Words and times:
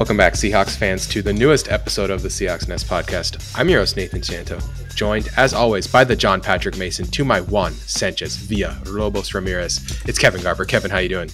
Welcome 0.00 0.16
back, 0.16 0.32
Seahawks 0.32 0.78
fans, 0.78 1.06
to 1.08 1.20
the 1.20 1.32
newest 1.34 1.70
episode 1.70 2.08
of 2.08 2.22
the 2.22 2.28
Seahawks 2.30 2.66
Nest 2.66 2.86
podcast. 2.86 3.52
I'm 3.54 3.68
your 3.68 3.80
host, 3.80 3.98
Nathan 3.98 4.22
Santo, 4.22 4.58
joined, 4.94 5.28
as 5.36 5.52
always, 5.52 5.86
by 5.86 6.04
the 6.04 6.16
John 6.16 6.40
Patrick 6.40 6.78
Mason 6.78 7.04
to 7.08 7.22
my 7.22 7.42
one, 7.42 7.74
Sanchez 7.74 8.34
Villa-Lobos 8.36 9.34
Ramirez. 9.34 10.00
It's 10.06 10.18
Kevin 10.18 10.40
Garber. 10.42 10.64
Kevin, 10.64 10.90
how 10.90 10.96
you 11.00 11.10
doing? 11.10 11.30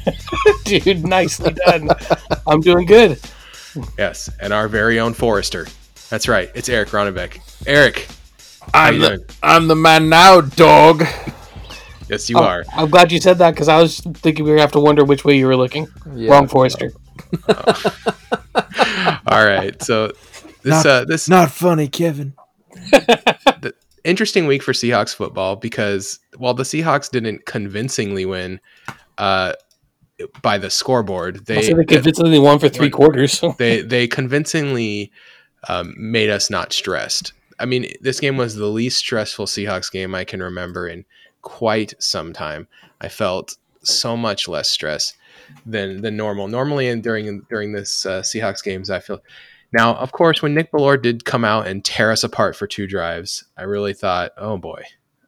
Dude, 0.64 1.04
nicely 1.06 1.52
done. 1.66 1.90
I'm 2.46 2.62
doing 2.62 2.86
good. 2.86 3.20
Yes, 3.98 4.30
and 4.40 4.54
our 4.54 4.66
very 4.66 4.98
own 4.98 5.12
Forrester. 5.12 5.66
That's 6.08 6.26
right. 6.26 6.50
It's 6.54 6.70
Eric 6.70 6.88
Ronnebeck. 6.88 7.38
Eric, 7.66 8.08
I'm 8.72 8.94
you 8.94 9.00
the, 9.00 9.08
doing? 9.08 9.24
I'm 9.42 9.68
the 9.68 9.76
man 9.76 10.08
now, 10.08 10.40
dog. 10.40 11.04
yes, 12.08 12.30
you 12.30 12.38
Oh, 12.38 12.44
are. 12.44 12.64
I'm 12.72 12.88
glad 12.88 13.12
you 13.12 13.20
said 13.20 13.36
that 13.38 13.50
because 13.50 13.68
I 13.68 13.78
was 13.82 14.00
thinking 14.00 14.46
we 14.46 14.52
were 14.52 14.56
going 14.56 14.68
to 14.68 14.72
have 14.72 14.72
to 14.72 14.80
wonder 14.80 15.04
which 15.04 15.26
way 15.26 15.36
you 15.36 15.46
were 15.46 15.56
looking. 15.56 15.86
Yeah. 16.14 16.30
Wrong 16.32 16.48
Forrester. 16.48 16.92
All 19.26 19.46
right. 19.46 19.80
So 19.82 20.12
this 20.62 20.84
Not- 20.84 20.86
uh, 20.86 21.04
this 21.04 21.28
Not 21.28 21.50
funny, 21.50 21.88
Kevin. 21.88 22.34
interesting 24.04 24.46
week 24.46 24.62
for 24.62 24.72
Seahawks 24.72 25.14
football 25.14 25.56
because 25.56 26.18
while 26.36 26.54
the 26.54 26.62
Seahawks 26.62 27.10
didn't 27.10 27.46
convincingly 27.46 28.24
win 28.24 28.60
uh, 29.18 29.54
by 30.42 30.58
the 30.58 30.70
scoreboard, 30.70 31.46
They, 31.46 31.56
they 31.56 31.62
so 31.62 31.76
they 31.76 31.84
convincingly 31.84 32.38
won 32.38 32.58
for 32.58 32.68
three 32.68 32.90
quarters. 32.90 33.42
they 33.58 33.82
they 33.82 34.06
convincingly 34.06 35.12
um, 35.68 35.94
made 35.96 36.30
us 36.30 36.50
not 36.50 36.72
stressed. 36.72 37.32
I 37.58 37.66
mean, 37.66 37.92
this 38.00 38.20
game 38.20 38.36
was 38.36 38.54
the 38.54 38.66
least 38.66 38.98
stressful 38.98 39.46
Seahawks 39.46 39.92
game 39.92 40.14
I 40.14 40.24
can 40.24 40.42
remember 40.42 40.88
in 40.88 41.04
quite 41.42 41.94
some 41.98 42.32
time. 42.32 42.68
I 43.00 43.08
felt 43.08 43.56
so 43.82 44.16
much 44.16 44.48
less 44.48 44.68
stress 44.68 45.14
than 45.66 46.00
than 46.02 46.16
normal. 46.16 46.48
Normally, 46.48 46.88
and 46.88 47.02
during 47.02 47.40
during 47.48 47.72
this 47.72 48.04
uh, 48.06 48.20
Seahawks 48.22 48.62
games, 48.62 48.90
I 48.90 49.00
feel. 49.00 49.20
Now, 49.72 49.94
of 49.94 50.10
course, 50.10 50.42
when 50.42 50.54
Nick 50.54 50.72
Bellore 50.72 51.00
did 51.00 51.24
come 51.24 51.44
out 51.44 51.68
and 51.68 51.84
tear 51.84 52.10
us 52.10 52.24
apart 52.24 52.56
for 52.56 52.66
two 52.66 52.88
drives, 52.88 53.44
I 53.56 53.62
really 53.62 53.94
thought, 53.94 54.32
oh 54.36 54.56
boy, 54.58 54.82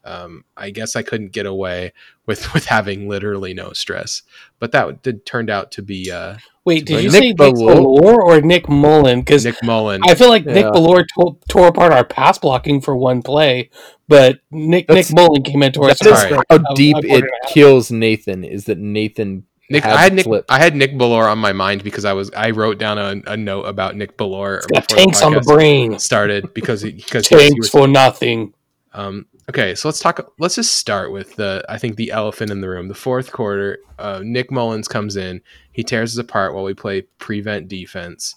um, 0.05 0.45
I 0.57 0.71
guess 0.71 0.97
I 0.97 1.03
couldn't 1.03 1.31
get 1.31 1.47
away 1.47 1.93
with 2.27 2.53
with 2.55 2.65
having 2.67 3.09
literally 3.09 3.55
no 3.55 3.73
stress. 3.73 4.23
But 4.59 4.73
that 4.73 5.03
did 5.03 5.25
turned 5.27 5.49
out 5.51 5.71
to 5.73 5.83
be 5.83 6.11
uh, 6.11 6.39
Wait, 6.65 6.87
did 6.87 7.03
you 7.05 7.11
Nick 7.11 7.23
say 7.23 7.29
Nick 7.29 7.37
Bellore? 7.37 7.75
Bellore 7.77 8.19
or 8.19 8.41
Nick 8.41 8.69
Mullen? 8.69 9.21
Because 9.21 9.45
Nick 9.45 9.63
Mullen. 9.63 10.01
I 10.09 10.15
feel 10.17 10.29
like 10.29 10.45
Nick 10.45 10.65
Yeah. 10.65 10.71
Bellore 10.71 11.05
to- 11.19 11.39
tore 11.49 11.69
apart 11.69 11.93
our 11.93 12.05
pass 12.05 12.39
blocking 12.39 12.81
for 12.81 12.97
one 12.97 13.23
play, 13.23 13.71
but 14.09 14.41
Nick 14.51 14.87
That's- 14.89 15.11
Nick 15.11 15.17
Mullen 15.17 15.43
came 15.43 15.63
in 15.63 15.71
tore 15.73 15.91
us 15.91 15.99
That's 16.01 16.21
Sorry. 16.21 16.33
apart. 16.33 16.47
how 16.51 16.59
deep 16.75 16.97
it 16.99 17.07
quarter 17.09 17.25
and 17.27 17.33
a 17.43 17.47
half. 17.47 17.55
kills 17.55 17.91
Nathan 17.93 18.43
is 18.45 18.65
that 18.65 18.79
Nathan 18.79 19.45
Nick, 19.73 19.85
I 19.85 20.03
had 20.03 20.13
Nick, 20.15 20.25
flip. 20.25 20.45
I 20.49 20.59
had 20.59 20.77
Nick 20.77 20.93
Bellore 20.93 21.31
on 21.31 21.39
my 21.39 21.53
mind 21.53 21.83
because 21.83 22.05
I 22.05 22.13
was 22.13 22.31
I 22.37 22.51
wrote 22.51 22.79
down 22.79 22.99
a, 22.99 23.33
a 23.33 23.37
note 23.37 23.63
about 23.63 23.97
Nick 23.97 24.17
Bellore 24.17 24.61
tanks 24.87 25.23
on 25.23 25.33
the 25.33 25.41
brain. 25.41 25.99
started 25.99 26.53
because 26.55 26.83
he, 26.83 26.93
because 26.93 27.29
was- 27.31 27.41
he 27.43 27.49
Tanks 27.49 27.59
was- 27.67 27.69
for 27.71 27.89
nothing. 27.89 28.55
um, 28.95 29.27
okay, 29.49 29.75
so 29.75 29.89
let's 29.89 30.01
talk. 30.01 30.33
Let's 30.39 30.55
just 30.55 30.75
start 30.75 31.11
with 31.13 31.37
the 31.37 31.65
I 31.69 31.79
think 31.79 31.97
the 31.97 32.11
elephant 32.13 32.51
in 32.51 32.61
the 32.61 32.69
room. 32.69 32.89
The 32.89 32.95
fourth 32.95 33.33
quarter, 33.33 33.79
uh, 33.99 34.21
Nick 34.23 34.51
Mullens 34.51 34.89
comes 34.89 35.17
in. 35.17 35.41
He 35.73 35.83
tears 35.83 36.13
us 36.17 36.19
apart 36.23 36.55
while 36.55 36.65
we 36.65 36.75
play 36.75 37.03
prevent 37.19 37.69
defense. 37.69 38.35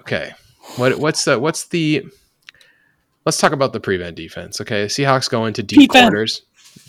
Okay, 0.00 0.32
what 0.76 0.98
what's 0.98 1.24
the 1.24 1.38
what's 1.38 1.64
the 1.68 2.04
Let's 3.26 3.36
talk 3.38 3.52
about 3.52 3.72
the 3.74 3.80
prevent 3.80 4.16
defense. 4.16 4.60
Okay, 4.62 4.86
Seahawks 4.86 5.28
go 5.28 5.44
into 5.44 5.62
deep 5.62 5.90
Defense. 5.90 6.02
quarters. 6.10 6.42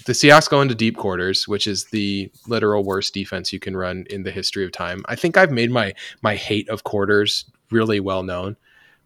The 0.06 0.14
Seahawks 0.14 0.50
go 0.50 0.62
into 0.62 0.76
deep 0.76 0.98
quarters, 0.98 1.48
which 1.48 1.68
is 1.68 1.86
the 1.86 2.32
literal 2.48 2.84
worst 2.84 3.14
defense 3.14 3.54
you 3.54 3.60
can 3.60 3.78
run 3.78 4.06
in 4.10 4.24
the 4.24 4.32
history 4.32 4.66
of 4.66 4.72
time. 4.72 5.04
I 5.08 5.16
think 5.16 5.38
I've 5.38 5.52
made 5.52 5.72
my 5.72 5.94
my 6.22 6.36
hate 6.36 6.70
of 6.70 6.84
quarters 6.84 7.46
really 7.70 8.00
well 8.00 8.24
known. 8.24 8.58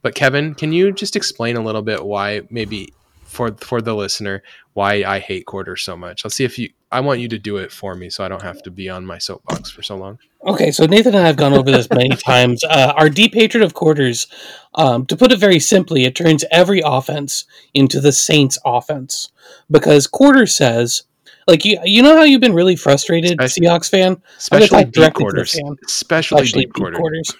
But 0.01 0.15
Kevin, 0.15 0.53
can 0.53 0.71
you 0.71 0.91
just 0.91 1.15
explain 1.15 1.57
a 1.57 1.63
little 1.63 1.81
bit 1.81 2.05
why 2.05 2.41
maybe 2.49 2.93
for 3.35 3.51
for 3.59 3.81
the 3.81 3.93
listener 3.95 4.41
why 4.73 5.03
I 5.03 5.19
hate 5.19 5.45
quarters 5.45 5.83
so 5.83 5.95
much? 5.95 6.25
I'll 6.25 6.31
see 6.31 6.43
if 6.45 6.57
you 6.57 6.69
I 6.91 7.01
want 7.01 7.19
you 7.19 7.27
to 7.29 7.37
do 7.39 7.57
it 7.57 7.71
for 7.71 7.93
me 7.95 8.09
so 8.09 8.23
I 8.23 8.27
don't 8.29 8.41
have 8.41 8.63
to 8.63 8.71
be 8.71 8.89
on 8.89 9.05
my 9.05 9.17
soapbox 9.17 9.69
for 9.69 9.81
so 9.83 9.97
long. 9.97 10.17
Okay, 10.45 10.71
so 10.71 10.85
Nathan 10.85 11.15
and 11.15 11.23
I 11.23 11.27
have 11.27 11.35
gone 11.37 11.53
over 11.53 11.69
this 11.71 11.89
many 11.89 12.09
times. 12.15 12.63
Uh, 12.63 12.93
our 12.95 13.09
deep 13.09 13.33
hatred 13.33 13.63
of 13.63 13.73
quarters, 13.73 14.27
um, 14.75 15.05
to 15.07 15.17
put 15.17 15.31
it 15.31 15.39
very 15.39 15.59
simply, 15.59 16.05
it 16.05 16.15
turns 16.15 16.45
every 16.51 16.81
offense 16.85 17.45
into 17.73 17.99
the 17.99 18.11
Saints' 18.11 18.59
offense 18.63 19.31
because 19.71 20.05
quarter 20.07 20.45
says, 20.45 21.03
like 21.47 21.65
you, 21.65 21.79
you 21.83 22.03
know 22.03 22.15
how 22.15 22.23
you've 22.23 22.41
been 22.41 22.53
really 22.53 22.75
frustrated, 22.75 23.41
Especially- 23.41 23.67
Seahawks 23.67 23.89
fan, 23.89 24.21
Especially 24.37 24.83
deep 24.85 24.93
directly 24.93 25.25
to 25.25 25.29
the 25.29 25.33
quarters. 25.33 25.53
fan. 25.53 25.75
Especially, 25.85 26.35
especially 26.41 26.61
deep 26.65 26.73
quarters. 26.73 26.97
quarters. 26.99 27.35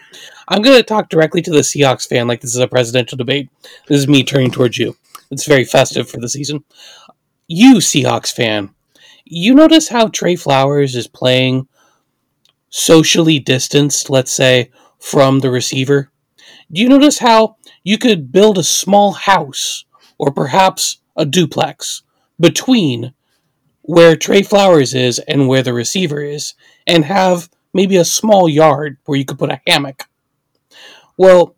I'm 0.48 0.62
going 0.64 0.78
to 0.78 0.84
talk 0.84 1.10
directly 1.10 1.42
to 1.44 1.52
the 1.52 1.60
Seahawks 1.60 2.08
fan, 2.08 2.28
like 2.28 2.42
this 2.42 2.56
is 2.56 2.60
a 2.60 2.68
presidential 2.68 3.18
debate. 3.18 3.50
This 3.88 4.00
is 4.00 4.08
me 4.08 4.24
turning 4.24 4.52
towards 4.52 4.78
you. 4.80 4.98
It's 5.32 5.48
very 5.48 5.66
festive 5.66 6.10
for 6.10 6.20
the 6.20 6.30
season. 6.30 6.64
You 7.48 7.76
Seahawks 7.76 8.34
fan, 8.34 8.74
you 9.26 9.54
notice 9.54 9.90
how 9.90 10.08
Trey 10.08 10.36
Flowers 10.36 10.96
is 10.96 11.08
playing 11.08 11.68
socially 12.70 13.40
distanced, 13.40 14.10
let's 14.10 14.34
say, 14.34 14.72
from 15.00 15.40
the 15.40 15.50
receiver? 15.50 16.12
Do 16.72 16.82
you 16.82 16.90
notice 16.90 17.20
how 17.20 17.58
you 17.84 17.98
could 17.98 18.32
build 18.32 18.58
a 18.58 18.64
small 18.64 19.14
house 19.14 19.86
or 20.18 20.32
perhaps 20.32 21.00
a 21.16 21.26
duplex 21.26 22.04
between 22.40 23.14
where 23.82 24.16
Trey 24.16 24.42
Flowers 24.42 24.94
is 24.94 25.20
and 25.20 25.48
where 25.48 25.64
the 25.64 25.74
receiver 25.74 26.22
is 26.22 26.54
and 26.88 27.06
have 27.06 27.50
maybe 27.74 27.98
a 27.98 28.06
small 28.06 28.50
yard 28.50 28.98
where 29.06 29.18
you 29.18 29.26
could 29.26 29.40
put 29.40 29.52
a 29.52 29.62
hammock? 29.68 30.04
Well, 31.18 31.56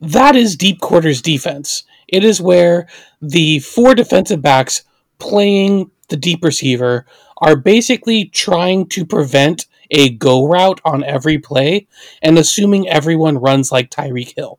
that 0.00 0.34
is 0.34 0.56
deep 0.56 0.80
quarters 0.80 1.22
defense. 1.22 1.84
It 2.08 2.24
is 2.24 2.40
where 2.40 2.88
the 3.20 3.58
four 3.60 3.94
defensive 3.94 4.42
backs 4.42 4.82
playing 5.18 5.90
the 6.08 6.16
deep 6.16 6.42
receiver 6.42 7.06
are 7.38 7.56
basically 7.56 8.24
trying 8.26 8.88
to 8.88 9.04
prevent 9.04 9.66
a 9.90 10.10
go 10.10 10.46
route 10.46 10.80
on 10.84 11.04
every 11.04 11.38
play 11.38 11.86
and 12.22 12.38
assuming 12.38 12.88
everyone 12.88 13.38
runs 13.38 13.72
like 13.72 13.90
Tyreek 13.90 14.34
Hill. 14.36 14.58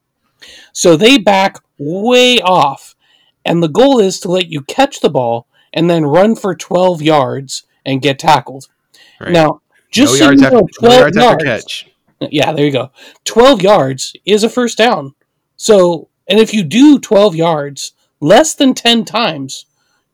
So 0.74 0.96
they 0.96 1.18
back 1.18 1.58
way 1.78 2.40
off, 2.40 2.96
and 3.46 3.62
the 3.62 3.68
goal 3.68 4.00
is 4.00 4.20
to 4.22 4.32
let 4.32 4.48
you 4.48 4.62
catch 4.62 5.02
the 5.02 5.09
ball 5.09 5.48
and 5.74 5.90
then 5.90 6.06
run 6.06 6.36
for 6.36 6.56
12 6.56 7.02
yards 7.02 7.64
and 7.86 8.02
get 8.02 8.20
tackled. 8.20 8.68
Right. 9.20 9.32
Now, 9.32 9.62
just 9.92 10.14
no 10.14 10.18
so 10.18 10.26
yards, 10.26 10.42
you 10.42 10.48
after, 10.48 10.58
know, 10.58 10.68
no 10.82 10.90
12 10.90 11.00
yards 11.00 11.18
after 11.18 11.46
catch. 11.46 11.90
yeah, 12.20 12.52
there 12.54 12.66
you 12.66 12.72
go. 12.72 12.92
12 13.26 13.62
yards 13.62 14.14
is 14.26 14.44
a 14.44 14.50
first 14.50 14.78
down. 14.78 15.14
So, 15.58 16.09
and 16.29 16.40
if 16.40 16.53
you 16.53 16.63
do 16.63 17.00
12 17.00 17.35
yards 17.35 17.94
less 18.22 18.56
than 18.56 18.73
10 18.73 19.03
times, 19.06 19.66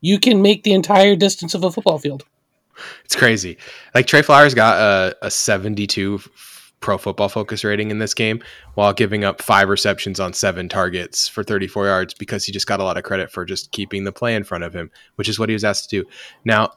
you 0.02 0.20
can 0.20 0.42
make 0.42 0.64
the 0.64 0.74
entire 0.74 1.16
distance 1.16 1.54
of 1.54 1.64
a 1.64 1.72
football 1.72 2.00
field. 2.00 2.24
It's 3.04 3.16
crazy. 3.16 3.58
Like 3.94 4.08
Trey 4.08 4.22
Flowers 4.22 4.54
got 4.54 4.78
a, 4.80 5.16
a 5.26 5.32
72 5.32 6.20
pro 6.80 6.98
football 6.98 7.30
focus 7.30 7.64
rating 7.64 7.90
in 7.90 8.00
this 8.00 8.14
game 8.14 8.44
while 8.76 8.94
giving 8.94 9.24
up 9.24 9.42
five 9.42 9.70
receptions 9.70 10.20
on 10.20 10.34
seven 10.34 10.70
targets 10.70 11.28
for 11.28 11.44
34 11.44 11.88
yards 11.88 12.14
because 12.14 12.46
he 12.46 12.52
just 12.52 12.68
got 12.68 12.80
a 12.80 12.84
lot 12.84 12.98
of 12.98 13.04
credit 13.04 13.32
for 13.32 13.46
just 13.46 13.72
keeping 13.72 14.04
the 14.04 14.12
play 14.12 14.36
in 14.36 14.44
front 14.44 14.64
of 14.64 14.76
him, 14.76 14.92
which 15.16 15.28
is 15.28 15.40
what 15.40 15.50
he 15.50 15.54
was 15.54 15.64
asked 15.64 15.90
to 15.90 16.04
do. 16.04 16.10
Now, 16.44 16.74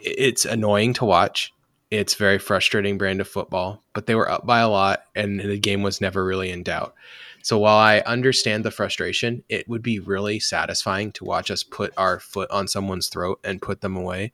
it's 0.00 0.44
annoying 0.44 0.92
to 0.94 1.04
watch. 1.04 1.52
It's 1.90 2.14
very 2.14 2.38
frustrating 2.38 2.96
brand 2.96 3.20
of 3.20 3.26
football, 3.26 3.82
but 3.92 4.06
they 4.06 4.14
were 4.14 4.30
up 4.30 4.46
by 4.46 4.60
a 4.60 4.68
lot 4.68 5.02
and 5.16 5.40
the 5.40 5.58
game 5.58 5.82
was 5.82 6.00
never 6.00 6.24
really 6.24 6.50
in 6.50 6.62
doubt. 6.62 6.94
So 7.42 7.58
while 7.58 7.78
I 7.78 8.00
understand 8.00 8.64
the 8.64 8.70
frustration, 8.70 9.42
it 9.48 9.68
would 9.68 9.82
be 9.82 9.98
really 9.98 10.40
satisfying 10.40 11.12
to 11.12 11.24
watch 11.24 11.50
us 11.50 11.62
put 11.62 11.92
our 11.96 12.20
foot 12.20 12.50
on 12.50 12.68
someone's 12.68 13.08
throat 13.08 13.40
and 13.44 13.62
put 13.62 13.80
them 13.80 13.96
away 13.96 14.32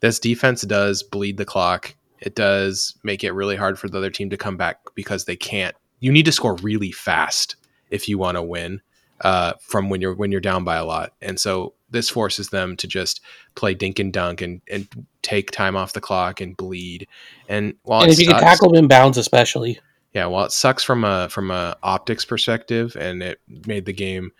this 0.00 0.18
defense 0.18 0.62
does 0.62 1.02
bleed 1.02 1.36
the 1.36 1.44
clock. 1.44 1.94
It 2.20 2.34
does 2.34 2.94
make 3.02 3.24
it 3.24 3.32
really 3.32 3.56
hard 3.56 3.78
for 3.78 3.88
the 3.88 3.98
other 3.98 4.10
team 4.10 4.30
to 4.30 4.36
come 4.36 4.56
back 4.56 4.80
because 4.94 5.24
they 5.24 5.36
can't. 5.36 5.74
You 6.00 6.12
need 6.12 6.24
to 6.26 6.32
score 6.32 6.54
really 6.56 6.92
fast 6.92 7.56
if 7.90 8.08
you 8.08 8.18
want 8.18 8.36
to 8.36 8.42
win 8.42 8.80
uh, 9.20 9.54
from 9.60 9.88
when 9.88 10.00
you're 10.00 10.14
when 10.14 10.30
you're 10.30 10.40
down 10.40 10.64
by 10.64 10.76
a 10.76 10.84
lot. 10.84 11.12
And 11.20 11.38
so 11.38 11.74
this 11.90 12.08
forces 12.08 12.50
them 12.50 12.76
to 12.76 12.86
just 12.86 13.20
play 13.54 13.74
dink 13.74 13.98
and 13.98 14.12
dunk 14.12 14.40
and, 14.40 14.60
and 14.70 14.86
take 15.22 15.50
time 15.50 15.74
off 15.74 15.92
the 15.92 16.00
clock 16.00 16.40
and 16.40 16.56
bleed. 16.56 17.08
And 17.48 17.74
while 17.82 18.02
and 18.02 18.12
if 18.12 18.20
you 18.20 18.26
can 18.26 18.40
tackle 18.40 18.70
them 18.70 18.84
in 18.84 18.88
bounds, 18.88 19.18
especially. 19.18 19.80
Yeah, 20.18 20.26
well, 20.26 20.44
it 20.46 20.52
sucks 20.52 20.82
from 20.82 21.04
a 21.04 21.28
from 21.28 21.52
a 21.52 21.76
optics 21.80 22.24
perspective, 22.24 22.96
and 22.98 23.22
it 23.22 23.40
made 23.68 23.84
the 23.84 23.92
game 23.92 24.32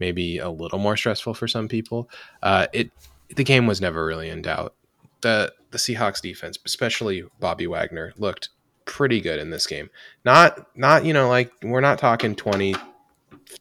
maybe 0.00 0.38
a 0.38 0.48
little 0.48 0.78
more 0.78 0.96
stressful 0.96 1.34
for 1.34 1.46
some 1.46 1.68
people. 1.68 2.08
Uh, 2.42 2.68
it 2.72 2.90
the 3.34 3.44
game 3.44 3.66
was 3.66 3.78
never 3.78 4.06
really 4.06 4.30
in 4.30 4.40
doubt. 4.40 4.74
the 5.20 5.52
The 5.72 5.78
Seahawks 5.78 6.22
defense, 6.22 6.58
especially 6.64 7.24
Bobby 7.38 7.66
Wagner, 7.66 8.14
looked 8.16 8.48
pretty 8.86 9.20
good 9.20 9.38
in 9.38 9.50
this 9.50 9.66
game. 9.66 9.90
Not 10.24 10.74
not 10.74 11.04
you 11.04 11.12
know 11.12 11.28
like 11.28 11.52
we're 11.62 11.82
not 11.82 11.98
talking 11.98 12.34
twenty. 12.34 12.74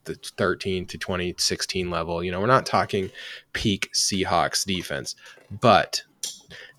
The 0.05 0.15
13 0.15 0.87
to 0.87 0.97
2016 0.97 1.91
level. 1.91 2.23
You 2.23 2.31
know, 2.31 2.39
we're 2.39 2.47
not 2.47 2.65
talking 2.65 3.11
peak 3.53 3.89
Seahawks 3.93 4.65
defense, 4.65 5.15
but 5.51 6.01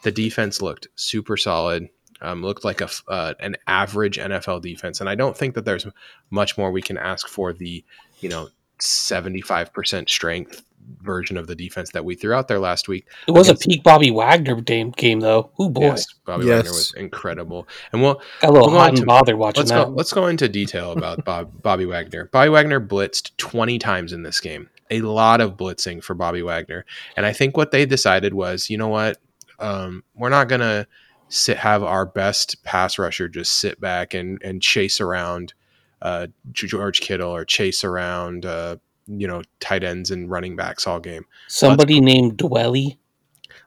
the 0.03 0.11
defense 0.11 0.61
looked 0.61 0.89
super 0.97 1.37
solid. 1.37 1.89
Um, 2.23 2.43
looked 2.43 2.65
like 2.65 2.81
a 2.81 2.85
f- 2.85 3.03
uh, 3.09 3.35
an 3.41 3.57
average 3.67 4.17
NFL 4.19 4.63
defense, 4.63 5.01
and 5.01 5.09
I 5.09 5.15
don't 5.15 5.37
think 5.37 5.55
that 5.55 5.65
there's 5.65 5.87
much 6.31 6.57
more 6.57 6.71
we 6.71 6.81
can 6.83 6.97
ask 6.97 7.29
for 7.29 7.53
the 7.53 7.85
you 8.21 8.29
know 8.29 8.49
75% 8.81 10.09
strength 10.09 10.63
version 11.03 11.37
of 11.37 11.49
the 11.49 11.55
defense 11.57 11.91
that 11.91 12.05
we 12.05 12.15
threw 12.15 12.33
out 12.33 12.47
there 12.47 12.61
last 12.61 12.87
week. 12.89 13.07
It 13.27 13.33
was 13.33 13.49
Against- 13.49 13.65
a 13.65 13.69
peak 13.69 13.83
Bobby 13.83 14.11
Wagner 14.13 14.61
game, 14.61 14.93
game 14.93 15.21
though. 15.21 15.51
Oh 15.59 15.69
boy, 15.69 15.83
Yes, 15.83 16.07
Bobby 16.25 16.47
Wagner 16.49 16.71
was 16.71 16.95
incredible, 16.97 17.67
and 17.93 18.01
we'll 18.03 18.15
got 18.41 18.51
a 18.51 18.53
little 18.53 18.69
We'll 18.69 18.77
go 18.77 18.79
hot 18.79 18.89
into- 18.91 19.03
and 19.03 19.07
bothered 19.09 19.37
watching 19.37 19.61
let's 19.63 19.71
that. 19.73 19.85
go 19.87 19.91
let's 19.91 20.13
go 20.13 20.27
into 20.27 20.49
detail 20.49 20.93
about 20.93 21.25
Bob, 21.25 21.51
Bobby 21.63 21.87
Wagner. 21.87 22.27
Bobby 22.33 22.51
Wagner 22.51 22.81
blitzed 22.81 23.37
20 23.37 23.79
times 23.79 24.13
in 24.13 24.23
this 24.23 24.41
game. 24.41 24.71
A 24.91 25.01
lot 25.01 25.41
of 25.41 25.57
blitzing 25.57 26.03
for 26.03 26.15
Bobby 26.15 26.43
Wagner. 26.43 26.85
And 27.17 27.27
I 27.27 27.33
think 27.33 27.57
what 27.57 27.73
they 27.73 27.85
decided 27.87 28.33
was, 28.35 28.71
you 28.71 28.79
know 28.79 28.87
what? 28.89 29.19
Um, 29.59 30.05
we're 30.15 30.29
not 30.29 30.49
going 30.49 30.61
to 30.61 30.87
sit 31.29 31.57
have 31.59 31.83
our 31.83 32.07
best 32.07 32.63
pass 32.63 32.99
rusher 32.99 33.29
just 33.29 33.59
sit 33.59 33.81
back 33.81 34.15
and 34.15 34.41
and 34.43 34.63
chase 34.63 35.01
around 35.01 35.55
uh, 36.03 36.27
George 36.53 37.01
Kittle 37.01 37.35
or 37.35 37.45
chase 37.45 37.83
around 37.83 38.47
uh, 38.47 38.77
you 39.07 39.27
know 39.27 39.43
tight 39.61 39.85
ends 39.85 40.11
and 40.11 40.31
running 40.31 40.57
backs 40.57 40.87
all 40.87 41.01
game. 41.01 41.25
Somebody 41.49 42.01
named 42.01 42.39
Dwelley. 42.39 42.99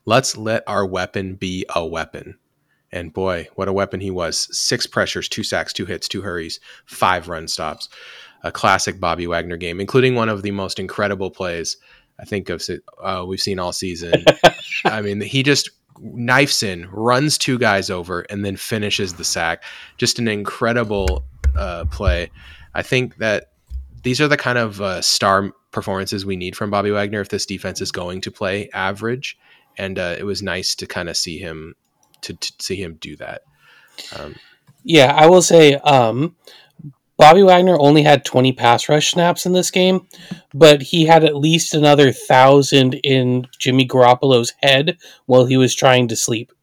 Let's 0.05 0.37
let 0.37 0.63
our 0.67 0.85
weapon 0.85 1.35
be 1.35 1.65
a 1.75 1.85
weapon. 1.85 2.37
And 2.91 3.13
boy, 3.13 3.47
what 3.53 3.67
a 3.67 3.73
weapon 3.73 3.99
he 3.99 4.09
was. 4.09 4.47
Six 4.57 4.87
pressures, 4.87 5.29
two 5.29 5.43
sacks, 5.43 5.73
two 5.73 5.85
hits, 5.85 6.07
two 6.07 6.23
hurries, 6.23 6.59
five 6.85 7.27
run 7.27 7.47
stops. 7.47 7.87
A 8.41 8.51
classic 8.51 8.99
Bobby 8.99 9.27
Wagner 9.27 9.57
game, 9.57 9.79
including 9.79 10.15
one 10.15 10.29
of 10.29 10.41
the 10.41 10.51
most 10.51 10.79
incredible 10.79 11.29
plays 11.29 11.77
I 12.19 12.25
think 12.25 12.49
of 12.49 12.61
uh, 13.01 13.23
we've 13.25 13.41
seen 13.41 13.59
all 13.59 13.71
season. 13.71 14.25
I 14.85 15.01
mean, 15.01 15.21
he 15.21 15.41
just 15.41 15.69
knifes 16.01 16.63
in, 16.63 16.89
runs 16.91 17.37
two 17.37 17.57
guys 17.57 17.89
over, 17.89 18.21
and 18.29 18.45
then 18.45 18.55
finishes 18.55 19.13
the 19.13 19.23
sack. 19.23 19.63
Just 19.97 20.19
an 20.19 20.27
incredible 20.27 21.23
uh, 21.57 21.85
play. 21.85 22.31
I 22.73 22.81
think 22.81 23.17
that 23.17 23.51
these 24.03 24.21
are 24.21 24.27
the 24.27 24.37
kind 24.37 24.57
of 24.57 24.81
uh, 24.81 25.01
star 25.01 25.51
performances 25.71 26.25
we 26.25 26.35
need 26.35 26.55
from 26.55 26.69
Bobby 26.69 26.91
Wagner 26.91 27.21
if 27.21 27.29
this 27.29 27.45
defense 27.45 27.81
is 27.81 27.91
going 27.91 28.21
to 28.21 28.31
play 28.31 28.69
average. 28.73 29.37
And 29.77 29.99
uh, 29.99 30.15
it 30.17 30.23
was 30.23 30.41
nice 30.41 30.75
to 30.75 30.87
kind 30.87 31.09
of 31.09 31.17
see 31.17 31.37
him 31.37 31.75
to, 32.21 32.33
to 32.33 32.53
see 32.59 32.75
him 32.75 32.97
do 32.99 33.15
that. 33.17 33.41
Um, 34.17 34.35
Yeah, 34.83 35.13
I 35.13 35.27
will 35.27 35.41
say 35.41 35.75
um, 35.75 36.35
Bobby 37.19 37.43
Wagner 37.43 37.77
only 37.77 38.01
had 38.01 38.23
20 38.23 38.53
pass 38.53 38.87
rush 38.87 39.11
snaps 39.11 39.45
in 39.45 39.51
this 39.51 39.71
game, 39.71 40.07
but 40.53 40.81
he 40.81 41.05
had 41.05 41.25
at 41.25 41.35
least 41.35 41.73
another 41.73 42.13
thousand 42.13 42.93
in 43.03 43.45
Jimmy 43.59 43.85
Garoppolo's 43.85 44.53
head 44.63 44.97
while 45.25 45.45
he 45.45 45.57
was 45.57 45.75
trying 45.75 46.07
to 46.07 46.15
sleep. 46.15 46.53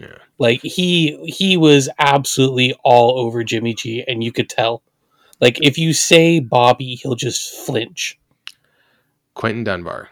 Yeah. 0.00 0.18
Like 0.36 0.60
he 0.62 1.16
he 1.32 1.56
was 1.56 1.88
absolutely 2.00 2.74
all 2.82 3.20
over 3.20 3.44
Jimmy 3.44 3.72
G, 3.72 4.04
and 4.06 4.22
you 4.24 4.32
could 4.32 4.48
tell. 4.50 4.82
Like 5.40 5.58
if 5.62 5.78
you 5.78 5.92
say 5.92 6.40
Bobby, 6.40 6.96
he'll 6.96 7.14
just 7.14 7.64
flinch. 7.64 8.18
Quinton 9.34 9.62
Dunbar 9.62 10.08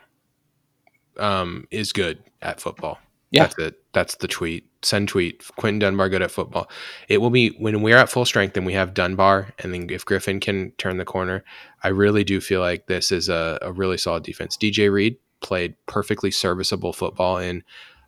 um, 1.16 1.66
is 1.72 1.92
good 1.92 2.22
at 2.40 2.60
football. 2.60 3.00
Yeah. 3.32 3.42
That's 3.42 3.58
it. 3.58 3.82
That's 3.92 4.14
the 4.14 4.28
tweet. 4.28 4.64
Send 4.82 5.08
tweet. 5.08 5.44
Quinton 5.56 5.78
Dunbar 5.78 6.08
good 6.08 6.22
at 6.22 6.30
football. 6.30 6.68
It 7.08 7.18
will 7.18 7.30
be 7.30 7.50
when 7.58 7.82
we're 7.82 7.96
at 7.96 8.08
full 8.08 8.24
strength 8.24 8.56
and 8.56 8.66
we 8.66 8.72
have 8.72 8.94
Dunbar, 8.94 9.52
and 9.60 9.72
then 9.72 9.88
if 9.90 10.04
Griffin 10.04 10.40
can 10.40 10.72
turn 10.72 10.96
the 10.96 11.04
corner, 11.04 11.44
I 11.82 11.88
really 11.88 12.24
do 12.24 12.40
feel 12.40 12.60
like 12.60 12.86
this 12.86 13.12
is 13.12 13.28
a, 13.28 13.58
a 13.62 13.72
really 13.72 13.96
solid 13.96 14.24
defense. 14.24 14.56
DJ 14.56 14.90
Reed 14.90 15.16
played 15.40 15.76
perfectly 15.86 16.30
serviceable 16.30 16.92
football 16.92 17.38
in 17.38 17.62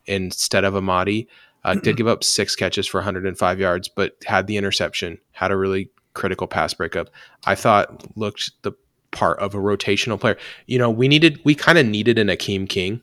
instead 0.07 0.65
of 0.65 0.75
Amadi. 0.75 1.29
Uh, 1.63 1.75
did 1.75 1.97
give 1.97 2.07
up 2.07 2.23
six 2.23 2.55
catches 2.55 2.87
for 2.87 2.99
105 2.99 3.59
yards, 3.59 3.89
but 3.89 4.17
had 4.27 4.47
the 4.47 4.59
interception, 4.59 5.19
had 5.33 5.51
a 5.51 5.57
really 5.57 5.91
critical 6.13 6.47
pass 6.47 6.75
breakup. 6.75 7.09
I 7.47 7.55
thought 7.55 8.05
looked 8.19 8.51
the 8.63 8.73
part 9.13 9.39
of 9.39 9.55
a 9.55 9.59
rotational 9.59 10.21
player. 10.21 10.37
You 10.67 10.79
know, 10.79 10.91
we 10.91 11.09
needed, 11.09 11.41
we 11.45 11.55
kind 11.55 11.79
of 11.79 11.87
needed 11.87 12.19
an 12.19 12.29
Akeem 12.29 12.69
King 12.69 13.01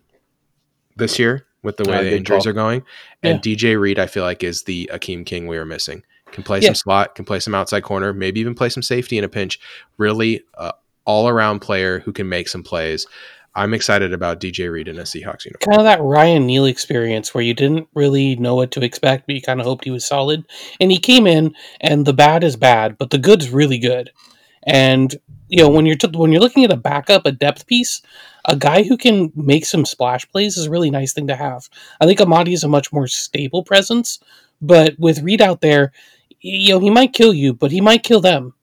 this 0.95 1.17
year 1.17 1.47
with 1.63 1.77
the 1.77 1.89
way 1.89 1.97
Uh, 1.97 2.01
the 2.03 2.15
injuries 2.17 2.43
call. 2.43 2.49
are 2.51 2.53
going. 2.53 2.83
And 3.23 3.41
DJ 3.41 3.79
Reed, 3.79 3.99
I 3.99 4.07
feel 4.07 4.23
like, 4.23 4.43
is 4.43 4.63
the 4.63 4.89
Akeem 4.93 5.25
King 5.25 5.47
we 5.47 5.57
were 5.57 5.65
missing. 5.65 6.03
Can 6.31 6.43
play 6.43 6.59
Yeah. 6.59 6.67
some 6.69 6.75
slot, 6.75 7.15
can 7.15 7.25
play 7.25 7.39
some 7.39 7.53
outside 7.53 7.83
corner, 7.83 8.13
maybe 8.13 8.39
even 8.39 8.55
play 8.55 8.69
some 8.69 8.83
safety 8.83 9.17
in 9.17 9.23
a 9.23 9.29
pinch. 9.29 9.59
Really, 9.97 10.43
uh, 10.57 10.71
all 11.05 11.27
around 11.27 11.59
player 11.59 11.99
who 11.99 12.13
can 12.13 12.29
make 12.29 12.47
some 12.47 12.63
plays. 12.63 13.05
I'm 13.53 13.73
excited 13.73 14.13
about 14.13 14.39
DJ 14.39 14.71
Reed 14.71 14.87
in 14.87 14.97
a 14.97 15.01
Seahawks 15.01 15.43
uniform. 15.43 15.59
Kind 15.71 15.77
of 15.79 15.83
that 15.83 16.01
Ryan 16.01 16.45
Neal 16.45 16.63
experience 16.65 17.33
where 17.33 17.43
you 17.43 17.53
didn't 17.53 17.87
really 17.93 18.37
know 18.37 18.55
what 18.55 18.71
to 18.71 18.81
expect, 18.81 19.25
but 19.27 19.35
you 19.35 19.41
kind 19.41 19.59
of 19.59 19.65
hoped 19.65 19.83
he 19.83 19.91
was 19.91 20.05
solid. 20.07 20.45
And 20.79 20.89
he 20.89 20.97
came 20.99 21.27
in, 21.27 21.53
and 21.81 22.05
the 22.05 22.13
bad 22.13 22.45
is 22.45 22.55
bad, 22.55 22.97
but 22.97 23.09
the 23.09 23.17
good's 23.17 23.49
really 23.49 23.77
good. 23.77 24.11
And 24.65 25.13
you 25.51 25.57
know 25.61 25.69
when 25.69 25.85
you're 25.85 25.97
t- 25.97 26.07
when 26.17 26.31
you're 26.31 26.41
looking 26.41 26.63
at 26.63 26.71
a 26.71 26.77
backup, 26.77 27.25
a 27.25 27.31
depth 27.31 27.67
piece, 27.67 28.01
a 28.45 28.55
guy 28.55 28.83
who 28.83 28.97
can 28.97 29.31
make 29.35 29.65
some 29.65 29.85
splash 29.85 30.27
plays 30.31 30.57
is 30.57 30.65
a 30.67 30.71
really 30.71 30.89
nice 30.89 31.11
thing 31.13 31.27
to 31.27 31.35
have. 31.35 31.69
I 31.99 32.05
think 32.05 32.19
Amadi 32.21 32.53
is 32.53 32.63
a 32.63 32.69
much 32.69 32.91
more 32.93 33.05
stable 33.07 33.63
presence, 33.63 34.19
but 34.61 34.95
with 34.97 35.21
Reed 35.21 35.41
out 35.41 35.59
there, 35.61 35.91
you 36.39 36.73
know 36.73 36.79
he 36.79 36.89
might 36.89 37.13
kill 37.13 37.33
you, 37.33 37.53
but 37.53 37.71
he 37.71 37.81
might 37.81 38.03
kill 38.03 38.21
them. 38.21 38.53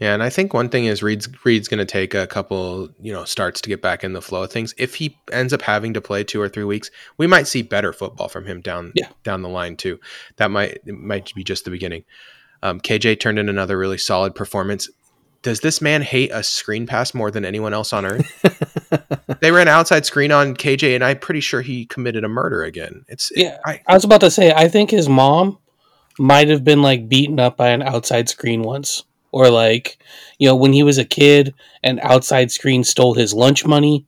Yeah, 0.00 0.12
and 0.14 0.24
I 0.24 0.30
think 0.30 0.52
one 0.52 0.70
thing 0.70 0.86
is 0.86 1.02
Reed's 1.04 1.28
Reed's 1.44 1.68
going 1.68 1.78
to 1.78 1.84
take 1.84 2.14
a 2.14 2.26
couple, 2.26 2.88
you 3.00 3.12
know, 3.12 3.24
starts 3.24 3.60
to 3.60 3.68
get 3.68 3.80
back 3.82 4.02
in 4.02 4.12
the 4.14 4.22
flow 4.22 4.42
of 4.44 4.50
things. 4.50 4.74
If 4.78 4.96
he 4.96 5.16
ends 5.30 5.52
up 5.52 5.62
having 5.62 5.94
to 5.94 6.00
play 6.00 6.24
two 6.24 6.40
or 6.40 6.48
three 6.48 6.64
weeks, 6.64 6.90
we 7.16 7.26
might 7.28 7.46
see 7.46 7.62
better 7.62 7.92
football 7.92 8.28
from 8.28 8.46
him 8.46 8.60
down 8.60 8.92
Yeah. 8.96 9.08
down 9.22 9.42
the 9.42 9.48
line 9.48 9.76
too. 9.76 10.00
That 10.36 10.50
might 10.50 10.78
it 10.86 10.94
might 10.94 11.32
be 11.34 11.44
just 11.44 11.64
the 11.64 11.70
beginning. 11.70 12.04
Um, 12.62 12.80
KJ 12.80 13.20
turned 13.20 13.38
in 13.38 13.48
another 13.50 13.78
really 13.78 13.98
solid 13.98 14.34
performance. 14.34 14.88
Does 15.44 15.60
this 15.60 15.82
man 15.82 16.00
hate 16.00 16.30
a 16.32 16.42
screen 16.42 16.86
pass 16.86 17.12
more 17.12 17.30
than 17.30 17.44
anyone 17.44 17.74
else 17.74 17.92
on 17.92 18.06
earth? 18.06 19.38
they 19.40 19.52
ran 19.52 19.68
outside 19.68 20.06
screen 20.06 20.32
on 20.32 20.56
KJ, 20.56 20.94
and 20.94 21.04
I'm 21.04 21.18
pretty 21.18 21.40
sure 21.40 21.60
he 21.60 21.84
committed 21.84 22.24
a 22.24 22.28
murder 22.28 22.64
again. 22.64 23.04
It's 23.08 23.30
Yeah. 23.36 23.58
I, 23.64 23.82
I 23.86 23.92
was 23.92 24.04
about 24.04 24.22
to 24.22 24.30
say, 24.30 24.52
I 24.52 24.68
think 24.68 24.90
his 24.90 25.06
mom 25.06 25.58
might 26.18 26.48
have 26.48 26.64
been 26.64 26.80
like 26.80 27.10
beaten 27.10 27.38
up 27.38 27.58
by 27.58 27.68
an 27.68 27.82
outside 27.82 28.30
screen 28.30 28.62
once. 28.62 29.04
Or 29.32 29.50
like, 29.50 29.98
you 30.38 30.48
know, 30.48 30.56
when 30.56 30.72
he 30.72 30.82
was 30.82 30.96
a 30.96 31.04
kid 31.04 31.54
and 31.82 32.00
outside 32.00 32.50
screen 32.50 32.82
stole 32.82 33.14
his 33.14 33.34
lunch 33.34 33.66
money. 33.66 34.06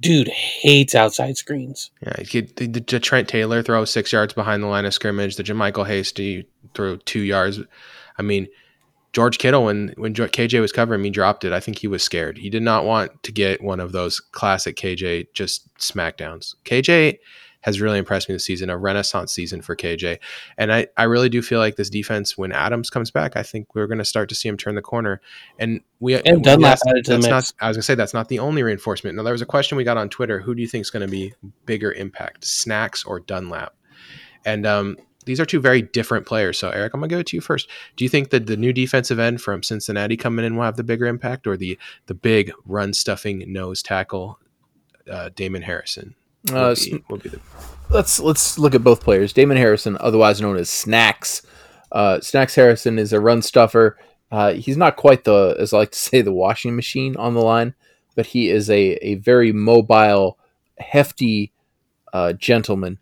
Dude 0.00 0.28
hates 0.28 0.94
outside 0.94 1.36
screens. 1.36 1.92
Yeah, 2.02 2.14
you 2.18 2.26
could- 2.26 2.56
the, 2.56 2.66
the 2.80 2.98
Trent 2.98 3.28
Taylor 3.28 3.62
throw 3.62 3.84
six 3.84 4.12
yards 4.12 4.34
behind 4.34 4.62
the 4.62 4.66
line 4.66 4.86
of 4.86 4.92
scrimmage. 4.92 5.36
The 5.36 5.44
JaMycal 5.44 5.86
Hasty 5.86 6.48
throw 6.74 6.96
two 6.96 7.20
yards. 7.20 7.60
I 8.18 8.22
mean, 8.22 8.48
George 9.14 9.38
Kittle 9.38 9.64
when 9.64 9.94
when 9.96 10.12
KJ 10.12 10.60
was 10.60 10.72
covering 10.72 11.00
me 11.00 11.08
dropped 11.08 11.44
it. 11.44 11.52
I 11.52 11.60
think 11.60 11.78
he 11.78 11.86
was 11.86 12.02
scared. 12.02 12.36
He 12.36 12.50
did 12.50 12.62
not 12.62 12.84
want 12.84 13.22
to 13.22 13.32
get 13.32 13.62
one 13.62 13.78
of 13.78 13.92
those 13.92 14.18
classic 14.18 14.76
KJ 14.76 15.28
just 15.32 15.72
smackdowns. 15.76 16.56
KJ 16.64 17.18
has 17.60 17.80
really 17.80 17.98
impressed 17.98 18.28
me 18.28 18.34
this 18.34 18.44
season, 18.44 18.68
a 18.68 18.76
renaissance 18.76 19.32
season 19.32 19.62
for 19.62 19.74
KJ. 19.74 20.18
And 20.58 20.70
I, 20.70 20.88
I 20.98 21.04
really 21.04 21.30
do 21.30 21.40
feel 21.40 21.60
like 21.60 21.76
this 21.76 21.88
defense, 21.88 22.36
when 22.36 22.52
Adams 22.52 22.90
comes 22.90 23.10
back, 23.10 23.36
I 23.36 23.42
think 23.42 23.74
we're 23.74 23.86
going 23.86 23.98
to 23.98 24.04
start 24.04 24.28
to 24.28 24.34
see 24.34 24.50
him 24.50 24.58
turn 24.58 24.74
the 24.74 24.82
corner. 24.82 25.22
And 25.58 25.80
we 25.98 26.14
And 26.14 26.44
Dunlap 26.44 26.80
yes, 26.84 26.86
added 26.86 27.04
to 27.06 27.10
that's 27.12 27.26
not 27.26 27.52
I 27.60 27.68
was 27.68 27.76
gonna 27.78 27.82
say 27.82 27.94
that's 27.94 28.12
not 28.12 28.28
the 28.28 28.40
only 28.40 28.62
reinforcement. 28.62 29.16
Now 29.16 29.22
there 29.22 29.32
was 29.32 29.40
a 29.40 29.46
question 29.46 29.76
we 29.78 29.84
got 29.84 29.96
on 29.96 30.10
Twitter: 30.10 30.40
Who 30.40 30.54
do 30.54 30.60
you 30.60 30.68
think 30.68 30.82
is 30.82 30.90
going 30.90 31.06
to 31.06 31.10
be 31.10 31.32
bigger 31.64 31.92
impact, 31.92 32.44
Snacks 32.44 33.04
or 33.04 33.20
Dunlap? 33.20 33.74
And 34.44 34.66
um, 34.66 34.98
these 35.24 35.40
are 35.40 35.46
two 35.46 35.60
very 35.60 35.82
different 35.82 36.26
players. 36.26 36.58
So 36.58 36.70
Eric, 36.70 36.94
I'm 36.94 37.00
gonna 37.00 37.08
give 37.08 37.20
it 37.20 37.26
to 37.28 37.36
you 37.36 37.40
first. 37.40 37.68
Do 37.96 38.04
you 38.04 38.08
think 38.08 38.30
that 38.30 38.46
the 38.46 38.56
new 38.56 38.72
defensive 38.72 39.18
end 39.18 39.40
from 39.40 39.62
Cincinnati 39.62 40.16
coming 40.16 40.44
in 40.44 40.56
will 40.56 40.64
have 40.64 40.76
the 40.76 40.84
bigger 40.84 41.06
impact, 41.06 41.46
or 41.46 41.56
the 41.56 41.78
the 42.06 42.14
big 42.14 42.52
run 42.66 42.92
stuffing 42.92 43.44
nose 43.52 43.82
tackle, 43.82 44.38
uh, 45.10 45.30
Damon 45.34 45.62
Harrison? 45.62 46.14
Will 46.50 46.56
Uh, 46.58 46.74
be, 46.74 47.04
will 47.08 47.18
be 47.18 47.28
the, 47.30 47.40
let's 47.90 48.20
let's 48.20 48.58
look 48.58 48.74
at 48.74 48.84
both 48.84 49.02
players. 49.02 49.32
Damon 49.32 49.56
Harrison, 49.56 49.96
otherwise 50.00 50.40
known 50.40 50.56
as 50.56 50.68
Snacks. 50.68 51.42
Uh, 51.92 52.20
Snacks 52.20 52.54
Harrison 52.54 52.98
is 52.98 53.12
a 53.12 53.20
run 53.20 53.40
stuffer. 53.40 53.96
Uh, 54.32 54.52
he's 54.54 54.76
not 54.76 54.96
quite 54.96 55.22
the, 55.22 55.54
as 55.60 55.72
I 55.72 55.78
like 55.78 55.92
to 55.92 55.98
say, 55.98 56.20
the 56.20 56.32
washing 56.32 56.74
machine 56.74 57.16
on 57.16 57.34
the 57.34 57.40
line, 57.40 57.72
but 58.16 58.26
he 58.26 58.50
is 58.50 58.68
a, 58.68 58.94
a 58.94 59.14
very 59.14 59.52
mobile, 59.52 60.38
hefty 60.78 61.52
uh, 62.12 62.32
gentleman 62.32 62.98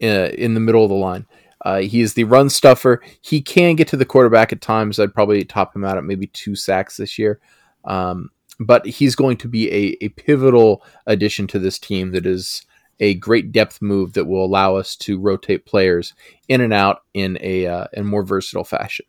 in, 0.00 0.10
in 0.34 0.54
the 0.54 0.60
middle 0.60 0.82
of 0.82 0.88
the 0.88 0.96
line. 0.96 1.24
Uh, 1.62 1.80
he 1.80 2.00
is 2.00 2.14
the 2.14 2.24
run 2.24 2.50
stuffer. 2.50 3.02
He 3.20 3.40
can 3.40 3.76
get 3.76 3.88
to 3.88 3.96
the 3.96 4.04
quarterback 4.04 4.52
at 4.52 4.60
times. 4.60 4.98
I'd 4.98 5.14
probably 5.14 5.44
top 5.44 5.74
him 5.74 5.84
out 5.84 5.96
at 5.96 6.04
maybe 6.04 6.26
two 6.26 6.54
sacks 6.56 6.96
this 6.96 7.18
year. 7.18 7.40
Um, 7.84 8.30
but 8.58 8.84
he's 8.86 9.16
going 9.16 9.36
to 9.38 9.48
be 9.48 9.70
a, 9.70 9.96
a 10.04 10.08
pivotal 10.10 10.84
addition 11.06 11.46
to 11.48 11.58
this 11.58 11.78
team 11.78 12.12
that 12.12 12.26
is 12.26 12.64
a 13.00 13.14
great 13.14 13.52
depth 13.52 13.80
move 13.82 14.12
that 14.12 14.26
will 14.26 14.44
allow 14.44 14.76
us 14.76 14.94
to 14.96 15.18
rotate 15.18 15.66
players 15.66 16.14
in 16.48 16.60
and 16.60 16.72
out 16.72 17.02
in 17.14 17.38
a 17.40 17.66
uh, 17.66 17.86
in 17.92 18.06
more 18.06 18.22
versatile 18.22 18.64
fashion. 18.64 19.06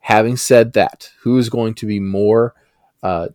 Having 0.00 0.38
said 0.38 0.72
that, 0.72 1.10
who 1.20 1.38
is 1.38 1.48
going 1.48 1.74
to 1.74 1.86
be 1.86 2.00
more 2.00 2.54
uh, 3.02 3.28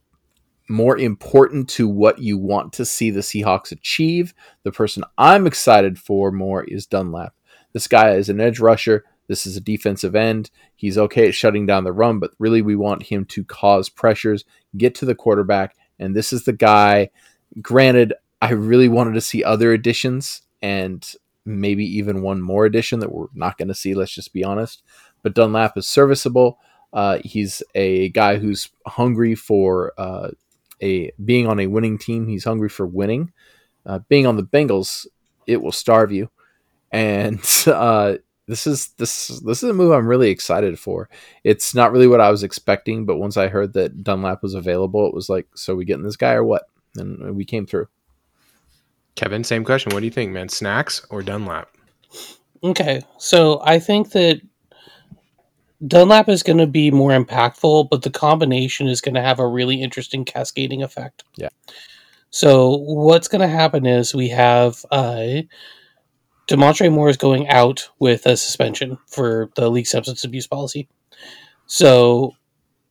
more 0.70 0.98
important 0.98 1.70
to 1.70 1.88
what 1.88 2.20
you 2.20 2.38
want 2.38 2.74
to 2.74 2.86
see 2.86 3.10
the 3.10 3.22
Seahawks 3.22 3.72
achieve? 3.72 4.34
The 4.63 4.72
person 4.72 5.04
I'm 5.18 5.48
excited 5.48 5.98
for 5.98 6.32
more 6.32 6.63
is 6.63 6.86
Dunlap. 6.86 7.34
This 7.77 7.88
guy 7.88 8.15
is 8.15 8.27
an 8.27 8.41
edge 8.41 8.60
rusher 8.60 9.05
This 9.27 9.46
is 9.46 9.55
a 9.55 9.62
defensive 9.62 10.15
end. 10.15 10.50
He's 10.75 10.98
okay 10.98 11.27
at 11.27 11.36
shutting 11.36 11.67
down 11.67 11.84
the 11.84 11.91
run, 11.91 12.17
but 12.17 12.31
really 12.39 12.63
we 12.63 12.75
want 12.75 13.03
him 13.03 13.24
to 13.25 13.43
cause 13.43 13.88
pressures, 13.88 14.46
get 14.75 14.96
to 14.96 15.05
the 15.05 15.13
quarterback, 15.13 15.75
and 16.00 16.15
this 16.15 16.34
is 16.34 16.46
the 16.46 16.53
guy. 16.53 17.12
Granted, 17.62 18.15
I 18.41 18.53
really 18.53 18.89
wanted 18.89 19.13
to 19.13 19.22
see 19.22 19.43
other 19.43 19.74
additions 19.74 20.41
and 20.60 21.07
maybe 21.46 21.86
even 21.86 22.24
one 22.24 22.41
more 22.41 22.65
addition 22.65 23.00
that 23.01 23.12
we're 23.12 23.27
not 23.36 23.60
going 23.60 23.67
to 23.67 23.75
see, 23.75 23.93
let's 23.93 24.12
just 24.12 24.34
be 24.34 24.43
honest. 24.43 24.81
But 25.22 25.36
Dunlap 25.36 25.77
is 25.77 25.88
serviceable. 25.88 26.57
Uh, 26.91 27.19
he's 27.24 27.62
a 27.75 28.10
guy 28.10 28.38
who's 28.38 28.69
hungry 28.88 29.36
for 29.36 29.93
uh, 30.00 30.31
a 30.81 31.12
being 31.24 31.46
on 31.46 31.60
a 31.60 31.67
winning 31.67 32.00
team. 32.00 32.25
He's 32.27 32.46
hungry 32.46 32.69
for 32.69 32.88
winning. 32.88 33.34
Uh, 33.86 34.00
being 34.10 34.25
on 34.25 34.36
the 34.36 34.41
Bengals, 34.41 35.05
it 35.46 35.62
will 35.62 35.72
starve 35.72 36.12
you. 36.12 36.31
And 36.91 37.39
uh, 37.67 38.15
this 38.48 38.65
is 38.65 38.89
this 38.98 39.27
this 39.27 39.63
is 39.63 39.70
a 39.70 39.74
move 39.74 39.91
I'm 39.91 40.08
really 40.08 40.29
excited 40.29 40.79
for. 40.79 41.10
It's 41.44 41.75
not 41.75 41.91
really 41.91 42.08
what 42.08 42.22
I 42.22 42.32
was 42.32 42.44
expecting, 42.44 43.06
but 43.06 43.17
once 43.17 43.38
I 43.38 43.48
heard 43.48 43.74
that 43.74 44.03
Dunlap 44.03 44.41
was 44.41 44.53
available, 44.53 45.08
it 45.08 45.13
was 45.13 45.29
like, 45.29 45.48
so 45.56 45.75
we 45.75 45.86
getting 45.86 46.03
this 46.03 46.15
guy 46.15 46.34
or 46.34 46.44
what? 46.44 46.63
And 46.96 47.36
we 47.36 47.46
came 47.46 47.65
through. 47.65 47.88
Kevin, 49.15 49.44
same 49.44 49.65
question. 49.65 49.91
What 49.94 50.00
do 50.00 50.06
you 50.06 50.12
think, 50.12 50.32
man? 50.32 50.48
Snacks 50.48 51.06
or 51.10 51.22
Dunlap? 51.22 51.70
Okay, 52.63 53.01
so 53.17 53.62
I 53.63 53.79
think 53.79 54.12
that 54.12 54.41
Dunlap 55.86 56.29
is 56.29 56.44
going 56.44 56.58
to 56.58 56.67
be 56.67 56.89
more 56.89 57.12
impactful, 57.12 57.89
but 57.89 58.01
the 58.01 58.10
combination 58.10 58.88
is 58.88 59.01
going 59.01 59.15
to 59.15 59.22
have 59.22 59.39
a 59.39 59.48
really 59.48 59.82
interesting 59.82 60.24
cascading 60.25 60.82
effect. 60.82 61.24
Yeah. 61.36 61.50
So 62.29 62.77
what's 62.77 63.27
going 63.27 63.41
to 63.41 63.48
happen 63.48 63.86
is 63.86 64.15
we 64.15 64.29
have 64.29 64.84
uh, 64.91 65.41
Damontre 66.48 66.92
Moore 66.92 67.10
is 67.10 67.18
going 67.18 67.48
out 67.50 67.89
with 68.00 68.25
a 68.25 68.38
suspension 68.38 68.98
for 69.06 69.50
the 69.56 69.70
league 69.70 69.88
substance 69.88 70.24
abuse 70.24 70.48
policy. 70.48 70.88
So 71.66 72.36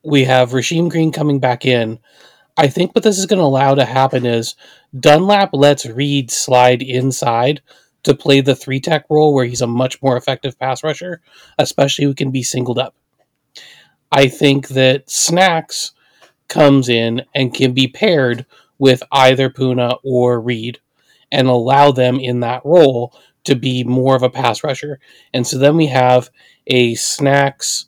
we 0.04 0.24
have 0.24 0.50
Rasheem 0.50 0.90
Green 0.90 1.10
coming 1.10 1.40
back 1.40 1.64
in. 1.64 1.98
I 2.58 2.68
think 2.68 2.94
what 2.94 3.02
this 3.02 3.18
is 3.18 3.26
going 3.26 3.38
to 3.38 3.44
allow 3.44 3.74
to 3.74 3.84
happen 3.84 4.26
is 4.26 4.56
Dunlap 4.98 5.50
lets 5.52 5.86
Reed 5.86 6.30
slide 6.30 6.82
inside 6.82 7.62
to 8.02 8.14
play 8.14 8.40
the 8.40 8.54
three 8.54 8.80
tech 8.80 9.06
role 9.08 9.34
where 9.34 9.46
he's 9.46 9.62
a 9.62 9.66
much 9.66 10.00
more 10.02 10.16
effective 10.16 10.58
pass 10.58 10.84
rusher, 10.84 11.22
especially 11.58 12.04
who 12.04 12.14
can 12.14 12.30
be 12.30 12.42
singled 12.42 12.78
up. 12.78 12.94
I 14.12 14.28
think 14.28 14.68
that 14.68 15.10
Snacks 15.10 15.92
comes 16.48 16.88
in 16.88 17.22
and 17.34 17.52
can 17.52 17.72
be 17.72 17.88
paired 17.88 18.46
with 18.78 19.02
either 19.10 19.50
Poona 19.50 19.98
or 20.04 20.40
Reed 20.40 20.78
and 21.32 21.48
allow 21.48 21.90
them 21.90 22.20
in 22.20 22.40
that 22.40 22.64
role 22.64 23.18
to 23.46 23.56
be 23.56 23.84
more 23.84 24.14
of 24.16 24.22
a 24.22 24.30
pass 24.30 24.62
rusher. 24.62 25.00
And 25.32 25.46
so 25.46 25.58
then 25.58 25.76
we 25.76 25.86
have 25.86 26.30
a 26.66 26.94
Snacks 26.94 27.86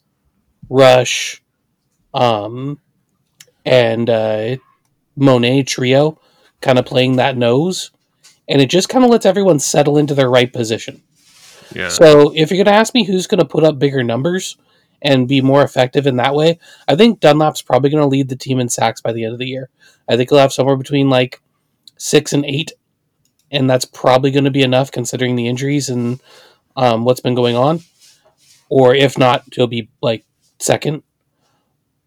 rush 0.70 1.42
um 2.14 2.78
and 3.64 4.10
uh 4.10 4.56
Mone 5.16 5.64
trio 5.64 6.20
kind 6.60 6.78
of 6.78 6.86
playing 6.86 7.16
that 7.16 7.36
nose 7.36 7.90
and 8.48 8.62
it 8.62 8.70
just 8.70 8.88
kind 8.88 9.04
of 9.04 9.10
lets 9.10 9.26
everyone 9.26 9.58
settle 9.58 9.98
into 9.98 10.14
their 10.14 10.30
right 10.30 10.52
position. 10.52 11.02
Yeah. 11.74 11.88
So 11.88 12.32
if 12.34 12.50
you're 12.50 12.64
going 12.64 12.74
to 12.74 12.80
ask 12.80 12.94
me 12.94 13.04
who's 13.04 13.26
going 13.26 13.40
to 13.40 13.44
put 13.44 13.64
up 13.64 13.78
bigger 13.78 14.02
numbers 14.02 14.56
and 15.02 15.28
be 15.28 15.40
more 15.40 15.62
effective 15.62 16.06
in 16.06 16.16
that 16.16 16.34
way, 16.34 16.58
I 16.88 16.96
think 16.96 17.20
Dunlap's 17.20 17.62
probably 17.62 17.90
going 17.90 18.02
to 18.02 18.08
lead 18.08 18.28
the 18.28 18.36
team 18.36 18.58
in 18.58 18.68
sacks 18.68 19.00
by 19.00 19.12
the 19.12 19.24
end 19.24 19.34
of 19.34 19.38
the 19.38 19.46
year. 19.46 19.68
I 20.08 20.16
think 20.16 20.30
he'll 20.30 20.38
have 20.38 20.52
somewhere 20.52 20.76
between 20.76 21.10
like 21.10 21.42
six 21.98 22.32
and 22.32 22.44
eight, 22.46 22.72
and 23.50 23.68
that's 23.68 23.84
probably 23.84 24.30
going 24.30 24.44
to 24.44 24.50
be 24.50 24.62
enough 24.62 24.90
considering 24.90 25.36
the 25.36 25.48
injuries 25.48 25.88
and 25.88 26.20
um, 26.76 27.04
what's 27.04 27.20
been 27.20 27.34
going 27.34 27.56
on. 27.56 27.80
Or 28.68 28.94
if 28.94 29.16
not, 29.16 29.44
he'll 29.52 29.66
be 29.66 29.88
like 30.02 30.24
second. 30.58 31.02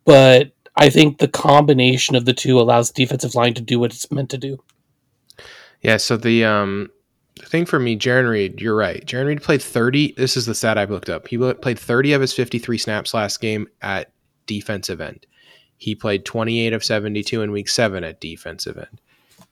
But 0.06 0.52
I 0.76 0.90
think 0.90 1.18
the 1.18 1.28
combination 1.28 2.16
of 2.16 2.26
the 2.26 2.34
two 2.34 2.60
allows 2.60 2.92
the 2.92 3.04
defensive 3.04 3.36
line 3.36 3.54
to 3.56 3.62
do 3.62 3.80
what 3.80 3.94
it's 3.94 4.12
meant 4.12 4.30
to 4.32 4.38
do. 4.38 4.64
Yeah, 5.82 5.98
so 5.98 6.18
the 6.18 6.46
um 6.46 6.90
thing 7.40 7.66
for 7.66 7.80
me, 7.80 7.98
Jarran 7.98 8.30
Reed, 8.30 8.62
you're 8.62 8.76
right. 8.76 9.06
Jarran 9.06 9.28
Reed 9.28 9.42
played 9.42 9.62
30. 9.62 10.14
This 10.18 10.38
is 10.38 10.46
the 10.46 10.56
stat 10.56 10.78
I've 10.78 10.92
looked 10.92 11.10
up. 11.10 11.28
He 11.28 11.38
played 11.38 11.80
30 11.80 12.14
of 12.14 12.22
his 12.22 12.34
53 12.34 12.78
snaps 12.78 13.14
last 13.14 13.42
game 13.42 13.68
at 13.82 14.12
defensive 14.46 15.02
end. 15.02 15.26
He 15.78 15.96
played 15.96 16.26
28 16.26 16.74
of 16.74 16.84
72 16.84 17.42
in 17.42 17.52
week 17.52 17.68
7 17.68 18.04
at 18.04 18.22
defensive 18.22 18.78
end. 18.78 19.02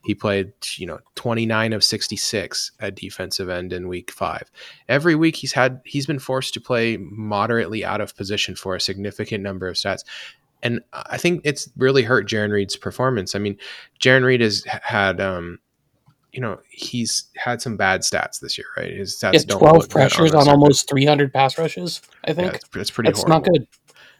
He 0.06 0.15
played, 0.15 0.53
you 0.77 0.86
know, 0.86 1.00
29 1.15 1.74
of 1.74 1.84
66 1.84 2.72
at 2.79 2.96
defensive 2.96 3.50
end 3.50 3.74
in 3.74 3.88
week 3.88 4.12
5. 4.12 4.50
Every 4.88 5.15
week 5.15 5.36
he's 5.36 5.51
had 5.51 5.82
he's 5.86 6.06
been 6.06 6.20
forced 6.20 6.53
to 6.53 6.62
play 6.62 6.98
moderately 6.98 7.84
out 7.84 8.00
of 8.01 8.15
position 8.15 8.56
for 8.56 8.75
a 8.75 8.82
significant 8.82 9.44
number 9.44 9.68
of 9.68 9.75
stats. 9.75 10.03
And 10.63 10.82
I 10.94 11.18
think 11.18 11.41
it's 11.44 11.70
really 11.77 12.03
hurt 12.03 12.27
Jarran 12.27 12.51
Reed's 12.51 12.75
performance. 12.75 13.36
I 13.36 13.39
mean, 13.39 13.58
Jarran 14.00 14.24
Reed 14.24 14.41
has 14.41 14.63
had 14.65 15.20
um 15.20 15.60
you 16.32 16.41
know 16.41 16.60
he's 16.70 17.25
had 17.36 17.62
some 17.62 17.75
bad 17.75 18.01
stats 18.01 18.39
this 18.39 18.58
year, 18.58 18.68
right? 18.77 18.91
His 18.91 19.15
stats 19.15 19.34
Yeah, 19.34 19.39
don't 19.48 19.60
twelve 19.60 19.77
look 19.77 19.89
pressures 19.89 20.32
the 20.32 20.38
on 20.38 20.48
almost 20.48 20.88
three 20.89 21.06
hundred 21.06 21.34
pass 21.34 21.58
rushes. 21.58 22.01
I 22.24 22.29
Yeah, 22.29 22.36
think 22.36 22.56
it's, 22.56 22.70
it's 22.75 22.91
pretty 22.91 23.10
that's 23.10 23.24
horrible. 23.24 23.41
not 23.41 23.51
good. 23.51 23.68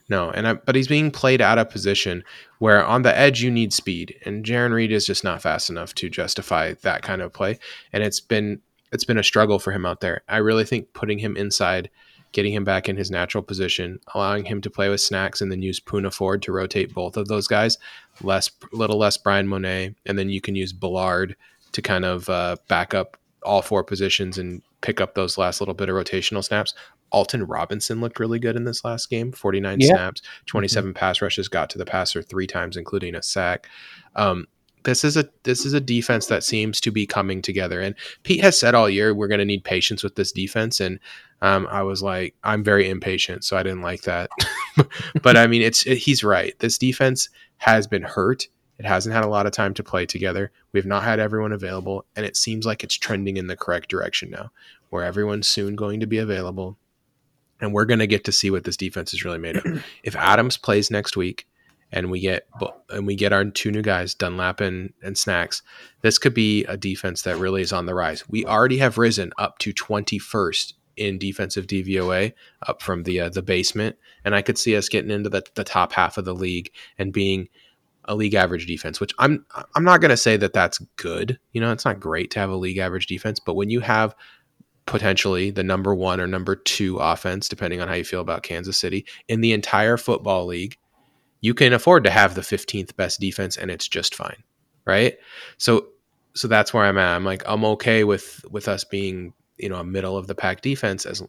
No, 0.10 0.32
and 0.32 0.48
I, 0.48 0.54
but 0.54 0.76
he's 0.76 0.88
being 0.88 1.12
played 1.12 1.40
out 1.40 1.60
of 1.60 1.70
position 1.70 2.24
where 2.58 2.84
on 2.84 3.04
the 3.04 3.16
edge 3.16 3.42
you 3.42 3.52
need 3.52 3.72
speed, 3.72 4.16
and 4.26 4.44
Jarran 4.44 4.74
Reed 4.74 4.92
is 4.92 5.06
just 5.06 5.24
not 5.24 5.42
fast 5.42 5.70
enough 5.70 5.94
to 5.96 6.10
justify 6.10 6.74
that 6.82 7.04
kind 7.04 7.22
of 7.22 7.32
play, 7.32 7.60
and 7.94 8.04
it's 8.04 8.20
been 8.20 8.62
it's 8.92 9.06
been 9.06 9.20
a 9.20 9.24
struggle 9.24 9.60
for 9.60 9.72
him 9.72 9.86
out 9.86 10.02
there. 10.02 10.22
I 10.28 10.38
really 10.38 10.66
think 10.66 10.94
putting 10.94 11.20
him 11.20 11.38
inside, 11.38 11.92
getting 12.32 12.54
him 12.54 12.64
back 12.64 12.90
in 12.90 12.98
his 12.98 13.12
natural 13.12 13.44
position, 13.44 14.00
allowing 14.16 14.46
him 14.46 14.62
to 14.62 14.70
play 14.72 14.90
with 14.90 15.00
snacks, 15.00 15.42
and 15.42 15.52
then 15.52 15.62
use 15.62 15.80
Poona 15.80 16.12
Ford 16.12 16.42
to 16.42 16.52
rotate 16.52 16.94
both 16.94 17.16
of 17.16 17.28
those 17.28 17.48
guys, 17.48 17.78
less 18.24 18.50
little 18.72 18.98
less 18.98 19.18
Bryan 19.18 19.48
Mone, 19.48 19.96
and 20.06 20.18
then 20.18 20.30
you 20.30 20.42
can 20.42 20.56
use 20.56 20.74
Ballard 20.74 21.36
to 21.72 21.82
kind 21.84 22.04
of 22.04 22.28
uh, 22.30 22.56
back 22.68 22.96
up 22.96 23.16
all 23.44 23.62
four 23.62 23.84
positions 23.84 24.38
and 24.38 24.62
pick 24.82 25.00
up 25.00 25.14
those 25.14 25.38
last 25.38 25.62
little 25.62 25.74
bit 25.74 25.90
of 25.90 25.96
rotational 25.96 26.44
snaps. 26.44 26.74
Alton 27.12 27.44
Robinson 27.46 28.02
looked 28.02 28.20
really 28.20 28.40
good 28.40 28.56
in 28.56 28.64
this 28.64 28.84
last 28.86 29.10
game 29.10 29.32
49 29.32 29.80
Yeah. 29.80 29.88
snaps, 29.88 30.22
27 30.46 30.94
pass 30.94 31.22
rushes, 31.22 31.48
got 31.48 31.70
to 31.72 31.78
the 31.78 31.86
passer 31.86 32.22
three 32.22 32.48
times, 32.48 32.78
including 32.78 33.16
a 33.16 33.24
sack. 33.24 33.68
Um, 34.16 34.48
this 34.84 35.04
is 35.04 35.18
a 35.18 35.28
this 35.44 35.66
is 35.66 35.74
a 35.74 35.82
defense 35.82 36.28
that 36.28 36.44
seems 36.44 36.80
to 36.82 36.92
be 36.92 37.06
coming 37.06 37.42
together. 37.42 37.82
And 37.82 37.96
Pete 38.24 38.42
has 38.42 38.58
said 38.58 38.76
all 38.76 38.90
year 38.90 39.14
we're 39.14 39.28
going 39.28 39.40
to 39.40 39.46
need 39.46 39.64
patience 39.64 40.04
with 40.04 40.16
this 40.16 40.32
defense. 40.32 40.80
And 40.80 41.00
um, 41.42 41.68
I 41.70 41.84
was 41.84 42.02
like, 42.02 42.36
I'm 42.44 42.64
very 42.64 42.90
impatient, 42.90 43.44
so 43.44 43.58
I 43.58 43.64
didn't 43.64 43.82
like 43.82 44.04
that. 44.04 44.30
but 45.22 45.36
I 45.36 45.48
mean, 45.48 45.62
it's 45.62 45.86
it, 45.86 45.98
he's 45.98 46.24
right. 46.24 46.58
This 46.60 46.78
defense 46.78 47.30
has 47.58 47.88
been 47.88 48.04
hurt. 48.04 48.48
It 48.78 48.86
hasn't 48.86 49.14
had 49.14 49.26
a 49.26 49.30
lot 49.30 49.46
of 49.46 49.52
time 49.52 49.74
to 49.74 49.84
play 49.84 50.06
together. 50.06 50.52
We've 50.72 50.86
not 50.86 51.04
had 51.04 51.20
everyone 51.20 51.52
available, 51.52 52.06
and 52.16 52.26
it 52.26 52.38
seems 52.38 52.66
like 52.66 52.82
it's 52.82 52.96
trending 52.96 53.36
in 53.36 53.48
the 53.48 53.58
correct 53.58 53.90
direction 53.90 54.30
now, 54.30 54.52
where 54.90 55.04
everyone's 55.04 55.50
soon 55.50 55.76
going 55.76 56.00
to 56.00 56.08
be 56.08 56.18
available, 56.18 56.78
and 57.62 57.74
we're 57.74 57.86
going 57.86 58.00
to 58.00 58.08
get 58.08 58.24
to 58.26 58.32
see 58.32 58.52
what 58.52 58.64
this 58.64 58.78
defense 58.78 59.14
is 59.14 59.24
really 59.24 59.38
made 59.38 59.58
of. 59.58 59.84
if 60.04 60.16
Adams 60.16 60.58
plays 60.58 60.92
next 60.92 61.18
week, 61.18 61.46
and 61.92 62.12
we 62.12 62.20
get 62.20 62.48
and 62.90 63.08
we 63.08 63.16
get 63.16 63.34
our 63.34 63.46
two 63.46 63.72
new 63.72 63.82
guys, 63.82 64.14
Dunlap 64.14 64.62
and, 64.62 64.94
and 65.02 65.18
Snacks, 65.18 65.62
this 66.02 66.18
could 66.18 66.34
be 66.34 66.64
a 66.66 66.78
defense 66.78 67.24
that 67.24 67.38
really 67.38 67.62
is 67.62 67.74
on 67.74 67.86
the 67.86 67.96
rise. 67.96 68.28
We 68.30 68.46
already 68.46 68.78
have 68.78 68.98
risen 68.98 69.32
up 69.38 69.58
to 69.60 69.74
21st 69.74 70.74
in 70.98 71.18
defensive 71.18 71.66
DVOA, 71.66 72.34
up 72.68 72.82
from 72.82 73.04
the 73.04 73.22
uh, 73.22 73.30
the 73.30 73.42
basement, 73.42 73.96
and 74.24 74.36
I 74.36 74.42
could 74.42 74.58
see 74.58 74.76
us 74.76 74.90
getting 74.90 75.12
into 75.12 75.30
the, 75.30 75.44
the 75.56 75.64
top 75.64 75.94
half 75.94 76.18
of 76.18 76.26
the 76.26 76.36
league 76.36 76.72
and 76.98 77.14
being 77.14 77.48
a 78.06 78.16
league 78.16 78.34
average 78.34 78.68
defense. 78.68 79.00
Which 79.00 79.14
I'm 79.18 79.46
I'm 79.76 79.84
not 79.84 80.02
going 80.02 80.10
to 80.10 80.18
say 80.18 80.38
that 80.38 80.54
that's 80.54 80.80
good. 80.98 81.40
You 81.54 81.62
know, 81.62 81.72
it's 81.72 81.86
not 81.86 82.00
great 82.00 82.32
to 82.32 82.40
have 82.40 82.50
a 82.50 82.56
league 82.56 82.78
average 82.78 83.08
defense, 83.08 83.40
but 83.40 83.56
when 83.56 83.70
you 83.70 83.80
have 83.80 84.14
potentially 84.90 85.52
the 85.52 85.64
number 85.64 85.94
one 85.94 86.20
or 86.20 86.26
number 86.28 86.56
two 86.56 86.98
offense, 86.98 87.48
depending 87.48 87.80
on 87.80 87.88
how 87.88 87.94
you 87.94 88.04
feel 88.04 88.22
about 88.22 88.44
Kansas 88.44 88.78
City 88.78 89.06
in 89.28 89.42
the 89.42 89.54
entire 89.54 89.98
football 89.98 90.48
league, 90.48 90.78
you 91.42 91.54
can 91.54 91.74
afford 91.74 92.04
to 92.04 92.10
have 92.10 92.34
the 92.34 92.42
15th 92.42 92.96
best 92.96 93.20
defense 93.20 93.56
and 93.56 93.70
it's 93.70 93.88
just 93.88 94.16
fine. 94.16 94.44
Right. 94.86 95.18
So, 95.58 95.88
so 96.34 96.48
that's 96.48 96.74
where 96.74 96.84
I'm 96.84 96.98
at. 96.98 97.16
I'm 97.16 97.24
like, 97.24 97.44
I'm 97.46 97.64
okay 97.66 98.04
with, 98.04 98.44
with 98.50 98.68
us 98.68 98.84
being, 98.84 99.34
you 99.58 99.70
know, 99.70 99.76
a 99.76 99.84
middle 99.84 100.18
of 100.18 100.26
the 100.26 100.36
pack 100.36 100.62
defense 100.62 101.06
as 101.06 101.22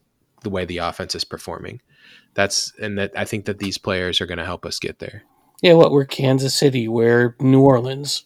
the 0.42 0.50
way 0.50 0.64
the 0.64 0.78
offense 0.78 1.14
is 1.14 1.24
performing. 1.24 1.82
That's, 2.32 2.72
and 2.80 2.98
that 2.98 3.12
I 3.14 3.26
think 3.26 3.44
that 3.44 3.58
these 3.58 3.76
players 3.76 4.20
are 4.22 4.26
going 4.26 4.38
to 4.38 4.44
help 4.44 4.64
us 4.64 4.78
get 4.78 5.00
there. 5.00 5.22
Yeah, 5.62 5.74
what 5.74 5.92
we're 5.92 6.06
Kansas 6.06 6.56
City, 6.58 6.88
we're 6.88 7.36
New 7.38 7.60
Orleans, 7.60 8.24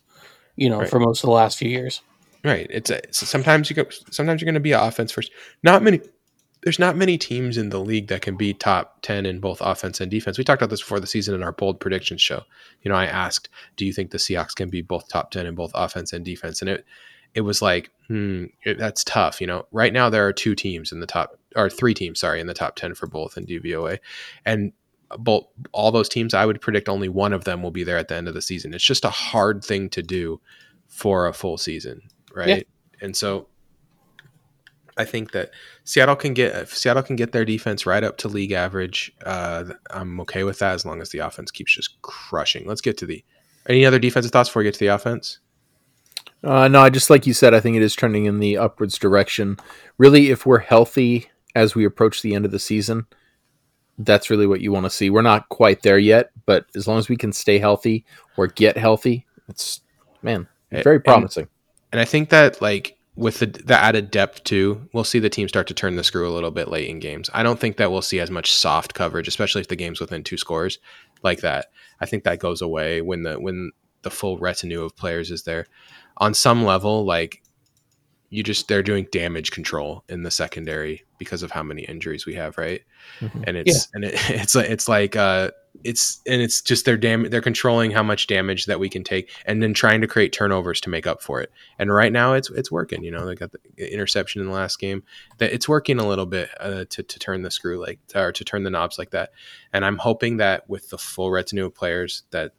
you 0.55 0.71
know, 0.71 0.81
Right. 0.81 0.89
for 0.89 1.01
most 1.01 1.25
of 1.25 1.27
the 1.29 1.35
last 1.35 1.59
few 1.59 1.69
years. 1.69 2.01
Right. 2.45 2.67
It's, 2.69 2.91
a, 2.91 3.01
sometimes 3.11 3.71
you 3.71 3.77
go, 3.77 3.87
sometimes 4.11 4.41
you're 4.41 4.47
going 4.47 4.55
to 4.55 4.61
be 4.61 4.73
offense 4.73 5.11
first. 5.11 5.33
Not 5.63 5.83
many, 5.83 6.01
there's 6.63 6.79
not 6.79 6.97
many 6.97 7.17
teams 7.17 7.57
in 7.57 7.71
the 7.71 7.81
league 7.81 8.09
that 8.09 8.21
can 8.21 8.37
be 8.37 8.53
top 8.53 9.01
10 9.03 9.25
in 9.25 9.41
both 9.41 9.63
offense 9.63 10.01
and 10.01 10.11
defense. 10.11 10.37
We 10.37 10.45
talked 10.45 10.61
about 10.61 10.71
this 10.71 10.83
before 10.83 11.01
the 11.01 11.07
season 11.07 11.35
in 11.35 11.43
our 11.43 11.53
bold 11.53 11.81
predictions 11.81 12.21
show. 12.21 12.43
You 12.83 12.91
know, 12.91 12.97
I 12.97 13.07
asked, 13.07 13.49
do 13.77 13.87
you 13.87 13.93
think 13.93 14.11
the 14.11 14.19
Seahawks 14.19 14.55
can 14.55 14.69
be 14.69 14.83
both 14.83 15.09
top 15.09 15.31
10 15.31 15.47
in 15.47 15.55
both 15.55 15.73
offense 15.75 16.13
and 16.13 16.25
defense? 16.25 16.61
And 16.61 16.69
it, 16.69 16.85
it 17.35 17.41
was 17.41 17.63
like, 17.63 17.91
hmm, 18.09 18.47
it, 18.63 18.79
that's 18.79 19.05
tough. 19.05 19.41
You 19.41 19.47
know, 19.47 19.67
right 19.73 19.93
now 19.93 20.11
there 20.11 20.27
are 20.27 20.33
two 20.33 20.55
teams 20.55 20.93
in 20.93 21.01
the 21.01 21.07
top 21.07 21.39
or 21.57 21.71
three 21.71 21.95
teams, 21.95 22.21
sorry, 22.21 22.41
in 22.41 22.47
the 22.47 22.55
top 22.55 22.77
10 22.77 22.95
for 22.95 23.07
both 23.07 23.37
in 23.37 23.47
DVOA. 23.47 23.99
And 24.45 24.73
both 25.19 25.47
all 25.73 25.93
those 25.93 26.09
teams, 26.09 26.35
I 26.35 26.47
would 26.47 26.61
predict 26.61 26.89
only 26.89 27.09
one 27.09 27.33
of 27.33 27.45
them 27.45 27.63
will 27.63 27.71
be 27.71 27.85
there 27.85 27.99
at 27.99 28.09
the 28.09 28.17
end 28.17 28.29
of 28.29 28.35
the 28.35 28.43
season. 28.43 28.75
It's 28.75 28.85
just 28.85 29.05
a 29.05 29.11
hard 29.11 29.65
thing 29.65 29.89
to 29.91 30.03
do 30.03 30.41
for 30.89 31.27
a 31.27 31.33
full 31.33 31.59
season, 31.59 32.03
right? 32.35 32.49
Yeah. 32.49 32.61
And 33.01 33.17
so 33.17 33.49
I 34.97 35.05
think 35.05 35.33
that 35.33 35.51
Seattle 35.85 36.17
can 36.17 36.35
get 36.35 36.55
if 36.55 36.77
Seattle 36.77 37.03
can 37.03 37.17
get 37.17 37.33
their 37.33 37.45
defense 37.45 37.87
right 37.87 38.05
up 38.05 38.17
to 38.19 38.29
league 38.29 38.53
average. 38.53 39.13
Uh, 39.25 39.65
I'm 39.91 40.21
okay 40.21 40.45
with 40.45 40.59
that 40.61 40.75
as 40.75 40.85
long 40.85 41.01
as 41.01 41.11
the 41.11 41.19
offense 41.19 41.51
keeps 41.51 41.75
just 41.75 42.01
crushing. 42.03 42.67
Let's 42.67 42.81
get 42.81 42.97
to 42.99 43.07
the 43.07 43.25
any 43.69 43.85
other 43.85 43.99
defensive 43.99 44.33
thoughts 44.33 44.49
before 44.49 44.61
we 44.61 44.65
get 44.65 44.75
to 44.75 44.81
the 44.81 44.89
offense. 44.89 45.39
Uh, 46.43 46.69
no, 46.69 46.81
I 46.81 46.91
just 46.91 47.09
like 47.09 47.27
you 47.27 47.33
said, 47.33 47.55
I 47.55 47.61
think 47.61 47.77
it 47.77 47.83
is 47.83 47.95
trending 47.95 48.27
in 48.27 48.39
the 48.39 48.59
upwards 48.59 48.99
direction. 48.99 49.57
Really, 49.97 50.31
if 50.31 50.45
we're 50.45 50.59
healthy 50.59 51.31
as 51.55 51.75
we 51.75 51.85
approach 51.85 52.21
the 52.21 52.35
end 52.35 52.45
of 52.45 52.51
the 52.51 52.59
season, 52.59 53.07
that's 53.99 54.29
really 54.29 54.47
what 54.47 54.61
you 54.61 54.71
want 54.71 54.85
to 54.85 54.91
see. 54.91 55.09
We're 55.09 55.23
not 55.23 55.49
quite 55.49 55.83
there 55.83 55.99
yet, 55.99 56.31
but 56.47 56.67
as 56.77 56.87
long 56.87 56.99
as 56.99 57.09
we 57.09 57.17
can 57.17 57.33
stay 57.33 57.59
healthy 57.59 58.05
or 58.37 58.47
get 58.47 58.77
healthy, 58.77 59.27
it's 59.49 59.81
man, 60.23 60.47
very 60.71 61.01
promising. 61.01 61.45
And, 61.45 61.51
and 61.95 62.01
I 62.01 62.05
think 62.05 62.31
that 62.31 62.61
like 62.61 62.99
with 63.15 63.39
the, 63.39 63.47
the 63.47 63.79
added 63.79 64.11
depth 64.11 64.43
too, 64.43 64.89
we'll 64.93 65.05
see 65.05 65.21
the 65.21 65.31
team 65.31 65.47
start 65.47 65.69
to 65.69 65.75
turn 65.75 65.95
the 65.95 66.03
screw 66.03 66.29
a 66.29 66.35
little 66.35 66.51
bit 66.51 66.67
late 66.67 66.91
in 66.91 66.99
games. 66.99 67.31
I 67.33 67.45
don't 67.45 67.61
think 67.61 67.77
that 67.77 67.93
we'll 67.93 68.03
see 68.03 68.19
as 68.19 68.33
much 68.33 68.53
soft 68.53 68.95
coverage, 68.95 69.29
especially 69.29 69.61
if 69.61 69.69
the 69.69 69.77
game's 69.77 70.01
within 70.01 70.25
two 70.25 70.37
scores 70.37 70.81
like 71.23 71.43
that. 71.43 71.67
I 72.01 72.07
think 72.07 72.25
that 72.25 72.41
goes 72.41 72.61
away 72.61 73.01
when 73.01 73.23
the 73.23 73.37
when 73.37 73.71
the 74.03 74.11
full 74.11 74.39
retinue 74.39 74.83
of 74.83 74.97
players 74.97 75.31
is 75.31 75.45
there. 75.45 75.67
On 76.17 76.35
some 76.35 76.65
level, 76.65 77.05
like 77.05 77.44
you 78.35 78.43
just 78.43 78.67
they're 78.67 78.83
doing 78.83 79.07
damage 79.13 79.53
control 79.53 80.03
in 80.09 80.25
the 80.25 80.31
secondary 80.31 81.05
because 81.19 81.45
of 81.45 81.53
how 81.53 81.63
many 81.63 81.83
injuries 81.83 82.27
we 82.27 82.35
have, 82.35 82.59
right? 82.59 82.83
Mm-hmm. 83.21 83.45
And 83.47 83.57
it's 83.57 83.77
yeah. 83.77 83.91
and 83.95 84.05
it, 84.05 84.15
it's 84.31 84.57
it's 84.57 84.89
like 84.89 85.15
uh 85.15 85.53
it's 85.85 86.21
and 86.27 86.43
it's 86.43 86.61
just 86.61 86.85
they're 86.85 86.97
dam- 86.97 87.31
they're 87.31 87.41
controlling 87.41 87.93
how 87.93 88.03
much 88.03 88.27
damage 88.27 88.67
that 88.67 88.81
we 88.81 88.89
can 88.89 89.05
take 89.05 89.31
and 89.47 89.63
then 89.63 89.73
trying 89.73 90.01
to 90.01 90.09
create 90.09 90.33
turnovers 90.33 90.81
to 90.81 90.91
make 90.91 91.07
up 91.07 91.23
for 91.23 91.41
it. 91.41 91.53
And 91.79 91.93
right 91.93 92.13
now 92.13 92.35
it's 92.35 92.51
it's 92.51 92.73
working, 92.73 93.05
you 93.05 93.13
know. 93.13 93.25
They 93.25 93.37
got 93.37 93.53
the 93.53 93.93
interception 93.93 94.41
in 94.41 94.49
the 94.49 94.53
last 94.53 94.81
game. 94.81 95.05
That 95.39 95.53
it's 95.53 95.69
working 95.69 96.01
a 96.01 96.07
little 96.07 96.27
bit 96.27 96.51
uh, 96.59 96.87
to 96.91 97.03
to 97.05 97.19
turn 97.21 97.43
the 97.43 97.53
screw 97.53 97.81
like 97.81 98.01
or 98.17 98.33
to 98.33 98.45
turn 98.45 98.65
the 98.65 98.71
knobs 98.71 98.99
like 98.99 99.11
that. 99.11 99.31
And 99.73 99.85
I'm 99.85 99.99
hoping 99.99 100.39
that 100.39 100.69
with 100.69 100.91
the 100.91 100.99
full 100.99 101.31
retinue 101.31 101.67
of 101.67 101.75
players 101.75 102.25
that 102.31 102.53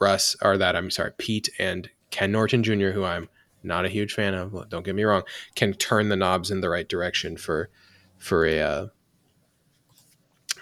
Russ 0.00 0.36
or 0.40 0.56
that 0.56 0.74
I'm 0.74 0.90
sorry, 0.90 1.12
Pete 1.18 1.50
and 1.58 1.90
Ken 2.10 2.32
Norton 2.32 2.62
Jr., 2.62 2.90
who 2.90 3.04
I'm 3.04 3.28
not 3.62 3.84
a 3.84 3.88
huge 3.88 4.14
fan 4.14 4.34
of. 4.34 4.68
Don't 4.68 4.84
get 4.84 4.94
me 4.94 5.04
wrong. 5.04 5.22
Can 5.54 5.74
turn 5.74 6.08
the 6.08 6.16
knobs 6.16 6.50
in 6.50 6.60
the 6.60 6.68
right 6.68 6.88
direction 6.88 7.36
for 7.36 7.70
for 8.16 8.44
a 8.46 8.60
uh, 8.60 8.86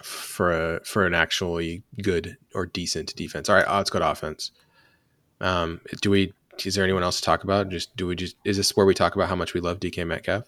for 0.03 0.53
a 0.53 0.85
for 0.85 1.07
an 1.07 1.15
actually 1.15 1.83
good 2.03 2.37
or 2.55 2.67
decent 2.67 3.15
defense. 3.17 3.49
All 3.49 3.57
right, 3.57 3.69
let's 3.69 3.91
go 3.91 3.99
to 3.99 4.11
offense. 4.11 4.53
Um, 5.41 5.81
do 6.01 6.11
we? 6.11 6.33
Is 6.65 6.75
there 6.75 6.85
anyone 6.85 7.03
else 7.03 7.17
to 7.17 7.23
talk 7.23 7.45
about? 7.45 7.69
Just 7.69 7.97
do 7.97 8.07
we 8.07 8.17
just? 8.17 8.37
Is 8.45 8.57
this 8.57 8.77
where 8.77 8.87
we 8.87 8.95
talk 8.95 9.15
about 9.15 9.29
how 9.29 9.37
much 9.37 9.55
we 9.55 9.61
love 9.61 9.81
DK 9.81 10.07
Metcalf? 10.07 10.45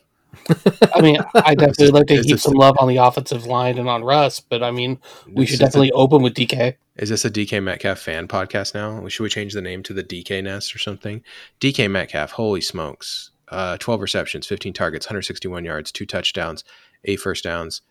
I 0.94 1.00
mean, 1.00 1.18
I 1.34 1.54
definitely 1.54 1.90
like 1.90 2.06
to 2.08 2.22
heap 2.22 2.38
some 2.38 2.52
love 2.52 2.76
on 2.78 2.88
the 2.88 2.98
offensive 2.98 3.46
line 3.46 3.78
and 3.78 3.88
on 3.88 4.04
Russ, 4.04 4.40
but 4.40 4.62
I 4.62 4.70
mean, 4.70 4.98
we 5.32 5.46
should 5.46 5.58
definitely 5.58 5.92
open 5.92 6.22
with 6.22 6.34
DK. 6.34 6.76
Is 6.98 7.10
this 7.10 7.24
a 7.24 7.30
DK 7.30 7.62
Metcalf 7.62 8.00
fan 8.00 8.26
podcast 8.26 8.74
now? 8.74 9.06
Should 9.06 9.22
we 9.22 9.28
change 9.28 9.52
the 9.52 9.62
name 9.62 9.84
to 9.84 9.92
the 9.92 10.02
DK 10.02 10.42
Nest 10.42 10.74
or 10.74 10.78
something? 10.78 11.22
DK 11.60 11.88
Metcalf, 11.88 12.32
holy 12.32 12.60
smokes. 12.60 13.30
Uh, 13.48 13.76
12 13.78 14.00
receptions, 14.00 14.46
15 14.46 14.72
targets, 14.72 15.06
161 15.06 15.64
yards, 15.64 15.92
two 15.92 16.04
touchdowns, 16.04 16.64
eight 17.04 17.20
first 17.20 17.44
downs. 17.44 17.82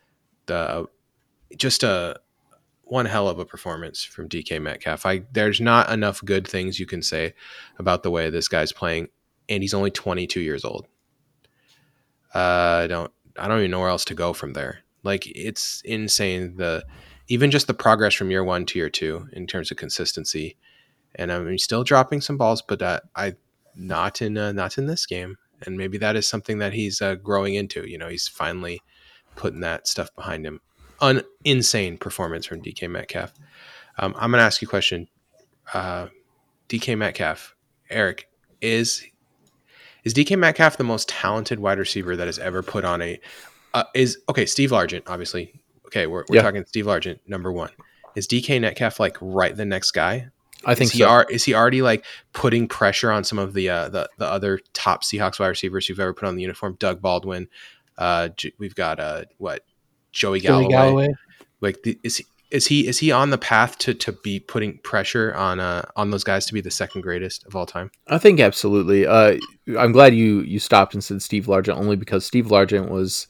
The 0.46 0.88
just 1.56 1.84
a 1.84 2.20
one 2.84 3.06
hell 3.06 3.28
of 3.28 3.40
a 3.40 3.46
performance 3.46 4.04
from 4.04 4.28
DK 4.28 4.62
Metcalf. 4.62 5.06
I 5.06 5.24
there's 5.32 5.62
not 5.62 5.90
enough 5.90 6.24
good 6.24 6.46
things 6.46 6.80
you 6.80 6.86
can 6.86 7.02
say 7.02 7.34
about 7.80 8.04
the 8.04 8.12
way 8.12 8.30
this 8.30 8.50
guy's 8.50 8.74
playing, 8.74 9.08
and 9.48 9.64
he's 9.64 9.74
only 9.74 9.92
22 9.92 10.42
years 10.42 10.66
old. 10.66 10.86
Uh, 12.36 12.82
I 12.84 12.88
don't 12.88 13.12
I 13.40 13.48
don't 13.48 13.60
even 13.60 13.72
know 13.72 13.80
where 13.80 13.90
else 13.90 14.06
to 14.06 14.16
go 14.16 14.34
from 14.34 14.52
there. 14.54 14.80
Like 15.04 15.26
it's 15.28 15.82
insane 15.86 16.58
the 16.58 16.86
even 17.28 17.52
just 17.52 17.68
the 17.68 17.74
progress 17.74 18.14
from 18.14 18.32
year 18.32 18.44
one 18.44 18.66
to 18.66 18.80
year 18.80 18.90
two 18.90 19.28
in 19.34 19.48
terms 19.48 19.72
of 19.72 19.78
consistency. 19.78 20.58
And 21.16 21.32
I'm 21.32 21.58
still 21.58 21.84
dropping 21.84 22.22
some 22.22 22.38
balls, 22.38 22.62
but 22.62 22.82
uh, 22.82 23.00
I 23.16 23.36
not 23.76 24.22
in 24.22 24.38
uh, 24.38 24.52
not 24.52 24.78
in 24.78 24.88
this 24.88 25.06
game. 25.06 25.38
And 25.66 25.78
maybe 25.78 25.98
that 25.98 26.16
is 26.16 26.28
something 26.28 26.60
that 26.60 26.74
he's 26.74 27.02
uh, 27.02 27.16
growing 27.16 27.56
into. 27.56 27.90
You 27.90 27.98
know, 27.98 28.10
he's 28.10 28.28
finally 28.28 28.82
putting 29.36 29.62
that 29.62 29.88
stuff 29.88 30.14
behind 30.16 30.46
him. 30.46 30.62
An 31.02 31.24
insane 31.44 31.98
performance 31.98 32.46
from 32.46 32.62
DK 32.62 32.90
Metcalf. 32.90 33.34
Um, 33.98 34.14
I'm 34.18 34.32
going 34.32 34.40
to 34.40 34.46
ask 34.46 34.62
you 34.62 34.68
a 34.68 34.70
question. 34.70 35.08
Uh, 35.74 36.08
DK 36.70 36.98
Metcalf, 36.98 37.56
Eric, 37.90 38.30
is 38.62 39.04
is 40.04 40.14
DK 40.14 40.38
Metcalf 40.38 40.78
the 40.78 40.84
most 40.84 41.10
talented 41.10 41.60
wide 41.60 41.80
receiver 41.80 42.16
that 42.16 42.28
has 42.28 42.40
ever 42.40 42.62
put 42.62 42.86
on 42.86 43.02
a 43.02 43.20
uh, 43.74 43.84
is 43.94 44.20
okay? 44.30 44.46
Steve 44.46 44.72
Largent, 44.72 45.04
obviously. 45.08 45.62
Okay, 45.88 46.08
we're, 46.08 46.24
we're 46.30 46.38
yeah. 46.38 46.42
talking 46.42 46.66
Steve 46.66 46.86
Largent, 46.86 47.20
number 47.28 47.52
one. 47.52 47.70
Is 48.16 48.28
DK 48.28 48.60
Metcalf 48.60 49.00
like 49.00 49.18
right 49.22 49.56
the 49.56 49.66
next 49.66 49.92
guy? 49.92 50.28
I 50.66 50.76
think 50.76 50.88
is 50.88 50.94
he 50.94 51.00
so. 51.00 51.08
Ar- 51.08 51.28
is 51.30 51.44
he 51.44 51.54
already 51.54 51.82
like 51.82 52.04
putting 52.34 52.68
pressure 52.68 53.12
on 53.12 53.24
some 53.24 53.38
of 53.38 53.54
the 53.54 53.70
uh, 53.70 53.90
the 53.90 54.10
the 54.18 54.26
other 54.26 54.60
top 54.74 55.04
Seahawks 55.04 55.40
wide 55.40 55.48
receivers 55.48 55.88
who've 55.88 56.00
ever 56.00 56.14
put 56.14 56.28
on 56.28 56.36
the 56.36 56.42
uniform? 56.42 56.76
Doug 56.80 57.02
Baldwin. 57.02 57.48
Uh, 57.98 58.30
we've 58.58 58.76
got 58.76 59.00
uh, 59.00 59.26
what 59.38 59.64
Joey 60.12 60.40
Galloway. 60.40 60.64
Joey 60.64 60.72
Galloway. 60.72 61.08
Like, 61.62 61.84
the, 61.84 62.00
is 62.04 62.18
he, 62.18 62.26
is 62.52 62.68
he 62.68 62.88
is 62.88 63.00
he 63.00 63.12
on 63.12 63.30
the 63.30 63.38
path 63.38 63.78
to 63.80 63.94
to 63.94 64.12
be 64.12 64.40
putting 64.40 64.78
pressure 64.80 65.34
on 65.34 65.60
uh 65.60 65.84
on 65.96 66.12
those 66.12 66.24
guys 66.24 66.46
to 66.46 66.54
be 66.54 66.62
the 66.62 66.72
second 66.72 67.02
greatest 67.02 67.46
of 67.46 67.56
all 67.56 67.66
time? 67.66 67.92
I 68.08 68.18
think 68.18 68.40
absolutely. 68.40 69.06
Uh, 69.06 69.38
I'm 69.78 69.92
glad 69.92 70.16
you 70.16 70.42
you 70.42 70.60
stopped 70.60 70.94
and 70.94 71.04
said 71.04 71.22
Steve 71.22 71.46
Largent 71.46 71.76
only 71.76 71.96
because 71.96 72.26
Steve 72.26 72.48
Largent 72.48 72.90
was 72.90 73.28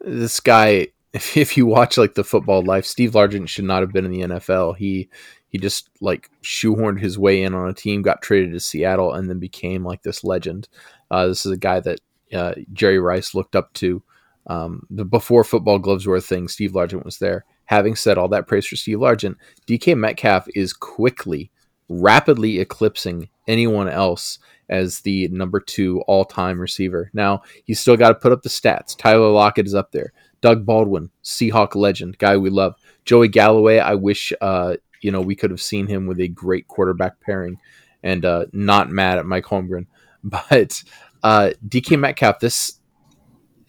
this 0.00 0.40
guy. 0.40 0.88
If, 1.12 1.36
if 1.36 1.56
you 1.58 1.66
watch 1.66 1.98
like 1.98 2.14
the 2.14 2.24
football 2.24 2.64
life, 2.64 2.86
Steve 2.86 3.12
Largent 3.12 3.48
should 3.48 3.66
not 3.66 3.82
have 3.82 3.92
been 3.92 4.06
in 4.06 4.12
the 4.12 4.20
NFL. 4.20 4.76
He 4.76 5.10
he 5.48 5.58
just 5.58 5.90
like 6.00 6.30
shoehorned 6.42 7.00
his 7.00 7.18
way 7.18 7.42
in 7.42 7.52
on 7.52 7.68
a 7.68 7.74
team, 7.74 8.00
got 8.00 8.22
traded 8.22 8.52
to 8.52 8.60
Seattle, 8.60 9.12
and 9.12 9.28
then 9.28 9.38
became 9.38 9.84
like 9.84 10.02
this 10.02 10.24
legend. 10.24 10.68
Uh, 11.10 11.26
this 11.26 11.44
is 11.44 11.52
a 11.52 11.58
guy 11.58 11.80
that 11.80 12.00
uh, 12.32 12.54
Jerry 12.72 12.98
Rice 12.98 13.34
looked 13.34 13.54
up 13.54 13.72
to. 13.74 14.02
Um, 14.46 14.86
the 14.88 15.04
before 15.04 15.44
football 15.44 15.78
gloves 15.78 16.06
were 16.06 16.16
a 16.16 16.20
thing, 16.22 16.48
Steve 16.48 16.72
Largent 16.72 17.04
was 17.04 17.18
there 17.18 17.44
having 17.72 17.94
said 17.94 18.18
all 18.18 18.28
that 18.28 18.46
praise 18.46 18.66
for 18.66 18.76
Steve 18.76 18.98
Largent, 18.98 19.36
DK 19.66 19.96
Metcalf 19.96 20.46
is 20.54 20.74
quickly, 20.74 21.50
rapidly 21.88 22.60
eclipsing 22.60 23.30
anyone 23.48 23.88
else 23.88 24.38
as 24.68 25.00
the 25.00 25.28
number 25.28 25.58
two 25.58 26.02
all 26.02 26.26
time 26.26 26.60
receiver. 26.60 27.10
Now, 27.14 27.42
he's 27.64 27.80
still 27.80 27.96
got 27.96 28.08
to 28.08 28.14
put 28.14 28.32
up 28.32 28.42
the 28.42 28.50
stats. 28.50 28.96
Tyler 28.96 29.30
Lockett 29.30 29.66
is 29.66 29.74
up 29.74 29.92
there. 29.92 30.12
Doug 30.42 30.66
Baldwin, 30.66 31.10
Seahawk 31.24 31.74
legend, 31.74 32.18
guy 32.18 32.36
we 32.36 32.50
love. 32.50 32.74
Joey 33.06 33.28
Galloway, 33.28 33.78
I 33.78 33.94
wish 33.94 34.32
uh, 34.42 34.76
you 35.00 35.10
know 35.10 35.22
we 35.22 35.34
could 35.34 35.50
have 35.50 35.62
seen 35.62 35.86
him 35.86 36.06
with 36.06 36.20
a 36.20 36.28
great 36.28 36.68
quarterback 36.68 37.18
pairing 37.20 37.56
and 38.02 38.24
uh, 38.24 38.46
not 38.52 38.90
mad 38.90 39.18
at 39.18 39.24
Mike 39.26 39.44
Holmgren. 39.46 39.86
But 40.24 40.80
uh, 41.24 41.50
DK 41.66 41.98
Metcalf, 41.98 42.38
this 42.38 42.78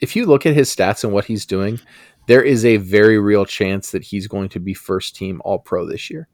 if 0.02 0.16
you 0.16 0.28
look 0.28 0.46
at 0.46 0.54
his 0.54 0.70
stats 0.70 1.04
and 1.04 1.12
what 1.12 1.26
he's 1.26 1.48
doing, 1.48 1.80
there 2.28 2.44
is 2.44 2.64
a 2.64 2.78
very 2.78 3.18
real 3.18 3.44
chance 3.46 3.90
that 3.90 4.04
he's 4.04 4.28
going 4.28 4.50
to 4.50 4.60
be 4.60 4.76
first 4.76 5.16
team 5.16 5.42
All 5.46 5.58
Pro 5.58 5.88
this 5.88 6.12
year. 6.12 6.28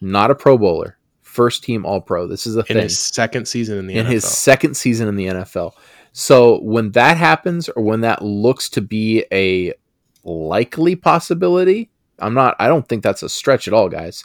Not 0.00 0.32
a 0.32 0.34
Pro 0.34 0.58
Bowler, 0.58 0.98
first 1.22 1.62
team 1.62 1.86
All 1.86 2.00
Pro. 2.00 2.26
This 2.26 2.48
is 2.48 2.56
a 2.56 2.60
in 2.60 2.64
thing. 2.66 2.76
his 2.78 2.98
second 2.98 3.46
season 3.46 3.78
in 3.78 3.86
the 3.86 3.94
in 3.94 4.06
NFL. 4.06 4.10
his 4.10 4.24
second 4.24 4.76
season 4.76 5.06
in 5.06 5.14
the 5.14 5.26
NFL. 5.26 5.72
So 6.16 6.60
when 6.60 6.92
that 6.92 7.16
happens, 7.16 7.68
or 7.68 7.82
when 7.82 8.00
that 8.02 8.22
looks 8.22 8.68
to 8.70 8.80
be 8.80 9.24
a 9.32 9.74
likely 10.22 10.94
possibility, 10.94 11.90
I'm 12.20 12.34
not. 12.34 12.54
I 12.60 12.68
don't 12.68 12.88
think 12.88 13.02
that's 13.02 13.24
a 13.24 13.28
stretch 13.28 13.66
at 13.66 13.74
all, 13.74 13.88
guys. 13.88 14.24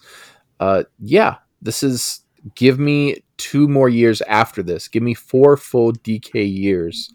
Uh, 0.60 0.84
yeah, 1.00 1.38
this 1.62 1.84
is. 1.84 2.22
Give 2.56 2.80
me 2.80 3.18
two 3.36 3.68
more 3.68 3.90
years 3.90 4.22
after 4.22 4.64
this. 4.64 4.88
Give 4.88 5.04
me 5.04 5.14
four 5.14 5.58
full 5.58 5.92
DK 5.92 6.56
years, 6.56 7.12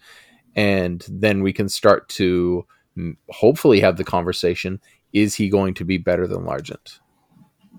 and 0.54 1.06
then 1.08 1.42
we 1.42 1.52
can 1.52 1.68
start 1.68 2.08
to 2.10 2.66
hopefully 3.30 3.80
have 3.80 3.96
the 3.96 4.04
conversation 4.04 4.80
is 5.14 5.37
he 5.37 5.48
going 5.48 5.74
to 5.74 5.84
be 5.84 5.96
better 5.96 6.26
than 6.26 6.40
Largent? 6.40 6.98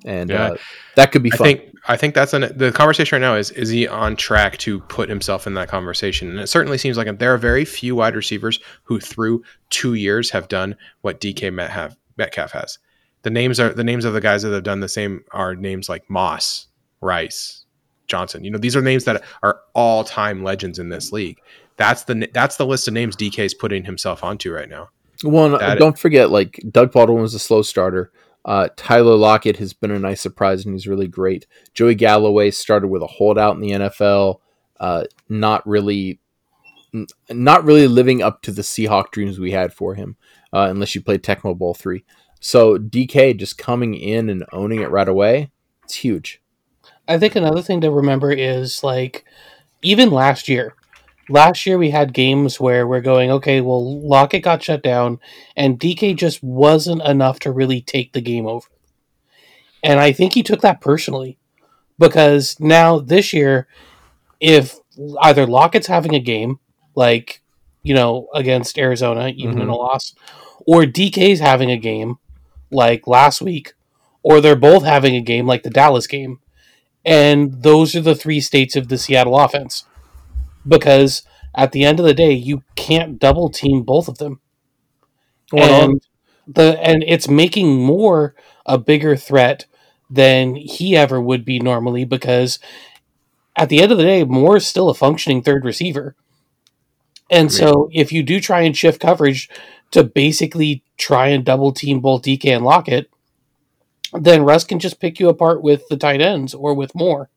And 0.06 0.30
yeah. 0.30 0.52
uh, 0.52 0.58
that 0.96 1.12
could 1.12 1.24
be 1.24 1.32
fun. 1.32 1.42
I 1.42 1.50
think 1.50 1.76
I 1.88 1.98
think 1.98 2.14
that's 2.16 2.34
an, 2.34 2.52
the 2.56 2.72
conversation 2.72 3.16
right 3.16 3.28
now 3.28 3.36
is 3.36 3.52
is 3.52 3.70
he 3.70 3.88
on 3.88 4.16
track 4.16 4.58
to 4.60 4.80
put 4.82 5.10
himself 5.10 5.48
in 5.48 5.56
that 5.56 5.68
conversation? 5.68 6.30
And 6.30 6.40
it 6.40 6.48
certainly 6.48 6.78
seems 6.78 6.96
like 6.96 7.20
there 7.20 7.34
are 7.34 7.38
very 7.38 7.66
few 7.66 7.96
wide 7.96 8.16
receivers 8.16 8.60
who 8.84 9.00
through 9.00 9.44
two 9.70 9.96
years 9.96 10.30
have 10.30 10.48
done 10.48 10.76
what 11.02 11.20
DK 11.20 11.52
Metcalf, 11.52 11.96
Metcalf 12.18 12.52
has. 12.52 12.78
The 13.24 13.32
names 13.32 13.60
are 13.60 13.74
the 13.74 13.84
names 13.84 14.06
of 14.06 14.14
the 14.14 14.22
guys 14.22 14.44
that 14.44 14.54
have 14.54 14.64
done 14.64 14.80
the 14.80 14.88
same 14.88 15.26
are 15.32 15.56
names 15.56 15.90
like 15.90 16.08
Moss, 16.10 16.68
Rice, 17.02 17.66
Johnson. 18.08 18.44
You 18.44 18.52
know, 18.52 18.60
these 18.60 18.76
are 18.76 18.82
names 18.82 19.06
that 19.06 19.24
are 19.42 19.62
all 19.74 20.04
time 20.04 20.44
legends 20.44 20.78
in 20.78 20.90
this 20.90 21.12
league. 21.12 21.40
That's 21.78 22.04
the 22.04 22.30
that's 22.34 22.58
the 22.58 22.66
list 22.66 22.88
of 22.88 22.94
names 22.94 23.16
DK 23.16 23.40
is 23.40 23.54
putting 23.56 23.84
himself 23.84 24.24
onto 24.24 24.54
right 24.54 24.70
now. 24.70 24.90
Well, 25.24 25.46
and 25.46 25.60
That- 25.60 25.80
don't 25.80 25.98
forget, 25.98 26.30
like 26.30 26.64
Doug 26.72 26.92
Baldwin 26.92 27.22
was 27.22 27.34
a 27.34 27.40
slow 27.40 27.62
starter. 27.62 28.12
Uh, 28.46 28.70
Tyler 28.78 29.16
Lockett 29.16 29.58
has 29.58 29.74
been 29.74 29.92
a 29.92 30.00
nice 30.00 30.22
surprise, 30.22 30.66
and 30.66 30.76
he's 30.76 30.88
really 30.88 31.08
great. 31.08 31.48
Joey 31.74 31.96
Galloway 31.96 32.52
started 32.52 32.88
with 32.88 33.02
a 33.02 33.08
holdout 33.08 33.56
in 33.56 33.62
the 33.62 33.72
NFL, 33.72 34.40
uh, 34.80 35.06
not 35.28 35.68
really, 35.68 36.20
not 37.32 37.66
really 37.66 37.88
living 37.88 38.22
up 38.22 38.44
to 38.44 38.52
the 38.52 38.62
Seahawk 38.62 39.10
dreams 39.12 39.40
we 39.40 39.52
had 39.52 39.74
for 39.74 39.96
him, 39.96 40.16
uh, 40.54 40.68
unless 40.70 40.94
you 40.94 41.02
played 41.02 41.24
Tecmo 41.24 41.58
Bowl 41.58 41.74
three. 41.74 42.06
So 42.40 42.78
DK 42.78 43.36
just 43.36 43.58
coming 43.58 43.96
in 43.96 44.30
and 44.30 44.46
owning 44.54 44.82
it 44.82 44.92
right 44.92 45.10
away, 45.10 45.50
it's 45.84 45.96
huge. 45.96 46.40
I 47.08 47.18
think 47.18 47.36
another 47.36 47.64
thing 47.64 47.82
to 47.82 47.90
remember 47.90 48.32
is 48.32 48.84
like 48.84 49.26
even 49.82 50.12
last 50.12 50.48
year. 50.48 50.76
Last 51.30 51.66
year 51.66 51.78
we 51.78 51.90
had 51.90 52.14
games 52.14 52.60
where 52.60 52.88
we're 52.88 53.02
going, 53.02 53.32
okay, 53.32 53.62
well 53.62 54.00
Lockett 54.02 54.44
got 54.44 54.64
shut 54.64 54.84
down 54.84 55.20
and 55.56 55.80
DK 55.80 56.16
just 56.16 56.44
wasn't 56.44 57.02
enough 57.02 57.40
to 57.40 57.52
really 57.52 57.82
take 57.82 58.14
the 58.14 58.22
game 58.22 58.46
over. 58.46 58.68
And 59.84 60.00
I 60.00 60.12
think 60.12 60.34
he 60.34 60.44
took 60.44 60.62
that 60.62 60.82
personally. 60.82 61.38
Because 61.98 62.60
now 62.60 63.00
this 63.00 63.32
year, 63.32 63.68
if 64.42 64.76
either 65.22 65.48
Lockett's 65.48 65.88
having 65.88 66.14
a 66.14 66.20
game, 66.20 66.60
like, 66.94 67.42
you 67.84 67.94
know, 67.94 68.28
against 68.34 68.78
Arizona, 68.78 69.30
even 69.30 69.54
in 69.54 69.70
a 69.70 69.72
mm-hmm. 69.72 69.72
loss, 69.72 70.14
or 70.68 70.82
DK's 70.84 71.40
having 71.40 71.72
a 71.72 71.78
game 71.78 72.18
like 72.70 73.08
last 73.08 73.42
week, 73.42 73.76
or 74.24 74.42
they're 74.42 74.58
both 74.58 74.84
having 74.84 75.16
a 75.16 75.22
game 75.22 75.48
like 75.48 75.64
the 75.64 75.70
Dallas 75.70 76.06
game 76.06 76.40
and 77.06 77.62
those 77.62 77.96
are 77.96 78.02
the 78.02 78.16
three 78.16 78.42
states 78.42 78.76
of 78.76 78.88
the 78.88 78.98
Seattle 78.98 79.40
offense. 79.40 79.86
Because 80.68 81.24
at 81.54 81.72
the 81.72 81.84
end 81.84 82.00
of 82.00 82.06
the 82.06 82.14
day, 82.14 82.32
you 82.32 82.64
can't 82.76 83.20
double 83.20 83.50
team 83.50 83.84
both 83.84 84.08
of 84.08 84.18
them. 84.18 84.40
Well, 85.52 85.90
and 85.90 86.02
the 86.48 86.80
and 86.82 87.04
it's 87.08 87.28
making 87.28 87.84
more 87.84 88.36
a 88.66 88.78
bigger 88.78 89.16
threat 89.16 89.66
than 90.10 90.56
he 90.56 90.96
ever 90.96 91.20
would 91.20 91.46
be 91.46 91.60
normally 91.60 92.06
because 92.06 92.60
at 93.56 93.70
the 93.70 93.82
end 93.82 93.92
of 93.92 93.98
the 93.98 94.04
day, 94.04 94.24
Moore 94.24 94.58
is 94.58 94.68
still 94.68 94.90
a 94.90 94.94
functioning 94.94 95.42
third 95.42 95.66
receiver. 95.66 96.16
And 97.32 97.52
so 97.52 97.90
if 97.92 98.12
you 98.12 98.22
do 98.22 98.40
try 98.40 98.62
and 98.62 98.78
shift 98.78 99.02
coverage 99.02 99.50
to 99.92 100.04
basically 100.04 100.84
try 100.98 101.28
and 101.30 101.44
double 101.44 101.72
team 101.72 102.00
both 102.00 102.22
DK 102.22 102.56
and 102.56 102.64
Lockett, 102.64 103.10
then 104.14 104.44
Russ 104.44 104.64
can 104.64 104.78
just 104.78 105.00
pick 105.00 105.20
you 105.20 105.28
apart 105.28 105.64
with 105.64 105.88
the 105.88 105.98
tight 105.98 106.22
ends 106.22 106.54
or 106.54 106.74
with 106.76 106.94
more. 106.94 107.30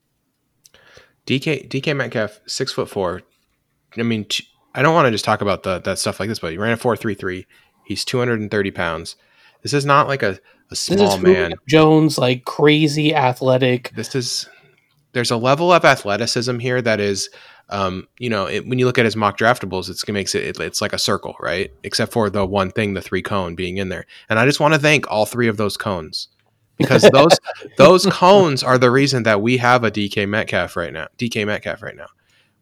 DK 1.29 1.69
DK 1.69 1.95
Metcalf, 1.95 2.41
six 2.47 2.73
foot 2.73 2.89
four. 2.89 3.21
I 3.99 4.03
mean, 4.03 4.27
I 4.75 4.81
don't 4.81 4.95
want 4.95 5.07
to 5.07 5.13
just 5.13 5.27
talk 5.27 5.43
about 5.43 5.63
the 5.63 5.79
that 5.81 5.99
stuff 5.99 6.19
like 6.19 6.31
this, 6.31 6.39
but 6.39 6.53
he 6.53 6.59
ran 6.59 6.73
a 6.73 6.77
four 6.77 6.97
three 6.97 7.15
three. 7.15 7.47
He's 7.85 8.05
two 8.05 8.19
hundred 8.19 8.41
and 8.41 8.51
thirty 8.51 8.71
pounds. 8.71 9.15
This 9.63 9.75
is 9.75 9.85
not 9.85 10.09
like 10.09 10.23
a, 10.23 10.39
a 10.71 10.77
small 10.77 11.19
man. 11.19 11.53
Jones, 11.67 12.17
like 12.17 12.47
crazy 12.47 13.15
athletic. 13.15 13.93
This 13.95 14.15
is 14.15 14.49
there's 15.13 15.31
a 15.31 15.37
level 15.37 15.71
of 15.71 15.85
athleticism 15.85 16.61
here 16.61 16.81
that 16.81 16.99
is, 17.01 17.29
um, 17.69 18.09
you 18.19 18.31
know, 18.31 18.47
it, 18.47 18.67
when 18.67 18.79
you 18.79 18.87
look 18.87 18.99
at 18.99 19.05
his 19.05 19.17
mock 19.17 19.37
draftables, 19.37 19.91
it's, 19.91 20.05
it 20.05 20.13
makes 20.13 20.35
it, 20.35 20.45
it 20.45 20.61
it's 20.61 20.81
like 20.81 20.93
a 20.93 20.99
circle, 20.99 21.35
right? 21.41 21.71
Except 21.83 22.13
for 22.13 22.31
the 22.31 22.47
one 22.47 22.71
thing, 22.71 22.95
the 22.95 23.03
three 23.03 23.23
cone 23.23 23.55
being 23.55 23.77
in 23.77 23.91
there. 23.91 24.07
And 24.31 24.39
I 24.39 24.47
just 24.47 24.61
want 24.61 24.75
to 24.75 24.81
thank 24.81 25.11
all 25.11 25.27
three 25.27 25.49
of 25.49 25.59
those 25.59 25.77
cones 25.77 26.29
because 26.79 27.03
those 27.13 27.39
those 27.77 28.07
cones 28.07 28.63
are 28.63 28.79
the 28.79 28.91
reason 28.91 29.25
that 29.25 29.43
we 29.43 29.59
have 29.59 29.85
a 29.85 29.91
DK 29.91 30.29
Metcalf 30.29 30.77
right 30.77 30.93
now. 30.93 31.09
DK 31.19 31.47
Metcalf 31.47 31.83
right 31.83 31.97
now. 31.97 32.09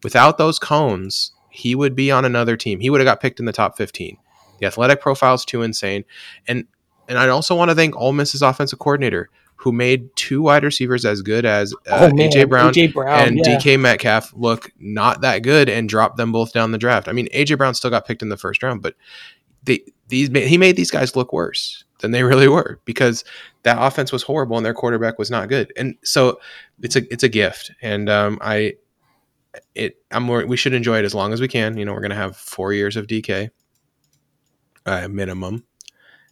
Without 0.03 0.39
those 0.39 0.59
cones, 0.59 1.33
he 1.51 1.75
would 1.75 1.95
be 1.95 2.11
on 2.11 2.25
another 2.25 2.57
team. 2.57 2.81
He 2.81 2.91
would 2.91 3.01
have 3.01 3.07
got 3.07 3.21
picked 3.21 3.41
in 3.41 3.47
the 3.47 3.53
top 3.53 3.77
15. 3.77 4.19
The 4.61 4.67
athletic 4.67 5.01
profile 5.01 5.35
is 5.35 5.45
too 5.45 5.63
insane. 5.63 6.05
And 6.47 6.67
and 7.09 7.19
I 7.19 7.29
also 7.29 7.55
want 7.55 7.71
to 7.71 7.75
thank 7.75 7.97
Ole 7.97 8.13
Miss's 8.13 8.43
offensive 8.43 8.79
coordinator 8.79 9.31
who 9.57 9.73
made 9.73 10.15
two 10.17 10.43
wide 10.43 10.65
receivers 10.65 11.05
as 11.05 11.23
good 11.23 11.45
as 11.45 11.73
uh, 11.91 12.11
oh 12.11 12.11
AJ 12.11 12.49
Brown 12.49 12.73
AJ 12.73 12.93
Brown, 12.93 13.29
and 13.29 13.39
yeah. 13.39 13.59
DK 13.59 13.81
Metcalf 13.81 14.33
look 14.35 14.71
not 14.79 15.23
that 15.23 15.43
good 15.43 15.69
and 15.69 15.89
dropped 15.89 16.17
them 16.17 16.31
both 16.31 16.53
down 16.53 16.73
the 16.73 16.79
draft. 16.79 17.09
I 17.09 17.13
mean, 17.13 17.29
AJ 17.35 17.59
Brown 17.59 17.75
still 17.75 17.91
got 17.91 18.07
picked 18.07 18.23
in 18.23 18.29
the 18.29 18.37
first 18.37 18.63
round, 18.63 18.83
but 18.83 18.95
they 19.63 19.83
these 20.09 20.29
he 20.29 20.59
made 20.59 20.77
these 20.77 20.91
guys 20.91 21.17
look 21.17 21.33
worse 21.33 21.85
than 22.01 22.11
they 22.11 22.23
really 22.23 22.49
were 22.49 22.81
because 22.85 23.25
that 23.63 23.77
offense 23.81 24.13
was 24.13 24.23
horrible 24.23 24.57
and 24.57 24.65
their 24.67 24.75
quarterback 24.75 25.19
was 25.19 25.31
not 25.31 25.49
good. 25.49 25.73
And 25.77 25.95
so 26.05 26.39
it's 26.83 26.97
a 26.97 27.11
it's 27.13 27.23
a 27.23 27.29
gift, 27.29 27.71
and 27.83 28.09
um, 28.11 28.39
I 28.41 28.75
it 29.75 29.97
I'm 30.11 30.23
more, 30.25 30.45
we 30.47 30.57
should 30.57 30.75
enjoy 30.75 30.99
it 30.99 31.05
as 31.05 31.15
long 31.15 31.33
as 31.33 31.41
we 31.41 31.49
can. 31.49 31.77
You 31.79 31.85
know, 31.85 31.93
we're 31.95 32.03
gonna 32.03 32.15
have 32.15 32.37
four 32.37 32.73
years 32.75 32.97
of 32.97 33.07
DK, 33.07 33.49
uh, 34.85 35.09
minimum, 35.09 35.65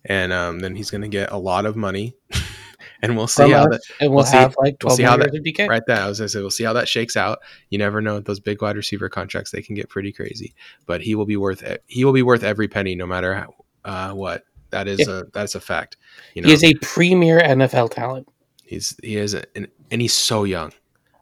and 0.05 0.33
um, 0.33 0.61
then 0.61 0.75
he's 0.77 0.91
gonna 0.91 1.09
get 1.09 1.33
a 1.33 1.39
lot 1.39 1.65
of 1.67 1.77
money, 1.77 2.15
and 3.03 3.17
we'll 3.17 3.27
see 3.27 3.45
From 3.45 3.53
how 3.53 3.65
us, 3.65 3.69
that 3.71 3.81
and 4.01 4.11
we'll, 4.11 4.17
we'll 4.19 4.27
see- 4.27 4.37
have 4.37 4.55
like 4.59 4.75
we'll 4.83 4.91
twelve 4.91 4.97
see 4.97 5.03
how 5.03 5.17
that- 5.17 5.33
DK. 5.33 5.69
right 5.69 5.83
there. 5.87 6.01
I 6.03 6.09
was 6.09 6.19
gonna 6.19 6.29
say 6.29 6.41
we'll 6.41 6.51
see 6.51 6.65
how 6.65 6.75
that 6.75 6.89
shakes 6.89 7.17
out. 7.17 7.39
You 7.71 7.79
never 7.79 8.01
know 8.01 8.21
those 8.21 8.41
big 8.41 8.61
wide 8.63 8.77
receiver 8.77 9.09
contracts; 9.09 9.51
they 9.51 9.63
can 9.63 9.75
get 9.75 9.89
pretty 9.89 10.13
crazy. 10.13 10.55
But 10.87 11.01
he 11.01 11.15
will 11.15 11.27
be 11.27 11.37
worth 11.37 11.63
he 11.87 12.05
will 12.05 12.13
be 12.13 12.23
worth 12.23 12.45
every 12.45 12.69
penny, 12.69 12.95
no 12.95 13.07
matter 13.07 13.35
how, 13.35 13.55
uh, 13.85 14.13
what. 14.13 14.45
That 14.75 14.89
is 14.89 15.07
a 15.07 15.27
that's 15.33 15.55
a 15.55 15.61
fact. 15.61 15.97
You 16.35 16.43
know, 16.43 16.49
He 16.49 16.55
is 16.55 16.65
a 16.65 16.75
premier 16.83 17.39
NFL 17.41 17.93
talent. 17.93 18.29
he's 18.65 18.97
he 19.03 19.17
is 19.17 19.35
a, 19.35 19.45
and, 19.57 19.69
and 19.93 20.03
he's 20.03 20.13
so 20.13 20.43
young. 20.43 20.73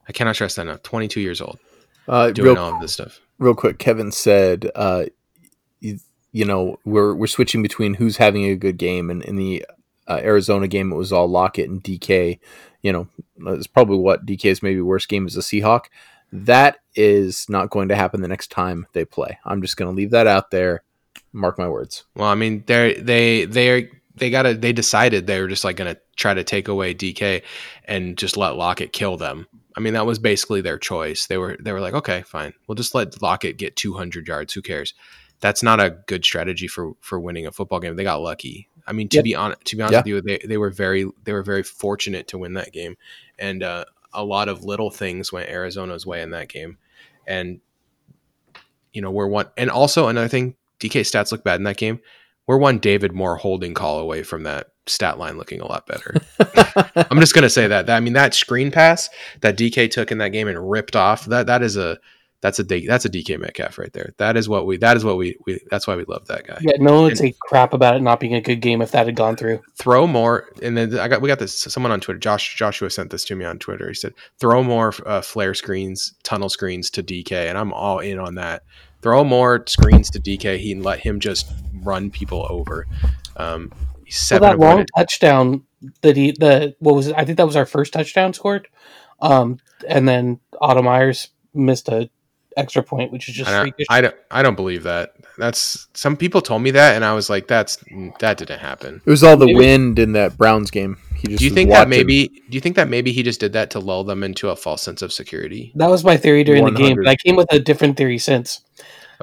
I 0.08 0.12
cannot 0.12 0.36
stress 0.36 0.54
that 0.54 0.62
enough. 0.62 0.82
Twenty 0.82 1.06
two 1.06 1.20
years 1.20 1.42
old, 1.42 1.58
Uh, 2.08 2.30
doing 2.30 2.54
real, 2.54 2.58
all 2.62 2.74
of 2.74 2.80
this 2.80 2.94
stuff. 2.94 3.20
real 3.38 3.54
quick, 3.54 3.78
Kevin 3.78 4.10
said, 4.10 4.70
uh, 4.74 5.04
you, 5.80 5.98
you 6.32 6.46
know, 6.46 6.78
we're 6.86 7.14
we're 7.14 7.26
switching 7.26 7.62
between 7.62 7.92
who's 7.94 8.16
having 8.16 8.44
a 8.46 8.56
good 8.56 8.78
game, 8.78 9.10
and 9.10 9.22
in 9.22 9.36
the 9.36 9.64
uh, 10.08 10.20
Arizona 10.22 10.66
game, 10.66 10.90
it 10.90 10.96
was 10.96 11.12
all 11.12 11.28
Lockett 11.28 11.68
and 11.68 11.84
DK. 11.84 12.38
You 12.80 12.92
know, 12.92 13.08
it's 13.52 13.66
probably 13.66 13.98
what 13.98 14.24
DK's 14.24 14.62
maybe 14.62 14.80
worst 14.80 15.08
game 15.10 15.26
as 15.26 15.36
a 15.36 15.40
Seahawk. 15.40 15.84
That 16.32 16.78
is 16.94 17.46
not 17.50 17.68
going 17.68 17.88
to 17.88 17.96
happen 17.96 18.22
the 18.22 18.28
next 18.28 18.50
time 18.50 18.86
they 18.94 19.04
play. 19.04 19.38
I'm 19.44 19.60
just 19.60 19.76
going 19.76 19.90
to 19.92 19.96
leave 19.96 20.10
that 20.12 20.26
out 20.26 20.50
there. 20.50 20.82
Mark 21.32 21.58
my 21.58 21.68
words. 21.68 22.04
Well, 22.14 22.28
I 22.28 22.34
mean, 22.34 22.64
they 22.66 22.94
they 22.94 23.44
they 23.46 23.90
they 24.14 24.30
gotta 24.30 24.54
they 24.54 24.72
decided 24.72 25.26
they 25.26 25.40
were 25.40 25.48
just 25.48 25.64
like 25.64 25.76
gonna 25.76 25.96
try 26.16 26.34
to 26.34 26.44
take 26.44 26.68
away 26.68 26.94
DK 26.94 27.42
and 27.84 28.16
just 28.18 28.36
let 28.36 28.56
Lockett 28.56 28.92
kill 28.92 29.16
them. 29.16 29.46
I 29.76 29.80
mean, 29.80 29.94
that 29.94 30.04
was 30.04 30.18
basically 30.18 30.60
their 30.60 30.78
choice. 30.78 31.26
They 31.26 31.38
were 31.38 31.56
they 31.58 31.72
were 31.72 31.80
like, 31.80 31.94
okay, 31.94 32.22
fine, 32.22 32.52
we'll 32.66 32.74
just 32.74 32.94
let 32.94 33.20
Lockett 33.22 33.56
get 33.56 33.76
200 33.76 34.28
yards. 34.28 34.52
Who 34.52 34.60
cares? 34.62 34.92
That's 35.40 35.62
not 35.62 35.80
a 35.80 35.90
good 36.06 36.24
strategy 36.24 36.68
for 36.68 36.92
for 37.00 37.18
winning 37.18 37.46
a 37.46 37.52
football 37.52 37.80
game. 37.80 37.96
They 37.96 38.04
got 38.04 38.20
lucky. 38.20 38.68
I 38.86 38.92
mean, 38.92 39.08
to 39.10 39.18
Yep. 39.18 39.24
be 39.24 39.34
honest, 39.34 39.64
to 39.66 39.76
be 39.76 39.82
honest 39.82 39.92
Yeah. 39.94 39.98
with 40.00 40.06
you, 40.06 40.20
they 40.20 40.46
they 40.46 40.56
were 40.58 40.70
very 40.70 41.06
they 41.24 41.32
were 41.32 41.42
very 41.42 41.62
fortunate 41.62 42.28
to 42.28 42.38
win 42.38 42.52
that 42.54 42.72
game, 42.72 42.96
and 43.38 43.62
uh, 43.62 43.86
a 44.12 44.24
lot 44.24 44.48
of 44.48 44.64
little 44.64 44.90
things 44.90 45.32
went 45.32 45.48
Arizona's 45.48 46.04
way 46.04 46.20
in 46.20 46.30
that 46.30 46.48
game, 46.48 46.76
and 47.26 47.60
you 48.92 49.00
know 49.00 49.10
we're 49.10 49.26
one 49.26 49.46
and 49.56 49.70
also 49.70 50.08
another 50.08 50.28
thing 50.28 50.54
DK 50.88 51.02
stats 51.02 51.32
look 51.32 51.44
bad 51.44 51.60
in 51.60 51.64
that 51.64 51.76
game. 51.76 52.00
We're 52.46 52.58
one 52.58 52.78
David 52.78 53.12
Moore 53.12 53.36
holding 53.36 53.72
call 53.72 54.00
away 54.00 54.24
from 54.24 54.42
that 54.42 54.68
stat 54.86 55.18
line 55.18 55.38
looking 55.38 55.60
a 55.60 55.66
lot 55.66 55.86
better. 55.86 56.16
I'm 57.10 57.20
just 57.20 57.34
gonna 57.34 57.48
say 57.48 57.68
that. 57.68 57.88
I 57.88 58.00
mean, 58.00 58.14
that 58.14 58.34
screen 58.34 58.70
pass 58.70 59.08
that 59.40 59.56
DK 59.56 59.90
took 59.90 60.10
in 60.10 60.18
that 60.18 60.30
game 60.30 60.48
and 60.48 60.70
ripped 60.70 60.96
off 60.96 61.26
that 61.26 61.46
that 61.46 61.62
is 61.62 61.76
a 61.76 61.98
that's 62.42 62.58
a 62.58 62.64
that's 62.64 63.04
a 63.04 63.08
DK 63.08 63.38
Metcalf 63.38 63.78
right 63.78 63.92
there. 63.92 64.12
That 64.18 64.36
is 64.36 64.48
what 64.48 64.66
we 64.66 64.76
that 64.78 64.96
is 64.96 65.04
what 65.04 65.16
we, 65.16 65.36
we 65.46 65.60
that's 65.70 65.86
why 65.86 65.94
we 65.94 66.04
love 66.04 66.26
that 66.26 66.44
guy. 66.44 66.58
Yeah, 66.60 66.72
no 66.80 66.94
one 66.94 67.04
would 67.04 67.16
say 67.16 67.34
crap 67.40 67.72
about 67.72 67.94
it 67.94 68.02
not 68.02 68.18
being 68.18 68.34
a 68.34 68.40
good 68.40 68.60
game 68.60 68.82
if 68.82 68.90
that 68.90 69.06
had 69.06 69.14
gone 69.14 69.36
through. 69.36 69.60
Throw 69.76 70.08
more, 70.08 70.48
and 70.60 70.76
then 70.76 70.98
I 70.98 71.06
got 71.06 71.22
we 71.22 71.28
got 71.28 71.38
this. 71.38 71.56
Someone 71.56 71.92
on 71.92 72.00
Twitter, 72.00 72.18
Josh 72.18 72.56
Joshua 72.56 72.90
sent 72.90 73.10
this 73.10 73.24
to 73.26 73.36
me 73.36 73.44
on 73.44 73.60
Twitter. 73.60 73.86
He 73.86 73.94
said, 73.94 74.12
"Throw 74.40 74.64
more 74.64 74.92
uh, 75.06 75.20
flare 75.20 75.54
screens, 75.54 76.14
tunnel 76.24 76.48
screens 76.48 76.90
to 76.90 77.02
DK," 77.02 77.48
and 77.48 77.56
I'm 77.56 77.72
all 77.72 78.00
in 78.00 78.18
on 78.18 78.34
that. 78.34 78.64
Throw 79.02 79.24
more 79.24 79.64
screens 79.66 80.10
to 80.10 80.20
DK. 80.20 80.58
He 80.58 80.72
and 80.72 80.82
let 80.82 81.00
him 81.00 81.20
just 81.20 81.50
run 81.82 82.10
people 82.10 82.46
over. 82.48 82.86
Um, 83.36 83.72
seven 84.08 84.42
that 84.42 84.58
long 84.58 84.72
avoided. 84.72 84.90
touchdown 84.96 85.64
that 86.02 86.16
he 86.16 86.32
the 86.32 86.74
what 86.78 86.94
was 86.94 87.08
it? 87.08 87.14
I 87.16 87.24
think 87.24 87.38
that 87.38 87.46
was 87.46 87.56
our 87.56 87.66
first 87.66 87.92
touchdown 87.92 88.32
scored. 88.32 88.68
Um, 89.20 89.58
and 89.88 90.08
then 90.08 90.40
Otto 90.60 90.82
Myers 90.82 91.28
missed 91.54 91.88
a 91.88 92.10
extra 92.56 92.82
point, 92.82 93.12
which 93.12 93.28
is 93.28 93.34
just 93.34 93.50
I, 93.50 93.60
freakish. 93.62 93.86
I 93.90 94.00
don't. 94.00 94.14
I 94.30 94.42
don't 94.42 94.54
believe 94.56 94.82
that. 94.84 95.14
That's 95.38 95.88
some 95.94 96.16
people 96.16 96.40
told 96.40 96.62
me 96.62 96.70
that, 96.72 96.94
and 96.94 97.04
I 97.04 97.14
was 97.14 97.28
like, 97.30 97.48
"That's 97.48 97.76
that 98.20 98.38
didn't 98.38 98.58
happen." 98.60 99.00
It 99.04 99.10
was 99.10 99.22
all 99.24 99.36
the 99.36 99.46
Maybe- 99.46 99.58
wind 99.58 99.98
in 99.98 100.12
that 100.12 100.36
Browns 100.36 100.70
game. 100.70 100.98
He 101.16 101.28
just 101.28 101.38
Do 101.38 101.44
you 101.44 101.50
think 101.52 101.70
that 101.70 101.80
watching- 101.88 101.90
maybe? 101.90 102.28
Do 102.28 102.54
you 102.56 102.60
think 102.60 102.76
that 102.76 102.88
maybe 102.88 103.12
he 103.12 103.22
just 103.22 103.40
did 103.40 103.52
that 103.52 103.70
to 103.70 103.78
lull 103.80 104.04
them 104.04 104.22
into 104.24 104.48
a 104.50 104.56
false 104.56 104.82
sense 104.82 105.02
of 105.02 105.12
security? 105.12 105.72
that 105.76 105.88
was 105.88 106.04
my 106.04 106.16
theory 106.16 106.44
during 106.44 106.64
the 106.64 106.70
game, 106.72 106.96
but 106.96 107.08
I 107.08 107.16
came 107.16 107.36
with 107.36 107.52
a 107.52 107.58
different 107.58 107.96
theory 107.96 108.18
since. 108.18 108.60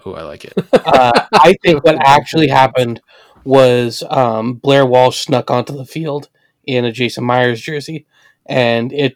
Oh, 0.05 0.13
I 0.13 0.23
like 0.23 0.45
it. 0.45 0.53
Uh, 0.73 1.11
I 1.33 1.53
think 1.63 1.83
what 1.83 1.95
actually 2.05 2.47
happened 2.47 3.01
was 3.43 4.01
um, 4.09 4.53
Blair 4.55 4.85
Walsh 4.85 5.19
snuck 5.19 5.51
onto 5.51 5.75
the 5.75 5.85
field 5.85 6.29
in 6.65 6.83
a 6.85 6.91
Jason 6.91 7.23
Myers 7.23 7.61
jersey, 7.61 8.05
and 8.45 8.91
it 8.93 9.15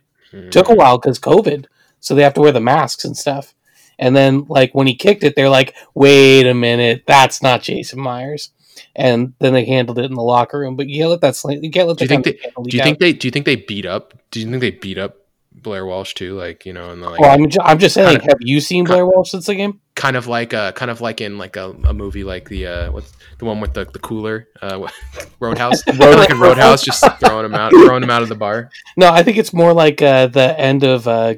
took 0.52 0.69
a 0.69 0.76
while 0.76 0.97
because 0.97 1.19
COVID, 1.19 1.65
so 1.99 2.13
they 2.15 2.23
have 2.23 2.34
to 2.36 2.41
wear 2.41 2.52
the 2.52 2.60
masks 2.60 3.06
and 3.06 3.15
stuff. 3.17 3.54
And 3.99 4.15
then, 4.15 4.45
like 4.49 4.73
when 4.73 4.88
he 4.88 4.95
kicked 4.95 5.23
it, 5.23 5.36
they're 5.36 5.49
like, 5.49 5.73
"Wait 5.93 6.45
a 6.47 6.53
minute, 6.53 7.03
that's 7.08 7.41
not 7.41 7.62
Jason 7.62 7.99
Myers." 7.99 8.51
and 8.95 9.34
then 9.39 9.53
they 9.53 9.65
handled 9.65 9.97
it 9.99 10.06
in 10.06 10.13
the 10.13 10.21
locker 10.21 10.60
room. 10.60 10.75
But 10.75 10.88
you 10.89 10.99
can't 10.99 11.10
let 11.12 11.21
that 11.21 11.36
slant. 11.36 11.63
You 11.63 11.69
can't 11.71 11.88
let 11.88 11.97
Do 11.97 12.03
you 12.06 12.08
think 12.10 12.25
they? 12.25 12.39
of 12.56 12.63
Do 12.65 12.75
you 12.75 12.82
out. 12.82 12.86
think 12.86 12.99
they? 12.99 13.13
Do 13.13 13.27
you 13.27 13.32
think 13.32 13.45
they 13.45 13.56
beat 13.56 13.86
up? 13.86 14.13
Do 14.32 14.39
you 14.39 14.47
think 14.47 14.62
they 14.62 14.71
beat 14.71 14.97
up 14.97 15.17
Blair 15.51 15.86
Walsh 15.86 16.13
too? 16.15 16.36
Like 16.38 16.65
you 16.65 16.73
know, 16.73 16.91
and 16.91 17.01
like 17.01 17.19
Well, 17.19 17.32
I'm, 17.32 17.49
ju- 17.49 17.60
I'm 17.63 17.77
just 17.79 17.93
saying. 17.95 18.17
Kinda- 18.19 18.25
have 18.34 18.38
you 18.41 18.60
seen 18.60 18.86
Blair 18.86 19.06
Walsh 19.06 19.29
since 19.32 19.45
the 19.45 19.56
game? 19.56 19.79
kind 19.95 20.15
of 20.15 20.25
like 20.25 20.56
uh 20.56 20.71
kind 20.71 20.89
of 20.89 21.01
like 21.01 21.21
in 21.21 21.38
like 21.38 21.56
a, 21.56 21.69
a 21.88 21.93
movie 21.93 22.23
like 22.23 22.49
the 22.49 22.65
uh 22.65 22.91
what's 22.91 23.13
the 23.38 23.45
one 23.45 23.60
with 23.62 23.75
the, 23.75 23.86
the 23.86 23.99
cooler 23.99 24.47
uh 24.60 24.89
Roadhouse 25.39 25.86
Road- 25.99 26.15
like 26.17 26.32
in 26.32 26.39
Roadhouse 26.39 26.82
just 26.84 27.06
throwing 27.19 27.45
him 27.45 27.53
out 27.53 27.71
throwing 27.71 28.01
him 28.01 28.10
out 28.10 28.23
of 28.23 28.27
the 28.27 28.34
bar 28.36 28.71
No, 28.97 29.12
I 29.12 29.21
think 29.21 29.38
it's 29.38 29.53
more 29.53 29.71
like 29.71 30.01
uh, 30.01 30.25
the 30.27 30.60
end 30.60 30.84
of 30.84 31.08
uh, 31.08 31.36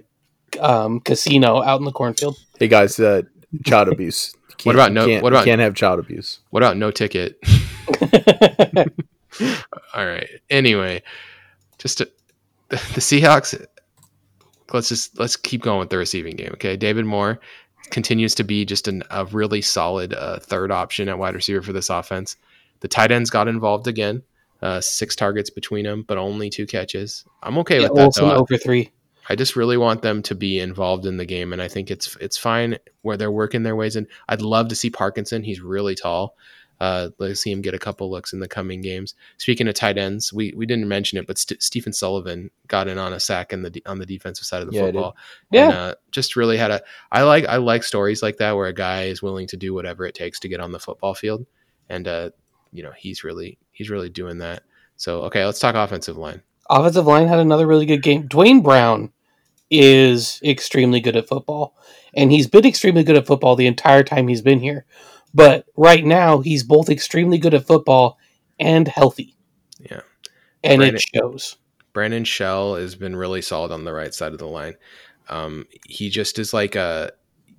um, 0.60 1.00
Casino 1.00 1.62
out 1.62 1.80
in 1.80 1.86
the 1.86 1.92
cornfield. 1.92 2.38
Hey 2.60 2.68
guys, 2.68 3.00
uh, 3.00 3.24
child 3.66 3.88
abuse. 3.90 4.34
You 4.58 4.72
can't- 4.72 4.76
about 4.78 4.92
no- 4.94 5.06
can't- 5.06 5.22
what 5.22 5.32
you 5.34 5.36
about- 5.38 5.46
can't 5.46 5.60
have 5.62 5.76
child 5.76 6.00
abuse? 6.00 6.40
what 6.50 6.64
about 6.64 6.78
no 6.78 6.90
ticket 6.90 7.38
all 9.94 10.06
right 10.06 10.30
anyway 10.50 11.04
just 11.78 11.98
to, 12.00 12.06
the, 12.70 12.78
the 12.78 13.02
Seahawks 13.02 13.64
let's 14.74 14.88
just 14.90 15.20
let's 15.20 15.36
keep 15.36 15.62
going 15.62 15.80
with 15.80 15.90
the 15.90 15.98
receiving 15.98 16.36
game 16.36 16.52
okay 16.54 16.78
David 16.78 17.06
Moore 17.06 17.40
continues 17.92 18.34
to 18.36 18.44
be 18.44 18.64
just 18.66 18.88
an, 18.88 19.04
a 19.12 19.26
really 19.26 19.62
solid 19.62 20.14
uh, 20.14 20.40
third 20.40 20.72
option 20.72 21.10
at 21.10 21.18
wide 21.20 21.36
receiver 21.36 21.62
for 21.62 21.74
this 21.74 21.90
offense 21.90 22.38
the 22.80 22.88
tight 22.88 23.12
ends 23.12 23.30
got 23.30 23.48
involved 23.50 23.88
again 23.88 24.24
uh, 24.62 24.80
six 24.80 25.16
targets 25.18 25.50
between 25.50 25.84
them 25.84 26.04
but 26.08 26.18
only 26.18 26.50
two 26.50 26.66
catches 26.66 27.26
I'm 27.44 27.58
okay 27.60 27.82
Yeah, 27.82 27.90
with 27.90 27.96
that 27.98 28.04
Olsen 28.06 28.28
though 28.30 28.36
over 28.38 28.58
three. 28.58 28.90
I 29.28 29.36
just 29.36 29.56
really 29.56 29.78
want 29.78 30.02
them 30.02 30.22
to 30.24 30.36
be 30.36 30.60
involved 30.60 31.06
in 31.06 31.18
the 31.18 31.26
game, 31.26 31.54
and 31.54 31.62
I 31.62 31.68
think 31.68 31.90
it's 31.90 32.16
it's 32.18 32.38
fine 32.38 32.78
where 33.02 33.18
they're 33.18 33.32
working 33.32 33.64
their 33.64 33.76
ways 33.76 33.96
in. 33.96 34.08
I'd 34.30 34.42
love 34.42 34.68
to 34.70 34.76
see 34.76 34.90
Parkinson; 34.90 35.44
he's 35.44 35.62
really 35.62 35.96
tall. 35.96 36.36
Uh, 36.80 37.10
let's 37.20 37.40
see 37.40 37.52
him 37.52 37.62
get 37.62 37.74
a 37.74 37.80
couple 37.80 38.12
looks 38.12 38.34
in 38.34 38.40
the 38.40 38.48
coming 38.50 38.82
games. 38.82 39.16
Speaking 39.38 39.68
of 39.70 39.76
tight 39.76 39.98
ends, 39.98 40.34
we, 40.34 40.54
we 40.58 40.66
didn't 40.66 40.90
mention 40.90 41.18
it, 41.18 41.26
but 41.26 41.38
St- 41.38 41.64
Stephen 41.64 41.94
Sullivan 41.94 42.52
got 42.68 42.90
in 42.90 42.98
on 42.98 43.14
a 43.14 43.20
sack 43.20 43.54
in 43.54 43.62
the 43.62 43.70
de- 43.70 43.86
on 43.86 43.98
the 43.98 44.06
defensive 44.06 44.46
side 44.46 44.62
of 44.62 44.68
the 44.70 44.76
Yeah, 44.76 44.82
football. 44.82 45.16
Yeah. 45.52 45.64
and, 45.64 45.74
uh, 45.74 45.96
just 46.12 46.36
really 46.36 46.58
had 46.58 46.72
a. 46.72 46.82
I 47.12 47.24
like 47.24 47.46
I 47.46 47.58
like 47.58 47.84
stories 47.84 48.22
like 48.22 48.38
that 48.38 48.56
where 48.58 48.68
a 48.68 48.74
guy 48.74 49.04
is 49.04 49.22
willing 49.24 49.48
to 49.48 49.58
do 49.58 49.74
whatever 49.74 50.06
it 50.06 50.16
takes 50.16 50.40
to 50.42 50.50
get 50.50 50.60
on 50.60 50.74
the 50.74 50.80
football 50.80 51.14
field, 51.14 51.46
and 51.90 52.08
uh, 52.08 52.32
you 52.74 52.84
know 52.84 52.92
he's 52.98 53.24
really 53.24 53.58
he's 53.72 53.90
really 53.90 54.10
doing 54.10 54.40
that. 54.40 54.64
So 54.98 55.22
okay, 55.24 55.46
let's 55.46 55.60
talk 55.60 55.76
offensive 55.76 56.18
line. 56.18 56.42
Offensive 56.70 57.06
line 57.06 57.28
had 57.28 57.40
another 57.40 57.68
really 57.68 57.86
good 57.86 58.02
game. 58.02 58.28
Duane 58.28 58.62
Brown 58.62 59.12
is 59.70 60.40
extremely 60.44 61.00
good 61.00 61.16
at 61.16 61.28
football, 61.28 61.76
and 62.14 62.32
he's 62.32 62.48
been 62.48 62.66
extremely 62.66 63.04
good 63.04 63.18
at 63.18 63.28
football 63.28 63.56
the 63.56 63.68
entire 63.68 64.04
time 64.04 64.28
he's 64.28 64.42
been 64.42 64.60
here. 64.60 64.86
But 65.34 65.66
right 65.76 66.04
now, 66.04 66.40
he's 66.40 66.64
both 66.64 66.90
extremely 66.90 67.38
good 67.38 67.54
at 67.54 67.68
football 67.68 68.18
and 68.60 68.88
healthy. 68.88 69.36
Yeah. 69.80 70.02
And 70.64 70.80
Brandon- 70.80 70.96
it 70.96 71.02
shows. 71.02 71.58
Brandon 71.94 72.26
Shell 72.26 72.76
has 72.76 72.96
been 72.96 73.16
really 73.16 73.42
solid 73.42 73.72
on 73.72 73.86
the 73.86 73.94
right 73.94 74.14
side 74.14 74.34
of 74.34 74.40
the 74.40 74.48
line. 74.48 74.76
Um, 75.30 75.66
he 75.88 76.10
just 76.10 76.40
is 76.40 76.54
like 76.54 76.76
a 76.76 77.12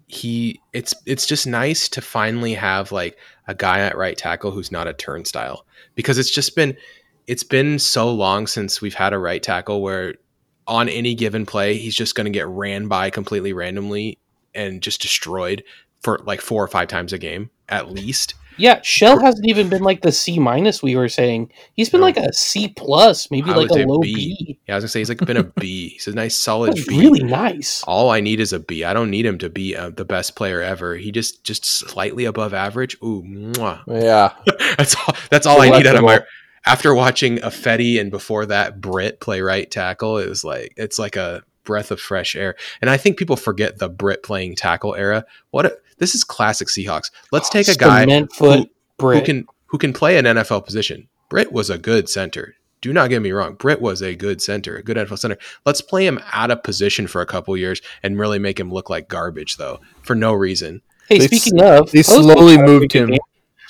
he. 0.07 0.61
It's 0.73 0.95
it's 1.07 1.27
just 1.27 1.47
nice 1.47 1.89
to 1.91 2.03
finally 2.03 2.55
have 2.55 2.93
like 2.93 3.19
a 3.49 3.55
guy 3.55 3.81
at 3.81 3.97
right 3.97 4.17
tackle 4.17 4.51
who's 4.51 4.71
not 4.71 4.89
a 4.89 4.93
turnstile 4.93 5.67
because 5.95 6.19
it's 6.19 6.31
just 6.31 6.55
been 6.55 6.77
it's 7.27 7.43
been 7.45 7.79
so 7.79 8.11
long 8.13 8.47
since 8.47 8.81
we've 8.81 8.95
had 8.95 9.13
a 9.13 9.19
right 9.19 9.43
tackle 9.43 9.83
where 9.83 10.15
on 10.67 10.89
any 10.89 11.15
given 11.15 11.47
play 11.47 11.77
he's 11.77 11.95
just 11.95 12.15
going 12.15 12.25
to 12.25 12.31
get 12.31 12.47
ran 12.49 12.89
by 12.89 13.11
completely 13.11 13.53
randomly 13.53 14.19
and 14.55 14.83
just 14.83 15.01
destroyed 15.03 15.63
for 16.03 16.19
like 16.25 16.41
four 16.41 16.63
or 16.63 16.69
five 16.69 16.89
times 16.89 17.13
a 17.13 17.19
game 17.19 17.51
at 17.69 17.91
least. 17.91 18.35
Yeah, 18.59 18.81
Shell 18.81 19.19
hasn't 19.21 19.47
even 19.47 19.69
been 19.69 19.83
like 19.83 20.01
the 20.01 20.11
C 20.13 20.39
minus 20.39 20.83
we 20.83 20.97
were 20.97 21.11
saying. 21.11 21.53
He's 21.75 21.91
been 21.91 22.01
No. 22.01 22.07
like 22.07 22.17
a 22.17 22.33
C 22.33 22.69
plus, 22.69 23.31
maybe 23.31 23.51
I 23.51 23.55
like 23.55 23.71
a 23.71 23.85
low 23.85 23.99
B. 23.99 24.15
B. 24.15 24.59
Yeah, 24.67 24.75
I 24.75 24.77
was 24.79 24.85
gonna 24.85 24.89
say 24.89 25.01
he's 25.01 25.11
like 25.11 25.19
been 25.19 25.37
a 25.37 25.43
B. 25.43 25.91
He's 25.91 26.07
a 26.07 26.15
nice 26.15 26.35
solid 26.35 26.75
B. 26.75 26.99
really 26.99 27.23
nice. 27.23 27.85
all 27.87 28.09
I 28.09 28.21
need 28.21 28.41
is 28.41 28.55
a 28.55 28.59
B. 28.59 28.83
I 28.83 28.95
don't 28.95 29.11
need 29.11 29.27
him 29.27 29.37
to 29.39 29.51
be 29.51 29.77
uh, 29.77 29.91
the 29.91 30.07
best 30.07 30.37
player 30.37 30.63
ever. 30.63 30.97
He 30.97 31.13
just 31.13 31.45
just 31.45 31.67
slightly 31.67 32.25
above 32.25 32.55
average. 32.55 32.97
Ooh, 33.05 33.23
mwah. 33.27 33.83
Yeah, 33.89 34.33
that's 34.79 34.97
all. 34.97 35.15
That's 35.31 35.47
all 35.47 35.61
I 35.61 35.69
need 35.69 35.87
out 35.87 35.97
of 35.97 36.03
my. 36.05 36.21
Delectable. 36.67 36.73
After 36.73 36.95
watching 36.95 37.37
Ifedi 37.39 38.01
and 38.01 38.11
before 38.11 38.47
that 38.47 38.81
Britt 38.81 39.21
play 39.21 39.41
right 39.41 39.71
tackle, 39.71 40.19
it 40.19 40.29
was 40.29 40.45
like 40.45 40.73
it's 40.77 40.99
like 40.99 41.17
a 41.17 41.43
breath 41.65 41.91
of 41.91 42.01
fresh 42.01 42.37
air. 42.37 42.55
And 42.81 42.91
I 42.91 42.97
think 42.97 43.17
people 43.19 43.37
forget 43.37 43.79
the 43.79 43.89
Britt 43.89 44.23
playing 44.23 44.57
tackle 44.57 44.95
era. 44.95 45.25
What 45.51 45.67
a, 45.67 45.77
this 45.99 46.15
is 46.15 46.23
classic 46.25 46.69
Seahawks. 46.69 47.11
Let's 47.33 47.49
take 47.49 47.69
a 47.69 47.75
guy 47.75 48.01
Cement 48.01 48.33
foot 48.33 48.59
who 48.61 48.67
Britt. 48.99 49.25
can 49.25 49.47
who 49.67 49.79
can 49.79 49.93
play 49.93 50.17
an 50.19 50.25
NFL 50.25 50.65
position. 50.65 51.09
Britt 51.29 51.53
was 51.53 51.71
a 51.71 51.79
good 51.79 52.09
center. 52.09 52.55
Do 52.83 52.93
not 52.93 53.09
get 53.11 53.23
me 53.23 53.33
wrong. 53.33 53.55
Britt 53.55 53.81
was 53.81 54.03
a 54.03 54.15
good 54.15 54.41
center, 54.41 54.77
a 54.77 54.83
good 54.83 54.97
NFL 54.97 55.19
center. 55.19 55.39
Let's 55.65 55.81
play 55.81 56.07
him 56.07 56.21
out 56.33 56.51
of 56.53 56.63
position 56.63 57.07
for 57.09 57.21
a 57.21 57.27
couple 57.27 57.57
years 57.57 57.81
and 58.03 58.19
really 58.19 58.39
make 58.39 58.61
him 58.61 58.71
look 58.71 58.91
like 58.91 59.09
garbage, 59.09 59.57
though, 59.57 59.81
for 60.03 60.15
no 60.15 60.35
reason. 60.35 60.83
hey, 61.09 61.19
They 61.19 61.27
speaking 61.27 61.61
s- 61.61 61.81
of, 61.81 61.91
they 61.91 62.03
slowly 62.03 62.59
moved 62.59 62.93
him. 62.93 63.09
game. 63.11 63.19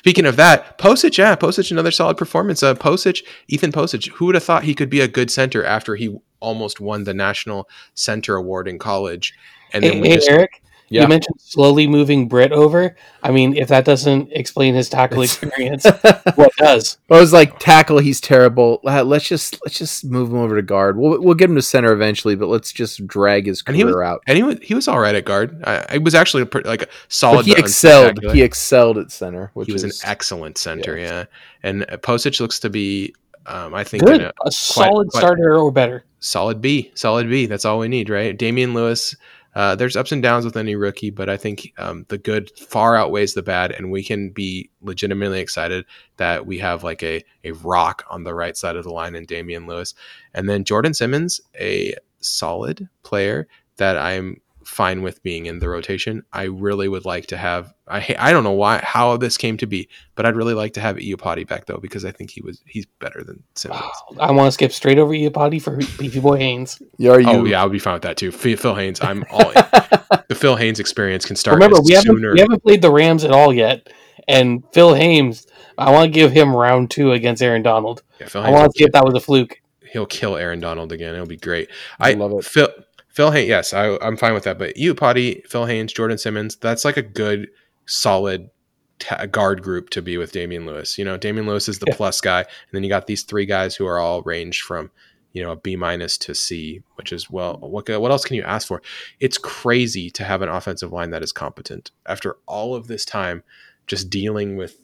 Speaking 0.07 0.27
of 0.27 0.37
that, 0.37 0.79
Pocic, 0.79 1.19
yeah, 1.19 1.35
Pocic, 1.35 1.73
another 1.73 1.91
solid 1.91 2.17
performance. 2.17 2.63
Uh, 2.63 2.77
Pocic, 2.77 3.25
Ethan 3.49 3.73
Pocic, 3.73 4.07
who 4.13 4.27
would 4.27 4.37
have 4.37 4.45
thought 4.45 4.63
he 4.63 4.73
could 4.73 4.89
be 4.89 5.01
a 5.01 5.09
good 5.09 5.33
center 5.33 5.65
after 5.65 5.97
he 5.97 6.17
almost 6.39 6.81
won 6.81 7.03
the 7.03 7.13
National 7.13 7.69
Center 7.95 8.37
Award 8.37 8.69
in 8.69 8.79
college? 8.79 9.35
And 9.73 9.83
Hey, 9.83 9.91
then 9.91 10.01
we 10.01 10.11
hey, 10.11 10.15
just 10.15 10.31
Eric, 10.31 10.63
Yeah. 10.89 11.03
you 11.03 11.09
mentioned 11.09 11.41
slowly 11.41 11.87
moving 11.89 12.29
Britt 12.29 12.53
over. 12.53 12.95
I 13.23 13.33
mean, 13.33 13.57
if 13.57 13.69
that 13.69 13.85
doesn't 13.85 14.31
explain 14.33 14.75
his 14.75 14.89
tackle 14.89 15.23
experience, 15.23 15.85
what 16.37 16.53
does? 16.59 16.99
I 17.11 17.19
was 17.19 17.33
like, 17.33 17.59
tackle, 17.59 17.99
he's 17.99 18.21
terrible. 18.21 18.81
Uh, 18.85 19.03
Let's 19.03 19.27
just 19.29 19.59
let's 19.65 19.77
just 19.79 20.05
move 20.05 20.31
him 20.31 20.37
over 20.39 20.55
to 20.57 20.63
guard. 20.63 20.97
We'll 20.97 21.21
we'll 21.21 21.35
get 21.35 21.51
him 21.51 21.57
to 21.57 21.63
center 21.63 21.93
eventually, 21.93 22.37
but 22.37 22.47
let's 22.49 22.73
just 22.73 23.07
drag 23.07 23.47
his 23.47 23.65
And 23.67 23.75
he 23.75 23.83
career 23.83 23.99
was- 23.99 24.07
out. 24.07 24.23
and 24.29 24.37
he 24.37 24.43
was 24.45 24.59
he 24.63 24.75
was 24.75 24.87
all 24.87 25.01
right 25.01 25.15
at 25.15 25.25
guard. 25.25 25.61
I, 25.65 25.85
I 25.89 25.99
was 25.99 26.15
actually 26.15 26.45
a 26.45 26.47
pretty, 26.47 26.69
like 26.69 26.83
a 26.83 26.87
But 26.87 26.95
solid. 27.09 27.47
he 27.47 27.53
excelled. 27.53 28.21
He 28.33 28.43
excelled 28.43 28.99
at 28.99 29.11
center, 29.11 29.51
which 29.55 29.67
he 29.67 29.73
was 29.73 29.83
is 29.83 30.01
an 30.03 30.09
excellent 30.09 30.57
center, 30.59 30.97
yeah. 30.97 31.25
And 31.65 31.83
uh, 31.91 31.97
Pocic 31.97 32.39
looks 32.41 32.61
to 32.61 32.71
be, 32.71 33.13
um, 33.47 33.75
I 33.75 33.83
think, 33.83 34.05
Good, 34.05 34.21
in 34.21 34.27
a 34.29 34.33
a 34.45 34.51
solid 34.53 35.09
quite- 35.11 35.21
starter 35.21 35.57
or 35.59 35.73
better. 35.73 36.05
solid 36.21 36.61
B, 36.61 36.93
solid 36.95 37.29
B. 37.29 37.47
That's 37.47 37.65
all 37.65 37.79
we 37.81 37.89
need, 37.89 38.09
right? 38.09 38.37
Damien 38.37 38.73
Lewis. 38.73 39.17
Uh, 39.57 39.75
there's 39.75 39.97
ups 39.97 40.13
and 40.13 40.23
downs 40.23 40.45
with 40.45 40.55
any 40.55 40.77
rookie, 40.77 41.09
but 41.09 41.31
I 41.31 41.39
think 41.39 41.73
um, 41.79 42.05
the 42.09 42.19
good 42.19 42.51
far 42.59 42.95
outweighs 42.95 43.33
the 43.33 43.43
bad, 43.43 43.73
and 43.73 43.91
we 43.91 44.05
can 44.05 44.29
be 44.29 44.71
legitimately 44.83 45.41
excited 45.41 45.87
that 46.19 46.45
we 46.45 46.59
have 46.59 46.85
like 46.85 47.03
a 47.03 47.25
a 47.43 47.53
rock 47.53 48.05
on 48.11 48.25
the 48.25 48.35
right 48.35 48.55
side 48.55 48.77
of 48.77 48.85
the 48.85 48.93
line 48.93 49.15
in 49.15 49.25
Damien 49.25 49.67
Lewis, 49.67 49.95
and 50.35 50.47
then 50.47 50.63
Jordan 50.63 50.93
Simmons, 50.93 51.41
a 51.59 51.95
solid 52.21 52.87
player 53.03 53.49
that 53.79 53.97
I'm 53.97 54.43
fine 54.67 55.03
with 55.03 55.23
being 55.23 55.47
in 55.47 55.61
the 55.61 55.69
rotation. 55.69 56.23
I 56.33 56.45
really 56.45 56.89
would 56.89 57.05
like 57.05 57.27
to 57.29 57.37
have. 57.37 57.73
I 57.89 58.15
I 58.19 58.33
don't 58.33 58.45
know 58.45 58.53
why 58.53 58.79
how 58.83 59.17
this 59.17 59.37
came 59.39 59.57
to 59.59 59.67
be, 59.67 59.89
but 60.15 60.27
I'd 60.27 60.37
really 60.37 60.55
like 60.55 60.75
to 60.75 60.81
have 60.81 60.97
Iupati 60.97 61.47
back 61.47 61.67
though 61.67 61.79
because 61.79 62.05
I 62.05 62.11
think 62.11 62.31
he 62.31 62.41
was 62.43 62.63
he's 62.67 62.85
better 62.99 63.23
than 63.25 63.43
Simmons. 63.55 63.83
I 64.19 64.33
want 64.33 64.49
to 64.49 64.53
skip 64.53 64.73
straight 64.73 64.99
over 64.99 65.13
Iupati 65.13 65.63
for 65.63 65.77
Beefy 65.99 66.21
Boy 66.21 66.37
Haynes. 66.39 66.83
Yeah, 66.99 67.13
Are 67.13 67.21
you? 67.21 67.29
Oh 67.29 67.45
yeah, 67.45 67.61
I 67.63 67.65
would 67.65 67.73
be 67.73 67.79
fine 67.79 67.95
with 67.95 68.03
that 68.03 68.17
too. 68.17 68.33
Phil 68.33 68.57
Phil 68.57 68.75
Haynes, 68.75 69.01
I'm 69.01 69.25
all 69.31 69.51
in. 69.51 69.55
the 70.29 70.35
Phil 70.37 70.57
Haynes 70.57 70.81
experience 70.81 71.25
can 71.25 71.37
start 71.37 71.55
Remember, 71.55 71.79
as 71.79 71.85
we 71.87 71.95
haven't 71.95 72.17
sooner. 72.17 72.33
we 72.33 72.41
haven't 72.41 72.63
played 72.63 72.83
the 72.83 72.91
Rams 72.91 73.25
at 73.25 73.31
all 73.31 73.53
yet, 73.55 73.89
and 74.29 74.63
Phil 74.73 74.95
Haynes. 74.95 75.47
I 75.79 75.91
want 75.93 76.07
to 76.07 76.11
give 76.11 76.33
him 76.33 76.55
round 76.57 76.91
two 76.91 77.13
against 77.13 77.43
Aaron 77.43 77.63
Donald. 77.63 78.03
Yeah, 78.21 78.29
Phil 78.29 78.43
I 78.43 78.51
want 78.51 78.73
to 78.73 78.79
see 78.79 78.85
if 78.85 78.93
that 78.93 79.05
was 79.05 79.15
a 79.15 79.21
fluke. 79.21 79.61
he'll 79.93 80.07
kill 80.07 80.37
Aaron 80.37 80.59
Donald 80.59 80.91
again. 80.91 81.15
It'll 81.15 81.27
be 81.27 81.37
great. 81.37 81.69
I 82.01 82.11
I 82.11 82.15
love 82.15 82.33
it. 82.33 82.45
Phil 82.45 82.69
Phil 83.17 83.31
Haynes, 83.31 83.49
yes, 83.49 83.73
I, 83.73 83.97
I'm 84.03 84.19
fine 84.19 84.35
with 84.35 84.45
that. 84.45 84.59
But 84.59 84.77
you, 84.77 84.95
Potty, 84.95 85.43
Phil 85.49 85.65
Haynes, 85.65 85.91
Jordan 85.95 86.19
Simmons, 86.19 86.57
that's 86.57 86.85
like 86.85 86.99
a 86.99 87.03
good, 87.03 87.49
solid 87.87 88.51
ta- 88.99 89.25
guard 89.25 89.63
group 89.63 89.89
to 89.91 90.03
be 90.03 90.19
with 90.19 90.33
Damien 90.33 90.67
Lewis. 90.67 90.99
You 90.99 91.07
know, 91.07 91.17
Damien 91.17 91.47
Lewis 91.47 91.67
is 91.67 91.79
the 91.79 91.87
Yeah. 91.89 91.97
plus 91.97 92.21
guy, 92.21 92.41
and 92.41 92.49
then 92.73 92.83
you 92.85 92.91
got 92.91 93.07
these 93.07 93.23
three 93.23 93.47
guys 93.47 93.75
who 93.75 93.87
are 93.87 93.99
all 93.99 94.21
ranged 94.21 94.61
from 94.65 94.91
you 95.33 95.43
know 95.43 95.53
a 95.53 95.57
B 95.57 95.77
minus 95.77 96.19
to 96.19 96.35
C, 96.35 96.83
which 96.97 97.11
is 97.11 97.31
well, 97.31 97.57
what 97.57 97.89
what 97.89 98.11
else 98.11 98.27
can 98.27 98.37
you 98.37 98.43
ask 98.43 98.69
for? 98.69 98.83
It's 99.19 99.39
crazy 99.39 100.11
to 100.11 100.23
have 100.25 100.43
an 100.43 100.51
offensive 100.51 100.93
line 100.93 101.09
that 101.13 101.23
is 101.23 101.33
competent 101.33 101.93
after 102.05 102.37
all 102.45 102.75
of 102.75 102.87
this 102.87 103.07
time, 103.07 103.43
just 103.87 104.11
dealing 104.11 104.57
with 104.57 104.79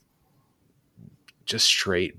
just 1.45 1.67
straight 1.67 2.17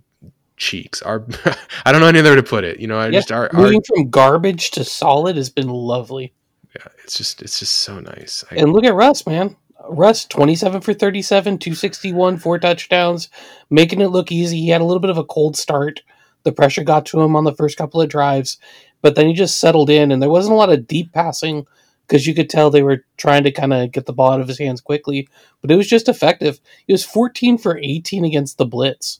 cheeks. 0.58 1.02
Our 1.02 1.26
I 1.86 1.92
don't 1.92 2.02
know 2.02 2.08
any 2.08 2.20
other 2.20 2.32
way 2.32 2.36
to 2.36 2.44
put 2.44 2.64
it. 2.64 2.80
You 2.80 2.88
know, 2.88 2.98
I 2.98 3.08
Yeah, 3.10 3.20
just 3.20 3.32
our, 3.32 3.54
our 3.54 3.62
Moving 3.62 3.82
from 3.86 4.10
garbage 4.10 4.72
to 4.72 4.84
solid 4.84 5.36
has 5.36 5.50
been 5.50 5.70
lovely. 5.70 6.34
yeah, 6.76 6.88
it's 7.04 7.18
just 7.18 7.42
it's 7.42 7.60
just 7.60 7.74
so 7.74 8.00
nice. 8.00 8.44
I, 8.52 8.56
And 8.56 8.74
look 8.74 8.86
at 8.86 8.96
Russ, 8.96 9.26
man. 9.26 9.56
Russ, 9.90 10.26
27 10.26 10.80
for 10.82 10.94
37, 10.94 11.58
261, 11.58 12.38
four 12.38 12.58
touchdowns, 12.58 13.28
making 13.70 14.00
it 14.00 14.08
look 14.08 14.32
easy. 14.32 14.62
He 14.62 14.70
had 14.70 14.80
a 14.80 14.86
little 14.86 15.02
bit 15.02 15.10
of 15.10 15.18
a 15.18 15.26
cold 15.26 15.58
start. 15.58 16.02
The 16.44 16.54
pressure 16.54 16.84
got 16.84 17.06
to 17.08 17.22
him 17.22 17.36
on 17.36 17.44
the 17.44 17.56
first 17.56 17.78
couple 17.78 18.02
of 18.02 18.10
drives, 18.10 18.58
but 19.02 19.16
then 19.16 19.28
he 19.28 19.34
just 19.34 19.60
settled 19.60 19.90
in, 19.90 20.12
and 20.12 20.22
there 20.22 20.30
wasn't 20.30 20.54
a 20.54 20.58
lot 20.58 20.72
of 20.72 20.88
deep 20.88 21.12
passing 21.12 21.66
because 22.08 22.28
you 22.28 22.34
could 22.34 22.50
tell 22.50 22.70
they 22.70 22.84
were 22.84 23.06
trying 23.18 23.44
to 23.44 23.52
kind 23.52 23.74
of 23.74 23.92
get 23.92 24.06
the 24.06 24.14
ball 24.14 24.32
out 24.32 24.42
of 24.42 24.48
his 24.48 24.60
hands 24.60 24.82
quickly, 24.82 25.28
but 25.62 25.72
it 25.72 25.76
was 25.76 25.88
just 25.88 26.10
effective. 26.10 26.60
He 26.86 26.94
was 26.94 27.06
14 27.06 27.58
for 27.58 27.78
18 27.78 28.26
against 28.26 28.58
the 28.58 28.66
blitz. 28.66 29.20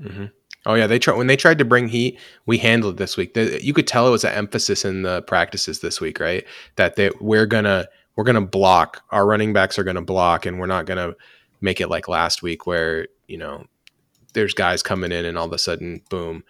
hmm 0.00 0.26
Oh 0.64 0.74
yeah, 0.74 0.86
they 0.86 0.98
tried 0.98 1.16
when 1.16 1.26
they 1.26 1.36
tried 1.36 1.58
to 1.58 1.64
bring 1.64 1.88
heat. 1.88 2.18
We 2.46 2.58
handled 2.58 2.94
it 2.94 2.98
this 2.98 3.16
week. 3.16 3.34
The, 3.34 3.62
you 3.62 3.72
could 3.72 3.86
tell 3.86 4.06
it 4.06 4.12
was 4.12 4.24
an 4.24 4.34
emphasis 4.34 4.84
in 4.84 5.02
the 5.02 5.22
practices 5.22 5.80
this 5.80 6.00
week, 6.00 6.20
right? 6.20 6.44
That 6.76 6.96
they 6.96 7.10
we're 7.20 7.46
gonna 7.46 7.86
we're 8.14 8.24
gonna 8.24 8.40
block. 8.40 9.02
Our 9.10 9.26
running 9.26 9.52
backs 9.52 9.78
are 9.78 9.84
gonna 9.84 10.02
block, 10.02 10.46
and 10.46 10.60
we're 10.60 10.66
not 10.66 10.86
gonna 10.86 11.14
make 11.60 11.80
it 11.80 11.88
like 11.88 12.08
last 12.08 12.42
week 12.42 12.66
where 12.66 13.08
you 13.26 13.38
know 13.38 13.66
there's 14.34 14.54
guys 14.54 14.82
coming 14.82 15.12
in 15.12 15.24
and 15.24 15.36
all 15.36 15.46
of 15.46 15.52
a 15.52 15.58
sudden, 15.58 16.00
boom, 16.10 16.44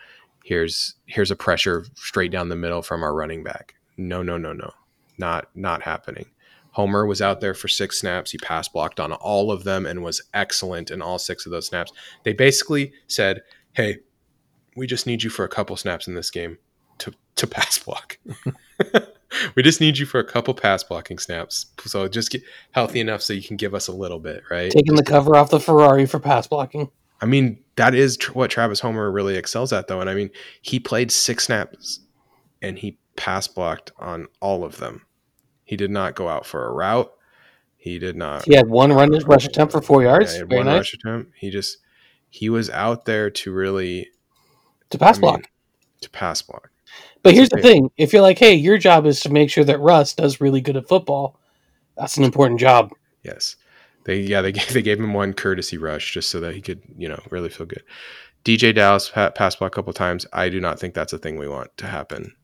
here's 0.44 0.94
here's 1.06 1.30
a 1.30 1.36
pressure 1.36 1.86
straight 1.94 2.30
down 2.30 2.48
the 2.48 2.56
middle 2.56 2.82
from 2.82 3.02
our 3.02 3.14
running 3.14 3.42
back. 3.42 3.74
No, 3.96 4.22
no, 4.22 4.36
no, 4.36 4.52
no, 4.52 4.72
not 5.18 5.48
not 5.54 5.82
happening. 5.82 6.26
Homer 6.72 7.06
was 7.06 7.20
out 7.20 7.40
there 7.40 7.54
for 7.54 7.68
six 7.68 8.00
snaps. 8.00 8.30
He 8.30 8.38
pass 8.38 8.66
blocked 8.66 8.98
on 8.98 9.12
all 9.12 9.52
of 9.52 9.64
them 9.64 9.84
and 9.84 10.02
was 10.02 10.22
excellent 10.32 10.90
in 10.90 11.02
all 11.02 11.18
six 11.18 11.44
of 11.44 11.52
those 11.52 11.66
snaps. 11.66 11.92
They 12.24 12.32
basically 12.32 12.92
said 13.08 13.42
hey, 13.72 13.98
we 14.76 14.86
just 14.86 15.06
need 15.06 15.22
you 15.22 15.30
for 15.30 15.44
a 15.44 15.48
couple 15.48 15.76
snaps 15.76 16.06
in 16.06 16.14
this 16.14 16.30
game 16.30 16.58
to 16.98 17.12
to 17.36 17.46
pass 17.46 17.78
block. 17.78 18.18
we 19.54 19.62
just 19.62 19.80
need 19.80 19.98
you 19.98 20.06
for 20.06 20.20
a 20.20 20.24
couple 20.24 20.54
pass 20.54 20.82
blocking 20.84 21.18
snaps. 21.18 21.66
So 21.84 22.08
just 22.08 22.30
get 22.30 22.42
healthy 22.72 23.00
enough 23.00 23.22
so 23.22 23.32
you 23.32 23.42
can 23.42 23.56
give 23.56 23.74
us 23.74 23.88
a 23.88 23.92
little 23.92 24.18
bit, 24.20 24.42
right? 24.50 24.70
Taking 24.70 24.94
Just- 24.96 25.04
the 25.04 25.10
cover 25.10 25.36
off 25.36 25.50
the 25.50 25.60
Ferrari 25.60 26.06
for 26.06 26.18
pass 26.20 26.46
blocking. 26.46 26.90
I 27.20 27.26
mean, 27.26 27.62
that 27.76 27.94
is 27.94 28.16
tr- 28.16 28.32
what 28.32 28.50
Travis 28.50 28.80
Homer 28.80 29.08
really 29.10 29.36
excels 29.36 29.72
at, 29.72 29.86
though. 29.86 30.00
And 30.00 30.10
I 30.10 30.14
mean, 30.14 30.30
he 30.60 30.80
played 30.80 31.12
six 31.12 31.44
snaps 31.44 32.00
and 32.60 32.76
he 32.76 32.98
pass 33.14 33.46
blocked 33.46 33.92
on 33.96 34.26
all 34.40 34.64
of 34.64 34.78
them. 34.78 35.06
He 35.64 35.76
did 35.76 35.92
not 35.92 36.16
go 36.16 36.28
out 36.28 36.44
for 36.44 36.66
a 36.66 36.72
route. 36.72 37.12
He 37.76 38.00
did 38.00 38.16
not. 38.16 38.44
He 38.44 38.56
had 38.56 38.68
one 38.68 38.92
run 38.92 39.10
rush 39.24 39.44
attempt 39.46 39.72
for 39.72 39.80
four 39.80 40.02
yards. 40.02 40.32
Yeah, 40.32 40.34
he 40.34 40.38
had 40.40 40.48
Very 40.48 40.58
one 40.58 40.66
nice. 40.66 40.78
rush 40.78 40.94
attempt. 40.94 41.32
He 41.36 41.50
just 41.50 41.78
he 42.32 42.48
was 42.48 42.70
out 42.70 43.04
there 43.04 43.28
to 43.30 43.52
really 43.52 44.08
To 44.90 44.98
pass 44.98 45.18
I 45.18 45.20
mean, 45.20 45.20
block. 45.20 45.50
to 46.00 46.10
pass 46.10 46.40
block. 46.40 46.70
But 47.22 47.34
here's 47.34 47.50
the 47.50 47.58
okay. 47.58 47.68
thing: 47.74 47.90
if 47.98 48.12
you're 48.12 48.22
like, 48.22 48.38
"Hey, 48.38 48.54
your 48.54 48.78
job 48.78 49.04
is 49.06 49.20
to 49.20 49.30
make 49.30 49.50
sure 49.50 49.64
that 49.64 49.78
Russ 49.80 50.14
does 50.14 50.40
really 50.40 50.60
good 50.62 50.76
at 50.76 50.88
football," 50.88 51.38
that's 51.96 52.16
an 52.16 52.24
important 52.24 52.58
job. 52.58 52.90
Yes. 53.22 53.56
They 54.04 54.20
yeah 54.20 54.40
they 54.40 54.50
gave, 54.58 54.72
they 54.72 54.82
gave 54.82 54.98
him 54.98 55.12
one 55.14 55.34
courtesy 55.34 55.76
rush 55.78 56.12
just 56.14 56.30
so 56.30 56.40
that 56.40 56.54
he 56.54 56.60
could 56.62 56.80
you 56.96 57.08
know 57.08 57.20
really 57.30 57.48
feel 57.50 57.66
good. 57.66 57.84
DeeJay 58.44 58.74
Dallas 58.74 59.08
pa- 59.10 59.30
passed 59.30 59.58
block 59.60 59.72
a 59.72 59.74
couple 59.76 59.92
times. 59.92 60.26
I 60.32 60.48
do 60.48 60.58
not 60.60 60.80
think 60.80 60.94
that's 60.94 61.12
a 61.12 61.18
thing 61.18 61.36
we 61.38 61.46
want 61.48 61.70
to 61.76 61.86
happen. 61.86 62.34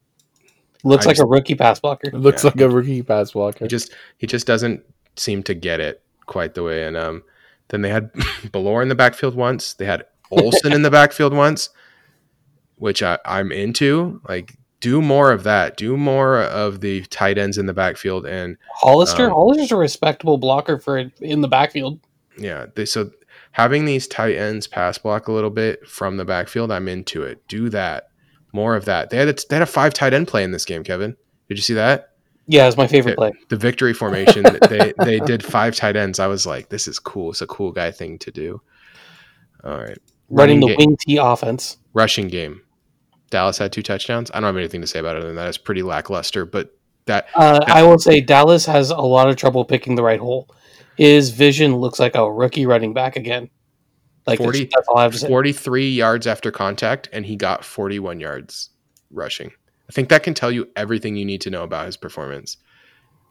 Looks 0.84 1.06
I 1.06 1.08
like 1.08 1.16
just- 1.16 1.24
a 1.24 1.28
rookie 1.28 1.54
pass 1.56 1.80
blocker. 1.80 2.10
Looks 2.12 2.44
Yeah. 2.44 2.50
like 2.50 2.60
a 2.60 2.68
rookie 2.70 3.02
pass 3.02 3.32
blocker. 3.32 3.64
He 3.64 3.68
just 3.68 3.92
he 4.18 4.26
just 4.28 4.46
doesn't 4.46 4.82
seem 5.16 5.42
to 5.44 5.54
get 5.54 5.80
it 5.80 6.02
quite 6.26 6.54
the 6.54 6.62
way. 6.62 6.84
And 6.84 6.96
um, 6.96 7.24
then 7.68 7.82
they 7.82 7.90
had 7.90 8.12
Bellore 8.52 8.82
in 8.82 8.88
the 8.88 8.94
backfield 8.94 9.34
once. 9.34 9.74
They 9.74 9.84
had 9.84 10.04
Olson 10.30 10.72
in 10.72 10.82
the 10.82 10.90
backfield 10.90 11.32
once, 11.34 11.70
which 12.76 13.02
I, 13.02 13.18
I'm 13.24 13.52
into. 13.52 14.20
Like 14.28 14.56
do 14.80 15.02
more 15.02 15.32
of 15.32 15.42
that. 15.44 15.76
Do 15.76 15.96
more 15.96 16.42
of 16.42 16.80
the 16.80 17.02
tight 17.06 17.38
ends 17.38 17.58
in 17.58 17.66
the 17.66 17.74
backfield 17.74 18.26
and 18.26 18.56
Hollister, 18.74 19.26
Um, 19.26 19.32
Hollister's 19.32 19.72
a 19.72 19.76
respectable 19.76 20.38
blocker 20.38 20.78
for 20.78 21.10
in 21.20 21.40
the 21.40 21.48
backfield. 21.48 22.00
Yeah, 22.38 22.66
they 22.74 22.84
so 22.84 23.10
having 23.52 23.84
these 23.84 24.06
tight 24.06 24.36
ends 24.36 24.66
pass 24.66 24.98
block 24.98 25.26
a 25.28 25.32
little 25.32 25.50
bit 25.50 25.86
from 25.86 26.16
the 26.16 26.24
backfield, 26.24 26.70
I'm 26.70 26.88
into 26.88 27.22
it. 27.22 27.46
Do 27.48 27.68
that, 27.70 28.10
more 28.52 28.76
of 28.76 28.84
that. 28.84 29.10
They 29.10 29.16
had 29.16 29.28
a, 29.28 29.34
they 29.48 29.56
had 29.56 29.62
a 29.62 29.66
five 29.66 29.92
tight 29.94 30.14
end 30.14 30.28
play 30.28 30.44
in 30.44 30.52
this 30.52 30.64
game. 30.64 30.84
Kevin, 30.84 31.16
did 31.48 31.58
you 31.58 31.62
see 31.62 31.74
that? 31.74 32.12
Yeah, 32.50 32.66
it's 32.66 32.76
my 32.78 32.86
favorite 32.86 33.16
play. 33.16 33.32
The 33.50 33.56
victory 33.56 33.92
formation. 33.92 34.42
they 34.68 34.92
they 35.04 35.20
did 35.20 35.44
five 35.44 35.76
tight 35.76 35.96
ends. 35.96 36.18
I 36.18 36.26
was 36.26 36.46
like, 36.46 36.70
this 36.70 36.88
is 36.88 36.98
cool. 36.98 37.30
It's 37.30 37.42
a 37.42 37.46
cool 37.46 37.72
guy 37.72 37.90
thing 37.90 38.18
to 38.20 38.30
do. 38.30 38.60
All 39.64 39.78
right, 39.78 39.98
Running 40.30 40.60
the 40.60 40.68
game, 40.68 40.76
wing 40.78 40.96
T 41.00 41.16
offense. 41.18 41.76
rushing 41.92 42.28
game. 42.28 42.62
Dallas 43.30 43.58
had 43.58 43.72
two 43.72 43.82
touchdowns. 43.82 44.30
I 44.32 44.40
don't 44.40 44.46
have 44.48 44.56
anything 44.56 44.80
to 44.80 44.86
say 44.86 44.98
about 44.98 45.16
it 45.16 45.18
other 45.18 45.26
than 45.26 45.36
that. 45.36 45.48
It's 45.48 45.58
pretty 45.58 45.82
lackluster, 45.82 46.46
but 46.46 46.74
that 47.04 47.26
Uh, 47.34 47.60
I 47.66 47.82
will 47.82 47.98
say 47.98 48.20
Dallas 48.22 48.64
has 48.66 48.90
a 48.90 48.96
lot 48.96 49.28
of 49.28 49.36
trouble 49.36 49.64
picking 49.66 49.94
the 49.96 50.02
right 50.02 50.20
hole. 50.20 50.48
His 50.96 51.30
vision 51.30 51.76
looks 51.76 51.98
like 51.98 52.14
a 52.14 52.30
rookie 52.32 52.64
running 52.66 52.94
back 52.94 53.16
again. 53.16 53.50
Like 54.26 54.38
40 54.38 54.60
that's, 54.60 54.74
that's 54.74 54.88
all 54.88 54.98
I 54.98 55.02
have 55.02 55.12
to 55.12 55.18
say. 55.18 55.28
43 55.28 55.90
yards 55.90 56.26
after 56.26 56.50
contact 56.50 57.08
and 57.12 57.24
he 57.26 57.36
got 57.36 57.64
41 57.64 58.20
yards 58.20 58.70
rushing 59.10 59.52
i 59.88 59.92
think 59.92 60.08
that 60.08 60.22
can 60.22 60.34
tell 60.34 60.50
you 60.50 60.68
everything 60.76 61.16
you 61.16 61.24
need 61.24 61.40
to 61.40 61.50
know 61.50 61.62
about 61.62 61.86
his 61.86 61.96
performance 61.96 62.56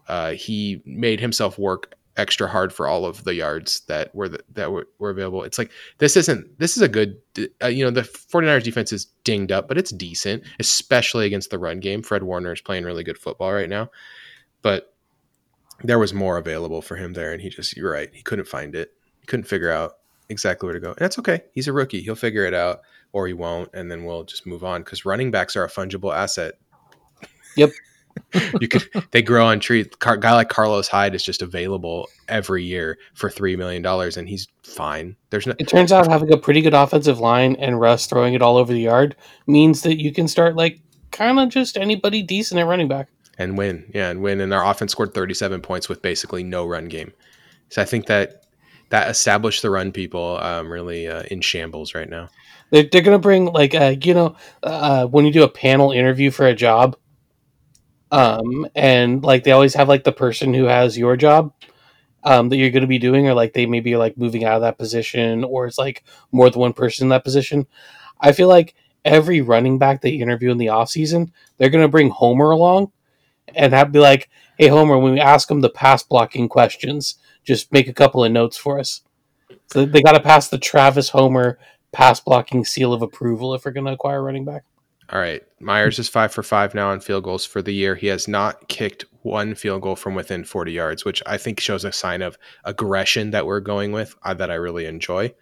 uh, 0.08 0.32
he 0.32 0.82
made 0.86 1.20
himself 1.20 1.60
work 1.60 1.93
extra 2.15 2.48
hard 2.48 2.72
for 2.72 2.88
all 2.88 3.06
of 3.06 3.26
the 3.26 3.36
yards 3.36 3.82
that 3.82 4.13
were 4.15 4.30
the, 4.30 4.39
that 4.54 4.72
were, 4.72 4.88
were 5.00 5.10
available 5.10 5.43
it's 5.43 5.58
like 5.58 5.70
this 5.98 6.15
isn't 6.15 6.58
this 6.60 6.78
is 6.78 6.82
a 6.82 6.88
good 6.88 7.17
uh, 7.63 7.67
you 7.67 7.84
know 7.84 7.91
the 7.91 8.02
49ers 8.02 8.63
defense 8.63 8.91
is 8.91 9.06
dinged 9.24 9.52
up 9.52 9.67
but 9.67 9.78
it's 9.78 9.91
decent 9.91 10.43
especially 10.60 11.26
against 11.26 11.52
the 11.52 11.60
run 11.60 11.80
game 11.80 12.02
fred 12.02 12.24
warner 12.24 12.54
is 12.54 12.62
playing 12.62 12.86
really 12.86 13.04
good 13.04 13.17
football 13.17 13.54
right 13.54 13.70
now 13.70 13.89
but 14.62 14.96
there 15.84 16.00
was 16.00 16.13
more 16.13 16.38
available 16.38 16.82
for 16.82 16.96
him 16.96 17.13
there 17.13 17.34
and 17.34 17.41
he 17.41 17.50
just 17.50 17.78
you're 17.78 17.91
right 17.91 18.10
he 18.13 18.24
couldn't 18.24 18.48
find 18.48 18.74
it 18.74 18.93
he 19.20 19.28
couldn't 19.28 19.46
figure 19.46 19.70
out 19.70 19.98
exactly 20.30 20.67
where 20.67 20.74
to 20.74 20.80
go. 20.80 20.89
And 20.89 21.00
that's 21.00 21.20
okay. 21.20 21.41
He's 21.54 21.67
a 21.67 21.74
rookie. 21.74 22.02
He'll 22.02 22.15
figure 22.15 22.46
it 22.46 22.54
out 22.54 22.82
or 23.13 23.28
he 23.28 23.34
won't. 23.34 23.70
And 23.74 23.89
then 23.91 24.06
we'll 24.06 24.24
just 24.24 24.46
move 24.46 24.63
on 24.63 24.82
because 24.82 25.06
running 25.06 25.32
backs 25.32 25.56
are 25.56 25.63
a 25.63 25.70
fungible 25.70 26.15
asset. 26.15 26.56
Yep. 27.56 27.72
you 28.62 28.67
could, 28.67 28.88
they 29.12 29.22
grow 29.22 29.46
on 29.46 29.60
trees. 29.60 29.88
Car, 30.00 30.17
guy 30.17 30.34
like 30.34 30.50
Carlos 30.50 30.88
Hyde 30.88 31.13
is 31.13 31.24
just 31.24 31.41
available 31.41 32.10
every 32.28 32.63
year 32.63 32.98
for 33.13 33.30
$3 33.30 33.58
million 33.58 33.86
and 33.86 34.28
he's 34.28 34.48
fine. 34.63 35.15
There's 35.30 35.46
no, 35.46 35.54
It 35.60 35.67
turns 35.67 35.91
out 35.91 36.08
having 36.08 36.34
a 36.34 36.38
pretty 36.38 36.62
good 36.62 36.74
offensive 36.74 37.20
line 37.20 37.56
and 37.58 37.80
Russ 37.80 38.08
throwing 38.08 38.34
it 38.34 38.41
all 38.41 38.58
over 38.58 38.74
the 38.74 38.82
yard 38.82 39.15
means 39.46 39.84
that 39.84 40.02
you 40.02 40.12
can 40.12 40.28
start 40.28 40.56
like 40.56 40.80
kind 41.12 41.39
of 41.39 41.50
just 41.50 41.78
anybody 41.78 42.24
decent 42.24 42.60
at 42.60 42.65
running 42.65 42.88
back. 42.88 43.08
and 43.38 43.56
win. 43.58 43.89
Yeah. 43.93 44.10
And 44.10 44.22
win. 44.22 44.41
And 44.41 44.52
our 44.54 44.65
offense 44.70 44.91
scored 44.93 45.13
37 45.13 45.62
points 45.62 45.88
with 45.88 46.02
basically 46.02 46.43
no 46.43 46.65
run 46.65 46.86
game. 46.88 47.13
So 47.70 47.82
I 47.82 47.86
think 47.86 48.08
that 48.08 48.43
that 48.89 49.10
established 49.10 49.62
the 49.62 49.70
run 49.70 49.91
people 49.91 50.38
um, 50.41 50.72
really 50.72 51.08
uh, 51.08 51.24
in 51.30 51.41
shambles 51.41 51.93
right 51.93 52.10
now. 52.10 52.30
They're, 52.69 52.84
they're 52.84 53.01
to 53.15 53.19
bring 53.19 53.45
like 53.45 53.73
uh, 53.73 53.95
you 54.01 54.13
know 54.13 54.36
uh, 54.63 55.06
when 55.06 55.25
you 55.25 55.32
do 55.32 55.43
a 55.43 55.49
panel 55.49 55.91
interview 55.91 56.32
for 56.32 56.47
a 56.47 56.56
job, 56.56 56.97
um, 58.12 58.67
and 58.75 59.23
like 59.23 59.43
they 59.43 59.51
always 59.51 59.73
have 59.75 59.88
like 59.88 60.03
the 60.03 60.12
person 60.12 60.53
who 60.53 60.65
has 60.65 60.97
your 60.97 61.15
job 61.17 61.53
um, 62.23 62.49
that 62.49 62.58
you're 62.58 62.71
to 62.82 62.88
be 62.88 62.99
doing, 62.99 63.27
or 63.27 63.34
like 63.34 63.53
they 63.53 63.65
maybe 63.65 63.93
are 63.93 63.97
like 63.97 64.17
moving 64.17 64.43
out 64.43 64.56
of 64.56 64.62
that 64.62 64.77
position, 64.77 65.43
or 65.43 65.65
it's 65.65 65.77
like 65.77 66.03
more 66.32 66.49
than 66.49 66.60
one 66.60 66.73
person 66.73 67.06
in 67.06 67.10
that 67.10 67.23
position. 67.23 67.67
I 68.19 68.32
feel 68.32 68.47
like 68.47 68.75
every 69.06 69.41
running 69.41 69.77
back 69.77 70.01
they 70.01 70.12
interview 70.12 70.51
in 70.51 70.58
the 70.58 70.69
off 70.69 70.89
season, 70.89 71.32
they're 71.58 71.69
to 71.69 71.88
bring 71.88 72.10
Homer 72.10 72.51
along 72.51 72.91
and 73.56 73.73
have 73.73 73.91
be 73.91 73.99
like, 73.99 74.30
"Hey 74.58 74.67
Homer, 74.67 74.97
when 74.97 75.13
we 75.13 75.19
ask 75.19 75.47
them 75.47 75.62
the 75.62 75.69
pass 75.69 76.03
blocking 76.03 76.49
questions, 76.49 77.15
just 77.43 77.71
make 77.71 77.88
a 77.88 77.93
couple 77.93 78.23
of 78.23 78.32
notes 78.32 78.58
for 78.58 78.80
us." 78.80 79.01
So 79.67 79.86
they 79.86 80.01
got 80.01 80.13
to 80.13 80.19
pass 80.19 80.49
the 80.49 80.58
Travis 80.58 81.10
Homer 81.10 81.60
pass 81.97 82.19
blocking 82.19 82.63
seal 82.63 82.93
of 82.93 83.01
approval 83.01 83.55
if 83.55 83.65
we're 83.65 83.71
going 83.71 83.88
to 83.88 83.91
acquire 83.91 84.21
running 84.21 84.45
back. 84.45 84.63
All 85.10 85.19
right. 85.19 85.41
Myers 85.60 85.97
is 85.97 86.07
five 86.07 86.32
for 86.32 86.43
five 86.43 86.76
now 86.76 86.91
on 86.91 86.99
field 86.99 87.24
goals 87.24 87.43
for 87.43 87.63
the 87.63 87.74
year. 87.74 87.95
He 87.95 88.05
has 88.05 88.28
not 88.28 88.67
kicked 88.67 89.05
one 89.24 89.55
field 89.55 89.82
goal 89.82 89.95
from 89.95 90.13
within 90.13 90.43
40 90.43 90.72
yards, 90.72 91.05
which 91.05 91.24
I 91.26 91.38
think 91.38 91.59
shows 91.59 91.84
a 91.84 91.91
sign 91.91 92.22
of 92.22 92.38
aggression 92.65 93.32
that 93.32 93.47
we're 93.47 93.61
going 93.61 93.93
with 93.93 94.13
uh, 94.22 94.36
that 94.36 94.51
I 94.51 94.55
really 94.55 94.86
enjoy. 94.86 95.34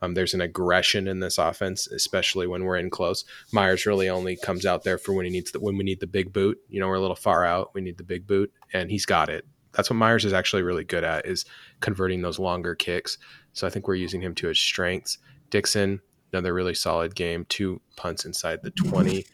Um, 0.00 0.14
there's 0.14 0.32
an 0.32 0.40
aggression 0.40 1.06
in 1.06 1.20
this 1.20 1.36
offense, 1.36 1.86
especially 1.86 2.46
when 2.46 2.64
we're 2.64 2.78
in 2.78 2.88
close. 2.88 3.26
Myers 3.52 3.84
really 3.84 4.08
only 4.08 4.36
comes 4.36 4.64
out 4.64 4.84
there 4.84 4.96
for 4.96 5.12
when 5.12 5.26
he 5.26 5.30
needs 5.30 5.52
the, 5.52 5.60
when 5.60 5.76
we 5.76 5.84
need 5.84 6.00
the 6.00 6.06
big 6.06 6.32
boot. 6.32 6.58
You 6.70 6.80
know, 6.80 6.88
we're 6.88 6.94
a 6.94 7.00
little 7.00 7.14
far 7.14 7.44
out. 7.44 7.74
We 7.74 7.82
need 7.82 7.98
the 7.98 8.04
big 8.04 8.26
boot, 8.26 8.50
and 8.72 8.90
he's 8.90 9.04
got 9.04 9.28
it. 9.28 9.44
That's 9.72 9.90
what 9.90 9.96
Myers 9.96 10.24
is 10.24 10.32
actually 10.32 10.62
really 10.62 10.84
good 10.84 11.04
at 11.04 11.26
is 11.26 11.44
converting 11.80 12.22
those 12.22 12.38
longer 12.38 12.74
kicks. 12.74 13.18
So 13.52 13.66
I 13.66 13.70
think 13.70 13.86
we're 13.86 13.96
using 13.96 14.22
him 14.22 14.34
to 14.36 14.48
his 14.48 14.58
strengths. 14.58 15.18
Dixon, 15.50 16.00
another 16.32 16.54
really 16.54 16.74
solid 16.74 17.14
game. 17.14 17.46
Two 17.48 17.80
punts 17.96 18.24
inside 18.24 18.62
the 18.62 18.70
twenty. 18.70 19.26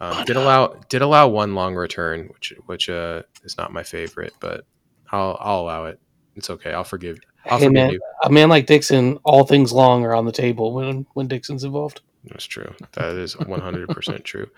Um, 0.00 0.24
did 0.24 0.36
allow 0.36 0.68
did 0.88 1.02
allow 1.02 1.28
one 1.28 1.54
long 1.54 1.74
return, 1.74 2.28
which 2.32 2.52
which 2.66 2.88
uh, 2.88 3.22
is 3.44 3.56
not 3.58 3.72
my 3.72 3.82
favorite, 3.82 4.32
but 4.40 4.64
I'll 5.12 5.36
I'll 5.40 5.60
allow 5.60 5.84
it. 5.86 6.00
It's 6.36 6.50
okay. 6.50 6.72
I'll 6.72 6.84
forgive. 6.84 7.18
I'll 7.46 7.58
Hey, 7.58 7.64
forgive 7.66 7.72
man. 7.72 7.90
you. 7.92 8.00
A 8.24 8.30
man 8.30 8.48
like 8.48 8.66
Dixon, 8.66 9.18
all 9.24 9.44
things 9.44 9.72
long 9.72 10.04
are 10.04 10.14
on 10.14 10.24
the 10.24 10.32
table 10.32 10.72
when 10.74 11.06
when 11.14 11.28
Dixon's 11.28 11.64
involved. 11.64 12.00
That's 12.24 12.44
true. 12.44 12.72
That 12.92 13.16
is 13.16 13.38
one 13.38 13.60
hundred 13.60 13.88
percent 13.90 14.24
true. 14.24 14.48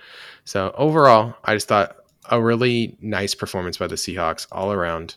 So 0.44 0.72
overall, 0.76 1.34
I 1.44 1.54
just 1.54 1.68
thought 1.68 1.96
a 2.30 2.40
really 2.40 2.96
nice 3.00 3.34
performance 3.34 3.78
by 3.78 3.86
the 3.88 3.94
Seahawks 3.96 4.46
all 4.52 4.72
around. 4.72 5.16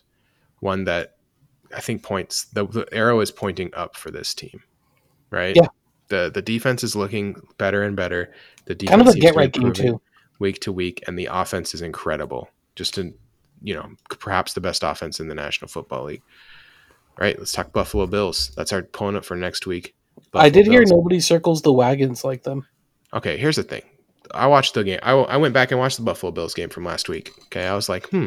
One 0.60 0.84
that 0.84 1.16
I 1.74 1.80
think 1.80 2.02
points 2.02 2.44
the, 2.46 2.66
the 2.66 2.88
arrow 2.92 3.20
is 3.20 3.30
pointing 3.30 3.72
up 3.74 3.96
for 3.96 4.10
this 4.10 4.32
team, 4.34 4.62
right? 5.30 5.54
Yeah. 5.54 5.66
The 6.08 6.30
the 6.32 6.42
defense 6.42 6.84
is 6.84 6.94
looking 6.96 7.40
better 7.58 7.82
and 7.82 7.96
better. 7.96 8.32
The 8.66 8.74
defense 8.74 8.96
Kind 8.96 9.08
of 9.08 9.14
a 9.14 9.18
get 9.18 9.36
right 9.36 9.52
game 9.52 9.72
too. 9.72 10.00
week 10.38 10.60
to 10.60 10.72
week, 10.72 11.02
and 11.06 11.18
the 11.18 11.28
offense 11.30 11.74
is 11.74 11.82
incredible. 11.82 12.50
Just 12.74 12.98
an 12.98 13.14
you 13.62 13.74
know, 13.74 13.90
perhaps 14.08 14.52
the 14.52 14.60
best 14.60 14.82
offense 14.82 15.20
in 15.20 15.28
the 15.28 15.34
National 15.34 15.68
Football 15.68 16.04
League. 16.04 16.22
Right? 17.18 17.38
Let's 17.38 17.52
talk 17.52 17.72
Buffalo 17.72 18.06
Bills. 18.06 18.52
That's 18.56 18.72
our 18.72 18.80
opponent 18.80 19.24
for 19.24 19.36
next 19.36 19.66
week. 19.66 19.94
I 20.18 20.20
Buffalo 20.30 20.50
did 20.50 20.66
hear 20.66 20.84
nobody 20.84 21.20
circles 21.20 21.62
the 21.62 21.72
wagons 21.72 22.24
like 22.24 22.42
them. 22.42 22.66
Okay, 23.14 23.38
here's 23.38 23.56
the 23.56 23.62
thing. 23.62 23.82
I 24.34 24.46
watched 24.46 24.74
the 24.74 24.84
game. 24.84 24.98
I, 25.02 25.12
I 25.12 25.36
went 25.36 25.54
back 25.54 25.70
and 25.70 25.80
watched 25.80 25.96
the 25.96 26.02
Buffalo 26.02 26.32
Bills 26.32 26.52
game 26.52 26.68
from 26.68 26.84
last 26.84 27.08
week. 27.08 27.32
Okay, 27.44 27.66
I 27.66 27.74
was 27.74 27.88
like, 27.88 28.06
hmm, 28.08 28.26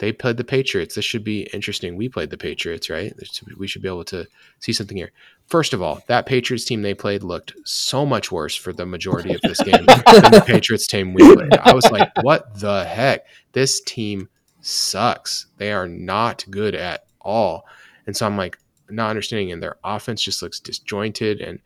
they 0.00 0.12
played 0.12 0.38
the 0.38 0.44
Patriots. 0.44 0.94
This 0.94 1.04
should 1.04 1.22
be 1.22 1.42
interesting. 1.52 1.94
We 1.94 2.08
played 2.08 2.30
the 2.30 2.38
Patriots, 2.38 2.88
right? 2.88 3.12
We 3.58 3.66
should 3.66 3.82
be 3.82 3.88
able 3.88 4.04
to 4.06 4.26
see 4.58 4.72
something 4.72 4.96
here. 4.96 5.12
First 5.46 5.74
of 5.74 5.82
all, 5.82 6.02
that 6.06 6.24
Patriots 6.24 6.64
team 6.64 6.80
they 6.80 6.94
played 6.94 7.22
looked 7.22 7.52
so 7.64 8.06
much 8.06 8.32
worse 8.32 8.56
for 8.56 8.72
the 8.72 8.86
majority 8.86 9.34
of 9.34 9.42
this 9.42 9.62
game 9.62 9.74
than 9.86 10.32
the 10.32 10.42
Patriots 10.46 10.86
team 10.86 11.12
we 11.12 11.34
played. 11.34 11.52
I 11.52 11.74
was 11.74 11.90
like, 11.90 12.08
what 12.22 12.58
the 12.58 12.84
heck? 12.84 13.26
This 13.52 13.82
team 13.82 14.30
sucks. 14.62 15.46
They 15.58 15.70
are 15.70 15.86
not 15.86 16.46
good 16.50 16.74
at 16.74 17.04
all. 17.20 17.66
And 18.06 18.16
so 18.16 18.24
I'm 18.24 18.38
like, 18.38 18.58
not 18.88 19.10
understanding. 19.10 19.52
And 19.52 19.62
their 19.62 19.76
offense 19.84 20.22
just 20.22 20.40
looks 20.40 20.60
disjointed. 20.60 21.42
And 21.42 21.58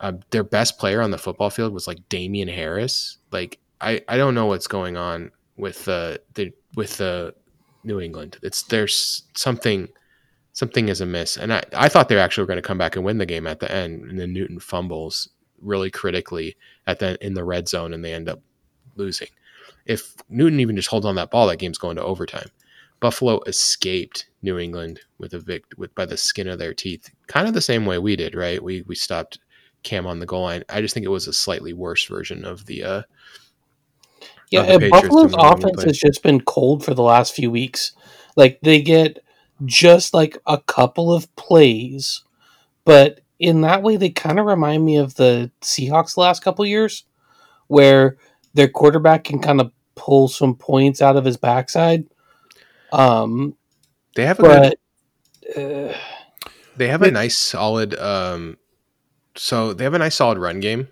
uh, 0.00 0.12
their 0.32 0.44
best 0.44 0.78
player 0.78 1.00
on 1.00 1.12
the 1.12 1.18
football 1.18 1.48
field 1.48 1.72
was 1.72 1.86
like 1.86 2.10
Damien 2.10 2.48
Harris. 2.48 3.16
Like 3.32 3.58
I, 3.80 4.02
I 4.06 4.18
don't 4.18 4.34
know 4.34 4.46
what's 4.46 4.66
going 4.66 4.98
on 4.98 5.30
with 5.56 5.86
the 5.86 6.20
the 6.34 6.52
with 6.76 6.98
the 6.98 7.34
New 7.84 8.00
England. 8.00 8.38
It's 8.42 8.62
there's 8.62 9.22
something 9.36 9.88
something 10.52 10.88
is 10.88 11.00
amiss. 11.00 11.36
And 11.36 11.52
I, 11.52 11.62
I 11.74 11.88
thought 11.88 12.08
they 12.08 12.14
were 12.14 12.20
actually 12.20 12.46
going 12.46 12.56
to 12.56 12.62
come 12.62 12.78
back 12.78 12.96
and 12.96 13.04
win 13.04 13.18
the 13.18 13.26
game 13.26 13.46
at 13.46 13.60
the 13.60 13.70
end. 13.70 14.04
And 14.04 14.18
then 14.18 14.32
Newton 14.32 14.60
fumbles 14.60 15.28
really 15.60 15.90
critically 15.90 16.56
at 16.86 16.98
the 16.98 17.22
in 17.24 17.34
the 17.34 17.44
red 17.44 17.68
zone 17.68 17.92
and 17.92 18.04
they 18.04 18.14
end 18.14 18.28
up 18.28 18.40
losing. 18.96 19.28
If 19.86 20.14
Newton 20.28 20.60
even 20.60 20.76
just 20.76 20.88
holds 20.88 21.04
on 21.04 21.16
that 21.16 21.30
ball, 21.30 21.46
that 21.48 21.58
game's 21.58 21.78
going 21.78 21.96
to 21.96 22.02
overtime. 22.02 22.48
Buffalo 23.00 23.40
escaped 23.46 24.28
New 24.40 24.58
England 24.58 25.00
with 25.18 25.34
a 25.34 25.38
vict 25.38 25.76
with 25.76 25.94
by 25.94 26.06
the 26.06 26.16
skin 26.16 26.48
of 26.48 26.58
their 26.58 26.72
teeth, 26.72 27.10
kind 27.26 27.46
of 27.46 27.52
the 27.52 27.60
same 27.60 27.84
way 27.84 27.98
we 27.98 28.16
did, 28.16 28.34
right? 28.34 28.62
We 28.62 28.82
we 28.82 28.94
stopped 28.94 29.40
Cam 29.82 30.06
on 30.06 30.20
the 30.20 30.26
goal 30.26 30.44
line. 30.44 30.64
I 30.68 30.80
just 30.80 30.94
think 30.94 31.04
it 31.04 31.10
was 31.10 31.28
a 31.28 31.32
slightly 31.32 31.72
worse 31.72 32.06
version 32.06 32.44
of 32.44 32.64
the 32.64 32.82
uh 32.82 33.02
Yeah, 34.54 34.62
and 34.62 34.90
Buffalo's 34.90 35.32
than 35.32 35.40
when 35.40 35.58
we 35.58 35.64
offense 35.64 35.84
has 35.84 35.98
just 35.98 36.22
been 36.22 36.40
cold 36.40 36.84
for 36.84 36.94
the 36.94 37.02
last 37.02 37.34
few 37.34 37.50
weeks. 37.50 37.92
Like 38.36 38.60
they 38.62 38.80
get 38.82 39.18
just 39.64 40.14
like 40.14 40.38
a 40.46 40.58
couple 40.58 41.12
of 41.12 41.34
plays, 41.36 42.22
but 42.84 43.20
in 43.38 43.60
that 43.62 43.82
way 43.82 43.96
they 43.96 44.10
kind 44.10 44.38
of 44.38 44.46
remind 44.46 44.84
me 44.84 44.96
of 44.96 45.14
the 45.14 45.50
Seahawks 45.60 46.14
the 46.14 46.20
last 46.20 46.42
couple 46.42 46.64
years, 46.66 47.04
where 47.66 48.16
their 48.54 48.68
quarterback 48.68 49.24
can 49.24 49.40
kind 49.40 49.60
of 49.60 49.72
pull 49.94 50.28
some 50.28 50.54
points 50.54 51.02
out 51.02 51.16
of 51.16 51.24
his 51.24 51.36
backside. 51.36 52.06
Um, 52.92 53.56
they 54.14 54.26
have 54.26 54.38
a 54.38 54.42
good 54.42 54.76
uh, 55.56 55.94
they 56.76 56.88
have 56.88 57.02
a 57.02 57.10
nice 57.10 57.38
solid 57.38 57.94
um 57.98 58.56
so 59.36 59.72
they 59.72 59.84
have 59.84 59.94
a 59.94 59.98
nice 59.98 60.14
solid 60.14 60.38
run 60.38 60.60
game 60.60 60.88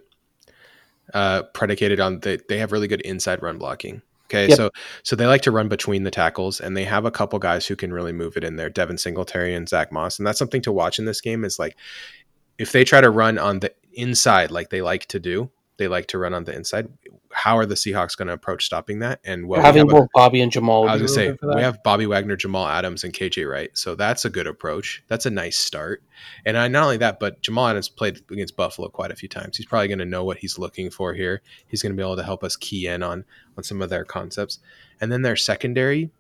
uh 1.14 1.42
predicated 1.54 2.00
on 2.00 2.20
they 2.20 2.38
they 2.48 2.58
have 2.58 2.72
really 2.72 2.88
good 2.88 3.00
inside 3.02 3.42
run 3.42 3.58
blocking 3.58 4.02
okay 4.26 4.48
Yep. 4.48 4.56
so 4.56 4.70
so 5.02 5.16
they 5.16 5.26
like 5.26 5.42
to 5.42 5.50
run 5.50 5.68
between 5.68 6.04
the 6.04 6.10
tackles 6.10 6.60
and 6.60 6.76
they 6.76 6.84
have 6.84 7.04
a 7.04 7.10
couple 7.10 7.38
guys 7.38 7.66
who 7.66 7.76
can 7.76 7.92
really 7.92 8.12
move 8.12 8.36
it 8.36 8.44
in 8.44 8.56
there 8.56 8.70
devin 8.70 8.96
singletary 8.98 9.54
and 9.54 9.68
zack 9.68 9.92
moss 9.92 10.18
and 10.18 10.26
that's 10.26 10.38
something 10.38 10.62
to 10.62 10.72
watch 10.72 10.98
in 10.98 11.04
this 11.04 11.20
game 11.20 11.44
is 11.44 11.58
like 11.58 11.76
if 12.58 12.72
they 12.72 12.84
try 12.84 13.00
to 13.00 13.10
run 13.10 13.38
on 13.38 13.60
the 13.60 13.72
inside 13.94 14.50
like 14.50 14.70
they 14.70 14.80
like 14.82 15.06
to 15.06 15.20
do 15.20 15.50
they 15.82 15.88
like 15.88 16.06
to 16.06 16.18
run 16.18 16.32
on 16.32 16.44
the 16.44 16.54
inside 16.54 16.88
how 17.32 17.56
are 17.56 17.66
the 17.66 17.74
seahawks 17.74 18.16
going 18.16 18.28
to 18.28 18.34
approach 18.34 18.64
stopping 18.64 19.00
that 19.00 19.20
and 19.24 19.48
well 19.48 19.60
having 19.60 19.86
both 19.86 20.08
Bobby 20.14 20.40
and 20.40 20.52
Jamal. 20.52 20.88
I 20.88 20.92
was 20.92 21.02
gonna 21.02 21.08
say 21.08 21.26
good 21.28 21.40
for 21.40 21.46
that. 21.46 21.56
we 21.56 21.62
have 21.62 21.82
Bobby 21.82 22.06
Wagner, 22.06 22.36
Jamal 22.36 22.68
Adams, 22.68 23.04
and 23.04 23.12
KJ 23.12 23.50
Wright, 23.50 23.70
so 23.74 23.94
that's 23.94 24.24
a 24.24 24.30
good 24.30 24.46
approach. 24.46 25.02
That's 25.08 25.26
a 25.26 25.30
nice 25.30 25.56
start. 25.56 26.02
And 26.44 26.56
I, 26.56 26.68
not 26.68 26.84
only 26.84 26.98
that, 26.98 27.18
but 27.18 27.40
Jamal 27.40 27.68
Adams 27.68 27.88
played 27.88 28.20
against 28.30 28.56
Buffalo 28.56 28.88
quite 28.88 29.10
a 29.10 29.16
few 29.16 29.28
times. 29.28 29.56
He's 29.56 29.66
probably 29.66 29.88
going 29.88 29.98
to 29.98 30.04
know 30.04 30.24
what 30.24 30.38
he's 30.38 30.58
looking 30.58 30.90
for 30.90 31.14
here. 31.14 31.42
He's 31.66 31.82
going 31.82 31.92
to 31.92 31.96
be 31.96 32.02
able 32.02 32.16
to 32.16 32.22
help 32.22 32.44
us 32.44 32.54
key 32.54 32.86
in 32.86 33.02
on 33.02 33.24
on 33.56 33.64
some 33.64 33.82
of 33.82 33.90
their 33.90 34.04
concepts. 34.04 34.58
And 35.00 35.10
then 35.10 35.22
their 35.22 35.36
secondary. 35.36 36.10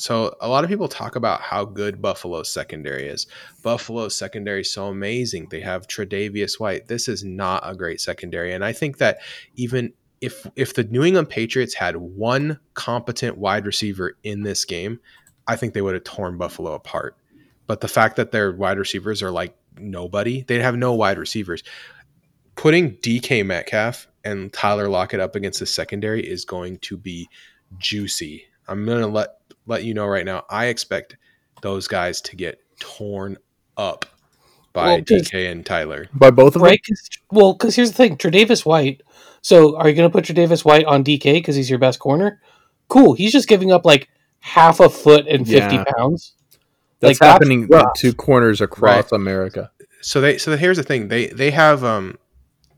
So 0.00 0.34
a 0.40 0.48
lot 0.48 0.64
of 0.64 0.70
people 0.70 0.88
talk 0.88 1.14
about 1.14 1.42
how 1.42 1.66
good 1.66 2.00
Buffalo's 2.00 2.50
secondary 2.50 3.06
is. 3.06 3.26
Buffalo's 3.62 4.16
secondary 4.16 4.62
is 4.62 4.72
so 4.72 4.86
amazing. 4.86 5.48
They 5.50 5.60
have 5.60 5.86
Tre'Davious 5.86 6.58
White. 6.58 6.88
This 6.88 7.06
is 7.06 7.22
not 7.22 7.62
a 7.66 7.74
great 7.74 8.00
secondary, 8.00 8.54
and 8.54 8.64
I 8.64 8.72
think 8.72 8.96
that 8.96 9.18
even 9.56 9.92
if 10.22 10.46
if 10.56 10.72
the 10.72 10.84
New 10.84 11.04
England 11.04 11.28
Patriots 11.28 11.74
had 11.74 11.96
one 11.96 12.58
competent 12.72 13.36
wide 13.36 13.66
receiver 13.66 14.16
in 14.22 14.42
this 14.42 14.64
game, 14.64 15.00
I 15.46 15.56
think 15.56 15.74
they 15.74 15.82
would 15.82 15.94
have 15.94 16.04
torn 16.04 16.38
Buffalo 16.38 16.72
apart. 16.72 17.14
But 17.66 17.82
the 17.82 17.88
fact 17.88 18.16
that 18.16 18.32
their 18.32 18.52
wide 18.52 18.78
receivers 18.78 19.22
are 19.22 19.30
like 19.30 19.54
nobody, 19.78 20.44
they 20.44 20.62
have 20.62 20.76
no 20.76 20.94
wide 20.94 21.18
receivers. 21.18 21.62
Putting 22.56 22.96
DK 22.96 23.44
Metcalf 23.44 24.08
and 24.24 24.50
Tyler 24.50 24.88
Lockett 24.88 25.20
up 25.20 25.36
against 25.36 25.60
the 25.60 25.66
secondary 25.66 26.26
is 26.26 26.46
going 26.46 26.78
to 26.78 26.96
be 26.96 27.28
juicy. 27.78 28.46
I'm 28.70 28.86
gonna 28.86 29.06
let 29.08 29.30
let 29.66 29.84
you 29.84 29.92
know 29.94 30.06
right 30.06 30.24
now. 30.24 30.44
I 30.48 30.66
expect 30.66 31.16
those 31.62 31.86
guys 31.88 32.20
to 32.22 32.36
get 32.36 32.58
torn 32.78 33.36
up 33.76 34.06
by 34.72 34.84
Well, 34.86 34.96
'cause- 34.98 35.28
DK 35.28 35.50
and 35.50 35.66
Tyler. 35.66 36.06
By 36.14 36.30
both 36.30 36.48
of 36.48 36.52
them? 36.54 36.62
right? 36.62 36.80
'Cause- 36.86 37.08
well, 37.30 37.52
because 37.52 37.76
here's 37.76 37.90
the 37.90 37.96
thing: 37.96 38.16
Tre'Davious 38.16 38.64
White. 38.64 39.02
So, 39.42 39.76
are 39.76 39.88
you 39.88 39.94
going 39.94 40.08
to 40.08 40.12
put 40.12 40.24
Tre'Davious 40.24 40.64
White 40.64 40.84
on 40.84 41.02
DK 41.02 41.34
because 41.34 41.56
he's 41.56 41.68
your 41.70 41.78
best 41.78 41.98
corner? 41.98 42.40
Cool. 42.88 43.14
He's 43.14 43.32
just 43.32 43.48
giving 43.48 43.72
up 43.72 43.84
like 43.84 44.08
half 44.40 44.80
a 44.80 44.88
foot 44.88 45.26
and 45.28 45.46
fifty 45.46 45.76
Yeah. 45.76 45.84
pounds. 45.96 46.32
That's 47.00 47.20
Like, 47.20 47.30
happening 47.32 47.66
rough. 47.68 47.94
to 47.98 48.12
corners 48.12 48.60
across 48.60 49.10
America. 49.12 49.70
so 50.02 50.20
they 50.20 50.38
so 50.38 50.56
here's 50.56 50.76
the 50.78 50.82
thing 50.82 51.08
they 51.08 51.26
they 51.26 51.50
have 51.50 51.84
um 51.84 52.16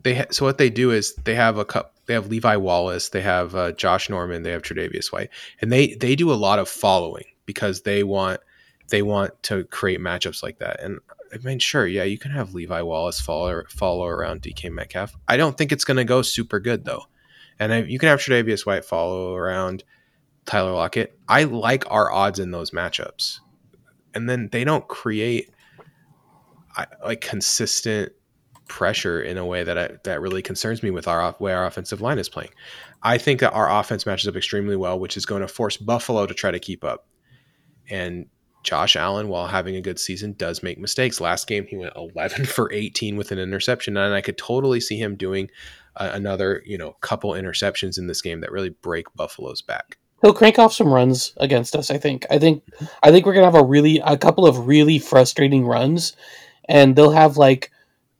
they 0.03 0.14
ha- 0.16 0.24
so 0.30 0.45
what 0.45 0.59
they 0.59 0.68
do 0.70 0.90
is 0.90 1.14
they 1.24 1.34
have 1.36 1.57
a 1.59 1.64
cup 1.64 1.91
they 2.07 2.14
have 2.14 2.28
Levi 2.28 2.57
Wallace 2.57 3.11
they 3.11 3.22
have 3.22 3.55
uh, 3.55 3.72
Josh 3.72 4.09
Norman 4.11 4.42
they 4.42 4.50
have 4.50 4.62
Tre'Davious 4.62 5.12
White. 5.12 5.30
And 5.61 5.72
they 5.72 5.94
they 5.94 6.16
do 6.16 6.32
a 6.32 6.34
lot 6.34 6.59
of 6.59 6.68
following 6.68 7.24
because 7.46 7.82
they 7.82 8.03
want 8.03 8.40
they 8.88 9.03
want 9.03 9.40
to 9.44 9.64
create 9.64 10.00
matchups 10.00 10.42
like 10.42 10.59
that. 10.59 10.80
And 10.80 11.00
I 11.32 11.38
mean 11.38 11.59
sure 11.59 11.86
yeah 11.86 12.05
you 12.05 12.18
can 12.18 12.30
have 12.30 12.55
Levi 12.55 12.82
Wallace 12.82 13.20
follow 13.20 13.62
follow 13.68 14.07
around 14.07 14.42
DK 14.42 14.70
Metcalf. 14.70 15.14
I 15.28 15.36
don't 15.36 15.57
think 15.57 15.72
it's 15.72 15.84
gonna 15.84 16.05
go 16.05 16.22
super 16.22 16.61
good 16.61 16.84
though. 16.84 17.05
And 17.59 17.72
I, 17.72 17.82
you 17.82 17.98
can 17.98 18.09
have 18.09 18.18
Tre'Davious 18.18 18.66
White 18.66 18.84
follow 18.84 19.34
around 19.34 19.84
Tyler 20.46 20.72
Lockett. 20.72 21.16
I 21.28 21.44
like 21.44 21.84
our 21.90 22.11
odds 22.11 22.38
in 22.38 22.50
those 22.50 22.72
matchups. 22.72 23.40
And 24.14 24.28
then 24.28 24.48
they 24.50 24.64
don't 24.64 24.86
create 24.88 25.50
I, 26.76 26.86
like 27.05 27.20
consistent 27.20 28.12
pressure 28.73 29.20
in 29.20 29.37
a 29.37 29.45
way 29.45 29.62
that 29.62 29.77
I, 29.77 29.91
that 30.05 30.23
really 30.23 30.41
concerns 30.41 30.83
me 30.83 30.91
with 30.91 31.07
our 31.07 31.37
way 31.39 31.53
our 31.53 31.66
offensive 31.66 32.01
line 32.01 32.18
is 32.18 32.31
playing. 32.31 32.53
I 33.03 33.18
think 33.18 33.41
that 33.41 33.53
our 33.53 33.70
offense 33.70 34.07
matches 34.07 34.29
up 34.29 34.35
extremely 34.35 34.77
well, 34.77 34.99
which 34.99 35.18
is 35.18 35.27
going 35.27 35.43
to 35.43 35.47
force 35.47 35.77
Buffalo 35.77 36.25
to 36.25 36.33
try 36.33 36.51
to 36.51 36.59
keep 36.59 36.83
up. 36.83 37.07
And 37.91 38.31
Josh 38.62 38.97
Allen, 38.97 39.29
while 39.29 39.47
having 39.47 39.77
a 39.77 39.83
good 39.83 39.99
season, 39.99 40.33
does 40.39 40.62
make 40.62 40.79
mistakes. 40.79 41.20
Last 41.20 41.47
game, 41.47 41.66
he 41.66 41.77
went 41.77 41.93
11 41.97 42.47
for 42.47 42.73
18 42.73 43.16
with 43.16 43.31
an 43.31 43.39
interception, 43.39 43.99
and 43.99 44.14
I 44.14 44.23
could 44.23 44.39
totally 44.39 44.81
see 44.81 44.97
him 44.97 45.16
doing 45.16 45.51
uh, 45.97 46.11
another, 46.14 46.62
you 46.64 46.79
know, 46.79 46.93
couple 47.03 47.33
interceptions 47.33 47.99
in 47.99 48.07
this 48.07 48.23
game 48.23 48.41
that 48.41 48.53
really 48.53 48.70
break 48.70 49.05
Buffalo's 49.14 49.61
back. 49.61 49.99
He'll 50.23 50.33
crank 50.33 50.59
off 50.59 50.73
some 50.73 50.91
runs 50.91 51.35
against 51.37 51.77
us. 51.77 51.91
I 51.91 51.99
think. 51.99 52.25
I 52.31 52.39
think. 52.39 52.62
I 53.03 53.11
think 53.11 53.27
we're 53.27 53.35
gonna 53.35 53.45
have 53.45 53.55
a 53.55 53.64
really 53.64 54.01
a 54.03 54.16
couple 54.16 54.47
of 54.47 54.66
really 54.66 54.99
frustrating 54.99 55.66
runs, 55.66 56.16
and 56.70 56.97
they'll 56.97 57.11
have 57.11 57.37
like 57.37 57.72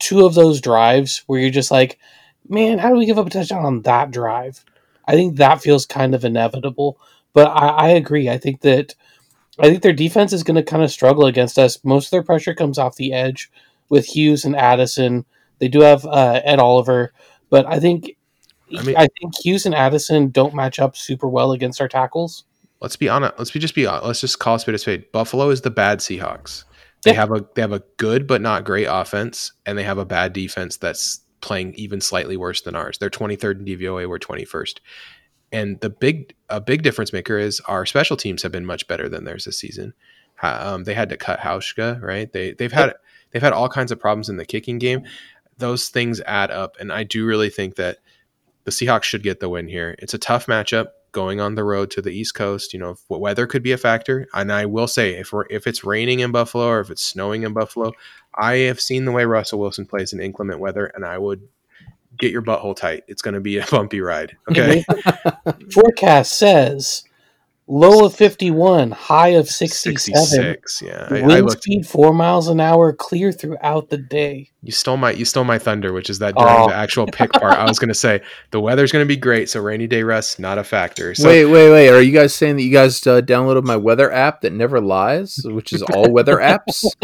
two 0.03 0.26
of 0.26 0.34
those 0.34 0.61
drives 0.61 1.22
where 1.26 1.40
you're 1.40 1.50
just 1.50 1.70
like, 1.70 1.98
man, 2.48 2.78
how 2.78 2.90
do 2.90 2.96
we 2.96 3.07
give 3.07 3.18
up 3.18 3.26
a 3.28 3.30
touchdown 3.30 3.64
on 3.64 3.82
that 3.82 4.11
drive? 4.11 4.64
I 5.07 5.12
think 5.12 5.36
that 5.36 5.62
feels 5.62 5.86
kind 5.86 6.14
of 6.14 6.24
inevitable. 6.24 6.98
But 7.32 7.48
I, 7.48 7.68
I 7.68 7.88
agree. 7.90 8.28
I 8.28 8.36
think 8.36 8.61
that 8.62 8.94
I 9.59 9.68
think 9.68 9.82
their 9.82 9.92
defense 9.92 10.32
is 10.32 10.42
going 10.42 10.57
to 10.57 10.62
kind 10.62 10.82
of 10.82 10.90
struggle 10.90 11.26
against 11.26 11.57
us. 11.57 11.78
Most 11.84 12.07
of 12.07 12.11
their 12.11 12.22
pressure 12.22 12.55
comes 12.55 12.78
off 12.78 12.96
the 12.96 13.12
edge 13.12 13.50
with 13.88 14.07
Hughes 14.07 14.44
and 14.44 14.57
Addison. 14.57 15.24
They 15.61 15.68
do 15.68 15.80
have 15.80 16.05
uh, 16.05 16.40
Ed 16.44 16.59
Oliver, 16.59 17.12
but 17.48 17.64
I 17.66 17.78
think 17.78 18.16
I 18.76 18.94
I, 18.96 19.07
think 19.20 19.34
Hughes 19.44 19.66
and 19.66 19.74
Addison 19.74 20.30
don't 20.30 20.55
match 20.55 20.80
up 20.80 20.96
super 20.96 21.28
well 21.28 21.53
against 21.53 21.80
our 21.80 21.88
tackles. 21.88 22.44
let's 22.80 22.96
be 22.96 23.09
honest. 23.09 23.34
Let's 23.38 23.53
be 23.53 23.61
just 23.61 23.74
be 23.76 23.86
honest. 23.86 24.07
Let's 24.07 24.20
just 24.20 24.40
call 24.40 24.57
a 24.57 24.59
spade 24.59 24.74
a 24.74 24.78
spade. 24.78 25.12
Buffalo 25.12 25.50
is 25.50 25.61
the 25.61 25.70
bad 25.70 26.00
Seahawks. 26.00 26.64
They 27.05 27.11
Yeah. 27.12 27.16
have 27.16 27.32
a 27.32 27.44
they 27.55 27.62
have 27.62 27.72
a 27.72 27.82
good 27.96 28.26
but 28.26 28.40
not 28.40 28.64
great 28.64 28.86
offense, 28.88 29.53
and 29.66 29.76
they 29.76 29.82
have 29.82 29.98
a 29.98 30.05
bad 30.05 30.32
defense 30.32 30.76
that's 30.76 31.20
playing 31.40 31.74
even 31.74 32.00
slightly 32.00 32.36
worse 32.36 32.61
than 32.61 32.76
ours. 32.76 32.98
They're 32.98 33.11
23rd 33.11 33.59
in 33.59 33.64
DVOA. 33.64 34.09
We're 34.09 34.18
21st. 34.18 34.80
And 35.50 35.80
the 35.80 35.90
big 35.90 36.34
a 36.48 36.61
big 36.61 36.82
difference 36.82 37.12
maker 37.12 37.38
is 37.38 37.61
our 37.66 37.84
special 37.84 38.16
teams 38.16 38.42
have 38.42 38.53
been 38.53 38.64
much 38.64 38.86
better 38.86 39.09
than 39.09 39.24
theirs 39.24 39.44
this 39.44 39.59
season. 39.59 39.92
Um, 40.42 40.84
they 40.84 40.94
had 40.94 41.09
to 41.11 41.16
cut 41.16 41.40
Hauschka, 41.40 42.00
right? 42.00 42.32
They 42.32 42.53
they've 42.53 42.72
had 42.72 42.94
they've 43.30 43.42
had 43.42 43.53
all 43.53 43.68
kinds 43.68 43.92
of 43.92 44.00
problems 44.00 44.28
in 44.28 44.36
the 44.36 44.44
kicking 44.46 44.78
game. 44.78 45.03
Those 45.59 45.88
things 45.88 46.20
add 46.22 46.50
up, 46.50 46.76
and 46.80 46.92
I 46.92 47.03
do 47.05 47.26
really 47.26 47.50
think 47.50 47.76
that 47.76 47.98
the 48.64 48.70
Seahawks 48.70 49.05
should 49.05 49.22
get 49.22 49.40
the 49.40 49.48
win 49.48 49.68
here. 49.68 49.94
It's 49.98 50.14
a 50.14 50.18
tough 50.18 50.46
matchup. 50.46 50.86
Going 51.12 51.40
on 51.40 51.54
the 51.54 51.64
road 51.64 51.90
to 51.92 52.02
the 52.02 52.10
East 52.10 52.34
Coast. 52.34 52.72
You 52.72 52.80
know, 52.80 52.96
weather 53.08 53.46
could 53.46 53.62
be 53.62 53.72
a 53.72 53.78
factor. 53.78 54.26
And 54.34 54.50
I 54.50 54.66
will 54.66 54.88
say, 54.88 55.14
if 55.14 55.32
we're 55.32 55.46
if 55.50 55.66
it's 55.66 55.84
raining 55.84 56.20
in 56.20 56.32
Buffalo 56.32 56.66
or 56.66 56.80
if 56.80 56.90
it's 56.90 57.02
snowing 57.02 57.42
in 57.44 57.52
Buffalo, 57.52 57.92
I 58.34 58.54
have 58.54 58.80
seen 58.80 59.04
the 59.04 59.12
way 59.12 59.24
Russell 59.24 59.60
Wilson 59.60 59.86
plays 59.86 60.12
in 60.12 60.20
inclement 60.20 60.58
weather, 60.58 60.86
and 60.86 61.04
I 61.04 61.18
would 61.18 61.46
get 62.18 62.32
your 62.32 62.42
butthole 62.42 62.76
tight. 62.76 63.04
It's 63.08 63.22
going 63.22 63.34
to 63.34 63.40
be 63.40 63.58
a 63.58 63.66
bumpy 63.70 64.00
ride. 64.00 64.36
Okay. 64.50 64.84
Forecast 65.72 66.38
says 66.38 67.04
low 67.68 68.04
of 68.04 68.14
51, 68.14 68.90
high 68.90 69.28
of 69.28 69.48
67. 69.48 70.24
66. 70.26 70.82
Yeah. 70.82 71.08
I, 71.10 71.18
I 71.20 71.26
Wind 71.26 71.46
looked, 71.46 71.62
speed 71.62 71.86
4 71.86 72.12
miles 72.12 72.48
an 72.48 72.60
hour, 72.60 72.92
clear 72.92 73.32
throughout 73.32 73.88
the 73.88 73.96
day. 73.98 74.50
you 74.62 74.72
stole 74.72 74.96
my 74.96 75.12
you 75.12 75.24
stole 75.24 75.44
my 75.44 75.58
thunder, 75.58 75.92
which 75.92 76.10
is 76.10 76.18
that 76.18 76.34
during 76.34 76.52
Oh. 76.54 76.68
the 76.68 76.74
actual 76.74 77.06
pick 77.06 77.32
part, 77.32 77.54
I 77.58 77.64
was 77.64 77.78
going 77.78 77.88
to 77.88 77.94
say 77.94 78.20
the 78.50 78.60
weather's 78.60 78.90
going 78.92 79.04
to 79.04 79.08
be 79.08 79.16
great, 79.16 79.48
so 79.48 79.60
rainy 79.60 79.86
day 79.86 80.02
rest 80.02 80.38
not 80.40 80.58
a 80.58 80.64
factor. 80.64 81.14
So 81.14 81.28
wait, 81.28 81.46
wait, 81.46 81.70
wait. 81.70 81.88
Are 81.90 82.02
you 82.02 82.12
guys 82.12 82.34
saying 82.34 82.56
that 82.56 82.62
you 82.62 82.72
guys 82.72 83.06
uh, 83.06 83.20
downloaded 83.22 83.62
my 83.64 83.76
weather 83.76 84.12
app 84.12 84.40
that 84.42 84.52
never 84.52 84.80
lies, 84.80 85.40
which 85.44 85.72
is 85.72 85.82
all 85.82 86.10
weather 86.10 86.36
apps? 86.36 86.84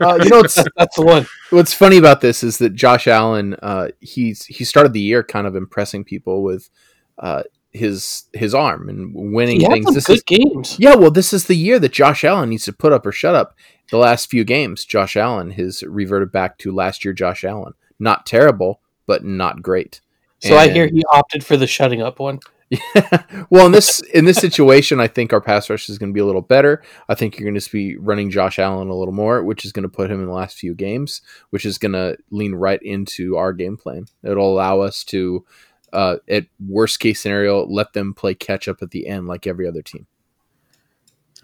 Uh, 0.00 0.16
you 0.22 0.30
know, 0.30 0.40
it's, 0.40 0.54
That's 0.76 0.94
the 0.96 1.02
one. 1.04 1.26
what's 1.50 1.74
funny 1.74 1.96
about 1.96 2.20
this 2.20 2.44
is 2.44 2.58
that 2.58 2.70
Josh 2.74 3.08
Allen, 3.08 3.56
uh, 3.62 3.88
he's 4.00 4.44
he 4.46 4.64
started 4.64 4.92
the 4.92 5.00
year 5.00 5.24
kind 5.24 5.46
of 5.46 5.56
impressing 5.56 6.04
people 6.04 6.42
with 6.44 6.70
uh, 7.18 7.42
his 7.78 8.24
his 8.32 8.54
arm 8.54 8.88
and 8.88 9.12
winning 9.14 9.60
things. 9.60 9.94
This 9.94 10.06
good 10.06 10.16
is 10.16 10.22
games. 10.22 10.76
yeah, 10.78 10.94
well, 10.94 11.10
this 11.10 11.32
is 11.32 11.46
the 11.46 11.54
year 11.54 11.78
that 11.78 11.92
Josh 11.92 12.24
Allen 12.24 12.50
needs 12.50 12.64
to 12.64 12.72
put 12.72 12.92
up 12.92 13.06
or 13.06 13.12
shut 13.12 13.34
up. 13.34 13.54
The 13.90 13.98
last 13.98 14.28
few 14.28 14.44
games, 14.44 14.84
Josh 14.84 15.16
Allen 15.16 15.52
has 15.52 15.82
reverted 15.82 16.30
back 16.30 16.58
to 16.58 16.72
last 16.72 17.04
year. 17.04 17.14
Josh 17.14 17.44
Allen, 17.44 17.72
not 17.98 18.26
terrible, 18.26 18.80
but 19.06 19.24
not 19.24 19.62
great. 19.62 20.00
So 20.40 20.56
I 20.56 20.68
hear 20.68 20.86
he 20.86 21.02
opted 21.10 21.44
for 21.44 21.56
the 21.56 21.66
shutting 21.66 22.00
up 22.00 22.20
one. 22.20 22.38
well, 23.50 23.66
in 23.66 23.72
this 23.72 24.00
in 24.00 24.24
this 24.26 24.36
situation, 24.36 25.00
I 25.00 25.08
think 25.08 25.32
our 25.32 25.40
pass 25.40 25.70
rush 25.70 25.88
is 25.88 25.98
going 25.98 26.10
to 26.10 26.14
be 26.14 26.20
a 26.20 26.26
little 26.26 26.42
better. 26.42 26.82
I 27.08 27.14
think 27.14 27.38
you're 27.38 27.50
going 27.50 27.58
to 27.58 27.72
be 27.72 27.96
running 27.96 28.30
Josh 28.30 28.58
Allen 28.58 28.88
a 28.88 28.94
little 28.94 29.14
more, 29.14 29.42
which 29.42 29.64
is 29.64 29.72
going 29.72 29.84
to 29.84 29.88
put 29.88 30.10
him 30.10 30.20
in 30.20 30.26
the 30.26 30.32
last 30.32 30.58
few 30.58 30.74
games, 30.74 31.22
which 31.50 31.64
is 31.64 31.78
going 31.78 31.92
to 31.92 32.18
lean 32.30 32.54
right 32.54 32.80
into 32.82 33.36
our 33.36 33.52
game 33.52 33.76
plan. 33.76 34.06
It'll 34.22 34.52
allow 34.52 34.80
us 34.80 35.02
to, 35.04 35.46
uh, 35.92 36.16
at 36.28 36.46
worst 36.66 37.00
case 37.00 37.20
scenario, 37.20 37.66
let 37.66 37.92
them 37.92 38.14
play 38.14 38.34
catch 38.34 38.68
up 38.68 38.82
at 38.82 38.90
the 38.90 39.06
end 39.06 39.26
like 39.26 39.46
every 39.46 39.66
other 39.66 39.82
team. 39.82 40.06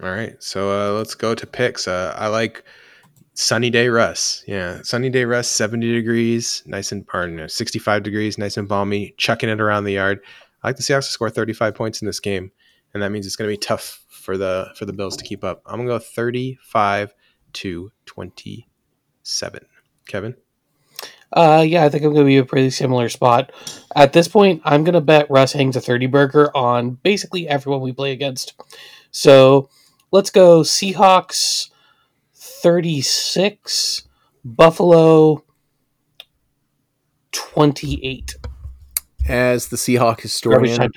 All 0.01 0.09
right, 0.09 0.41
so 0.43 0.69
uh, 0.71 0.97
let's 0.97 1.15
go 1.15 1.33
to 1.33 1.47
picks. 1.47 1.87
Uh, 1.87 2.13
I 2.17 2.27
like 2.27 2.63
sunny 3.33 3.69
day 3.69 3.87
Russ. 3.87 4.43
Yeah, 4.45 4.81
sunny 4.83 5.09
day 5.09 5.23
Russ, 5.23 5.47
seventy 5.47 5.93
degrees, 5.93 6.63
nice 6.65 6.91
and 6.91 7.05
or 7.13 7.47
sixty-five 7.47 8.03
degrees, 8.03 8.37
nice 8.37 8.57
and 8.57 8.67
balmy, 8.67 9.13
chucking 9.17 9.49
it 9.49 9.61
around 9.61 9.85
the 9.85 9.93
yard. 9.93 10.19
I 10.63 10.67
like 10.67 10.77
the 10.77 10.83
Seahawks 10.83 11.05
to 11.05 11.11
score 11.11 11.29
thirty-five 11.29 11.75
points 11.75 12.01
in 12.01 12.07
this 12.07 12.19
game, 12.19 12.51
and 12.93 13.01
that 13.01 13.11
means 13.11 13.25
it's 13.25 13.35
going 13.35 13.49
to 13.49 13.53
be 13.53 13.57
tough 13.57 14.03
for 14.09 14.37
the 14.37 14.69
for 14.75 14.85
the 14.85 14.93
Bills 14.93 15.15
to 15.15 15.23
keep 15.23 15.43
up. 15.43 15.61
I'm 15.65 15.77
gonna 15.79 15.89
go 15.89 15.99
thirty-five 15.99 17.13
to 17.53 17.91
twenty-seven. 18.05 19.65
Kevin, 20.07 20.35
Uh, 21.35 21.65
yeah, 21.67 21.83
I 21.83 21.89
think 21.89 22.03
I'm 22.03 22.13
going 22.13 22.25
to 22.25 22.29
be 22.29 22.37
a 22.37 22.45
pretty 22.45 22.69
similar 22.69 23.09
spot. 23.09 23.51
At 23.93 24.13
this 24.13 24.29
point, 24.29 24.61
I'm 24.63 24.85
going 24.85 24.93
to 24.93 25.01
bet 25.01 25.29
Russ 25.29 25.51
hangs 25.51 25.75
a 25.75 25.81
30 25.81 26.07
burger 26.07 26.55
on 26.55 26.91
basically 27.03 27.47
everyone 27.47 27.81
we 27.81 27.91
play 27.91 28.13
against. 28.13 28.53
So 29.11 29.69
let's 30.11 30.29
go 30.29 30.61
Seahawks 30.61 31.69
36, 32.33 34.03
Buffalo 34.45 35.43
28. 37.33 38.35
As 39.27 39.67
the 39.67 39.75
Seahawk 39.75 40.21
historian. 40.21 40.79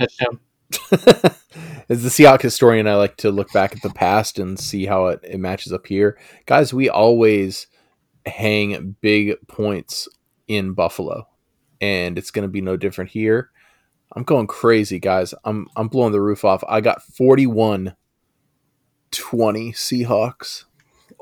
As 1.91 2.03
the 2.03 2.11
Seahawk 2.11 2.43
historian, 2.43 2.86
I 2.86 2.95
like 2.95 3.16
to 3.18 3.30
look 3.30 3.53
back 3.53 3.74
at 3.74 3.82
the 3.82 3.91
past 3.91 4.39
and 4.39 4.59
see 4.59 4.86
how 4.86 5.07
it, 5.07 5.20
it 5.24 5.41
matches 5.41 5.72
up 5.72 5.86
here. 5.86 6.16
Guys, 6.47 6.72
we 6.72 6.89
always 6.89 7.66
hang 8.26 8.95
big 9.01 9.34
points 9.49 10.07
in 10.49 10.72
Buffalo, 10.72 11.28
and 11.80 12.18
it's 12.18 12.30
going 12.30 12.42
to 12.42 12.49
be 12.49 12.61
no 12.61 12.76
different 12.76 13.11
here. 13.11 13.51
I'm 14.12 14.24
going 14.24 14.46
crazy, 14.46 14.99
guys. 14.99 15.34
I'm 15.44 15.68
I'm 15.76 15.88
blowing 15.88 16.12
the 16.12 16.20
roof 16.20 16.44
off. 16.44 16.64
I 16.68 16.80
got 16.80 17.03
41 17.03 17.94
20 19.11 19.72
Seahawks. 19.72 20.64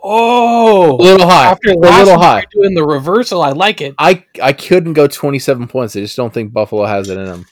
Oh! 0.03 0.93
A 0.93 1.03
little 1.03 1.29
high. 1.29 1.47
After 1.47 1.71
a 1.71 1.77
little 1.77 2.19
high. 2.19 2.45
doing 2.53 2.75
the 2.75 2.85
reversal. 2.85 3.43
I 3.43 3.51
like 3.51 3.81
it. 3.81 3.95
I 3.99 4.25
I 4.43 4.53
couldn't 4.53 4.93
go 4.93 5.09
27 5.09 5.67
points. 5.69 5.97
I 5.97 6.01
just 6.01 6.17
don't 6.17 6.33
think 6.33 6.53
Buffalo 6.53 6.85
has 6.85 7.09
it 7.09 7.19
in 7.19 7.25
them. 7.25 7.47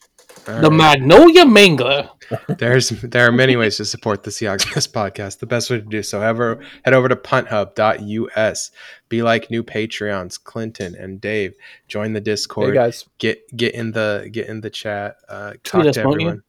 All 0.48 0.60
The 0.60 0.68
right. 0.70 0.76
Magnolia 0.76 1.44
Mangler. 1.44 2.10
There's 2.58 2.88
there 2.88 3.26
are 3.28 3.32
many 3.32 3.56
ways 3.56 3.76
to 3.78 3.84
support 3.84 4.22
the 4.22 4.30
Seahawks 4.30 4.64
Best 4.74 4.92
podcast. 4.92 5.38
The 5.40 5.46
best 5.46 5.70
way 5.70 5.76
to 5.78 5.82
do 5.84 6.02
so, 6.02 6.22
ever 6.22 6.60
head 6.84 6.94
over 6.94 7.08
to 7.08 7.16
punthub.us. 7.16 8.70
Be 9.08 9.22
like 9.22 9.50
new 9.50 9.62
Patreons, 9.62 10.42
Clinton 10.42 10.94
and 10.94 11.20
Dave. 11.20 11.54
Join 11.88 12.12
the 12.12 12.20
Hey 12.20 12.24
Discord. 12.24 12.74
guys, 12.74 13.04
get 13.18 13.40
get 13.56 13.74
in 13.74 13.92
the 13.92 14.28
get 14.32 14.48
in 14.48 14.60
the 14.60 14.70
chat. 14.70 15.16
Uh, 15.28 15.54
talk 15.64 15.82
to 15.92 16.04
won't 16.04 16.20
you? 16.20 16.26
everyone. 16.28 16.42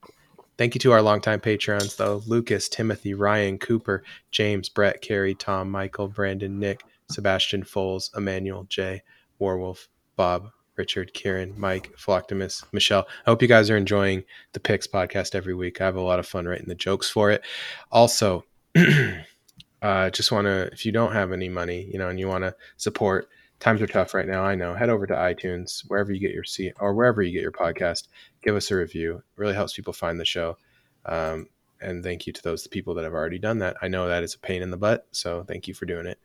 Thank 0.57 0.73
you 0.75 0.79
to 0.79 0.93
our 0.93 1.01
longtime 1.01 1.41
patrons 1.41 1.97
though: 1.97 2.21
Lucas, 2.25 2.69
Timothy, 2.69 3.13
Ryan, 3.13 3.57
Cooper, 3.57 4.03
James, 4.31 4.69
Brett, 4.69 5.01
Carey, 5.01 5.35
Tom, 5.35 5.69
Michael, 5.69 6.07
Brandon, 6.07 6.57
Nick, 6.59 6.81
Sebastian, 7.11 7.63
Foles, 7.63 8.15
Emmanuel, 8.15 8.63
Jay, 8.69 9.03
Warwolf, 9.41 9.87
Bob, 10.15 10.51
Richard, 10.77 11.13
Kieran, 11.13 11.53
Mike, 11.57 11.91
Philoctimus, 11.97 12.63
Michelle. 12.71 13.07
I 13.25 13.29
hope 13.29 13.41
you 13.41 13.47
guys 13.47 13.69
are 13.69 13.77
enjoying 13.77 14.23
the 14.53 14.59
Picks 14.59 14.87
podcast 14.87 15.35
every 15.35 15.53
week. 15.53 15.81
I 15.81 15.85
have 15.85 15.95
a 15.95 16.01
lot 16.01 16.19
of 16.19 16.27
fun 16.27 16.45
writing 16.45 16.67
the 16.67 16.75
jokes 16.75 17.09
for 17.09 17.31
it. 17.31 17.43
Also, 17.91 18.45
uh, 19.81 20.09
just 20.09 20.31
want 20.31 20.45
to, 20.45 20.69
if 20.71 20.85
you 20.85 20.91
don't 20.91 21.13
have 21.13 21.31
any 21.31 21.49
money, 21.49 21.89
you 21.91 21.99
know, 21.99 22.09
and 22.09 22.19
you 22.19 22.27
want 22.27 22.43
to 22.43 22.55
support, 22.77 23.29
times 23.59 23.81
are 23.81 23.87
tough 23.87 24.13
right 24.13 24.27
now. 24.27 24.43
I 24.43 24.55
know. 24.55 24.73
Head 24.73 24.89
over 24.89 25.07
to 25.07 25.13
iTunes, 25.13 25.81
wherever 25.87 26.11
you 26.11 26.19
get 26.19 26.33
your 26.33 26.43
seat 26.43 26.73
or 26.79 26.93
wherever 26.93 27.21
you 27.21 27.31
get 27.31 27.41
your 27.41 27.51
podcast. 27.51 28.07
Give 28.43 28.55
us 28.55 28.71
a 28.71 28.75
review. 28.75 29.17
It 29.17 29.23
really 29.37 29.53
helps 29.55 29.73
people 29.73 29.93
find 29.93 30.19
the 30.19 30.25
show. 30.25 30.57
Um, 31.05 31.47
and 31.81 32.03
thank 32.03 32.25
you 32.25 32.33
to 32.33 32.41
those 32.41 32.67
people 32.67 32.95
that 32.95 33.03
have 33.03 33.13
already 33.13 33.39
done 33.39 33.59
that. 33.59 33.77
I 33.81 33.87
know 33.87 34.07
that 34.07 34.23
is 34.23 34.33
a 34.33 34.39
pain 34.39 34.61
in 34.61 34.71
the 34.71 34.77
butt, 34.77 35.07
so 35.11 35.43
thank 35.43 35.67
you 35.67 35.73
for 35.73 35.85
doing 35.85 36.05
it. 36.05 36.19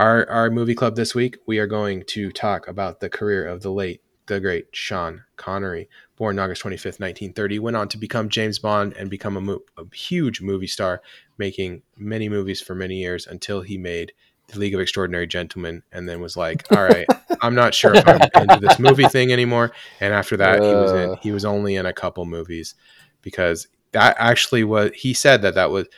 Our 0.00 0.26
our 0.30 0.48
movie 0.48 0.74
club 0.74 0.96
this 0.96 1.14
week, 1.14 1.36
we 1.44 1.58
are 1.58 1.66
going 1.66 2.04
to 2.04 2.32
talk 2.32 2.66
about 2.66 3.00
the 3.00 3.10
career 3.10 3.46
of 3.46 3.60
the 3.60 3.70
late, 3.70 4.00
the 4.28 4.40
great 4.40 4.68
Sean 4.72 5.24
Connery, 5.36 5.90
born 6.16 6.38
August 6.38 6.62
25th, 6.62 6.98
1930, 7.00 7.58
went 7.58 7.76
on 7.76 7.86
to 7.88 7.98
become 7.98 8.30
James 8.30 8.58
Bond 8.58 8.94
and 8.96 9.10
become 9.10 9.36
a, 9.36 9.42
mo- 9.42 9.60
a 9.76 9.84
huge 9.94 10.40
movie 10.40 10.68
star, 10.68 11.02
making 11.36 11.82
many 11.98 12.30
movies 12.30 12.62
for 12.62 12.74
many 12.74 12.94
years 12.94 13.26
until 13.26 13.60
he 13.60 13.76
made 13.76 14.14
The 14.46 14.58
League 14.58 14.72
of 14.72 14.80
Extraordinary 14.80 15.26
Gentlemen 15.26 15.82
and 15.92 16.08
then 16.08 16.22
was 16.22 16.34
like, 16.34 16.64
"All 16.74 16.82
right, 16.82 17.06
I'm 17.42 17.54
not 17.54 17.74
sure 17.74 17.94
if 17.94 18.08
I'm 18.08 18.22
into 18.40 18.58
this 18.58 18.78
movie 18.78 19.04
thing 19.04 19.34
anymore." 19.34 19.70
And 20.00 20.14
after 20.14 20.34
that, 20.38 20.62
he 20.62 20.74
was 20.74 20.92
in 20.92 21.10
Uh. 21.10 21.16
he 21.20 21.30
was 21.30 21.44
only 21.44 21.74
in 21.74 21.84
a 21.84 21.92
couple 21.92 22.24
movies 22.24 22.74
because 23.20 23.68
that 23.92 24.16
actually 24.18 24.64
was 24.64 24.92
he 24.94 25.12
said 25.12 25.42
that 25.42 25.56
that 25.56 25.70
was 25.70 25.88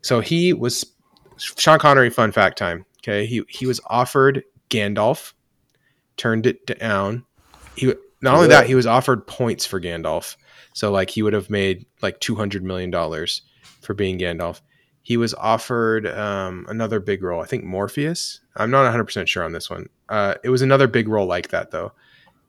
so 0.00 0.18
he 0.18 0.52
was 0.52 0.84
Sean 1.36 1.78
Connery 1.78 2.10
fun 2.10 2.32
fact 2.32 2.58
time. 2.58 2.86
Okay, 3.06 3.24
he 3.24 3.42
he 3.48 3.66
was 3.66 3.80
offered 3.86 4.42
Gandalf, 4.68 5.32
turned 6.16 6.44
it 6.44 6.66
down. 6.66 7.24
He 7.76 7.94
not 8.20 8.34
only 8.34 8.48
that 8.48 8.66
he 8.66 8.74
was 8.74 8.86
offered 8.86 9.28
points 9.28 9.64
for 9.64 9.80
Gandalf, 9.80 10.36
so 10.72 10.90
like 10.90 11.10
he 11.10 11.22
would 11.22 11.32
have 11.32 11.48
made 11.48 11.86
like 12.02 12.18
two 12.18 12.34
hundred 12.34 12.64
million 12.64 12.90
dollars 12.90 13.42
for 13.80 13.94
being 13.94 14.18
Gandalf. 14.18 14.60
He 15.02 15.16
was 15.16 15.34
offered 15.34 16.08
um, 16.08 16.66
another 16.68 16.98
big 16.98 17.22
role. 17.22 17.40
I 17.40 17.46
think 17.46 17.62
Morpheus. 17.62 18.40
I'm 18.56 18.72
not 18.72 18.82
100 18.82 19.04
percent 19.04 19.28
sure 19.28 19.44
on 19.44 19.52
this 19.52 19.70
one. 19.70 19.88
Uh, 20.08 20.34
it 20.42 20.48
was 20.48 20.62
another 20.62 20.88
big 20.88 21.06
role 21.06 21.26
like 21.26 21.50
that 21.50 21.70
though. 21.70 21.92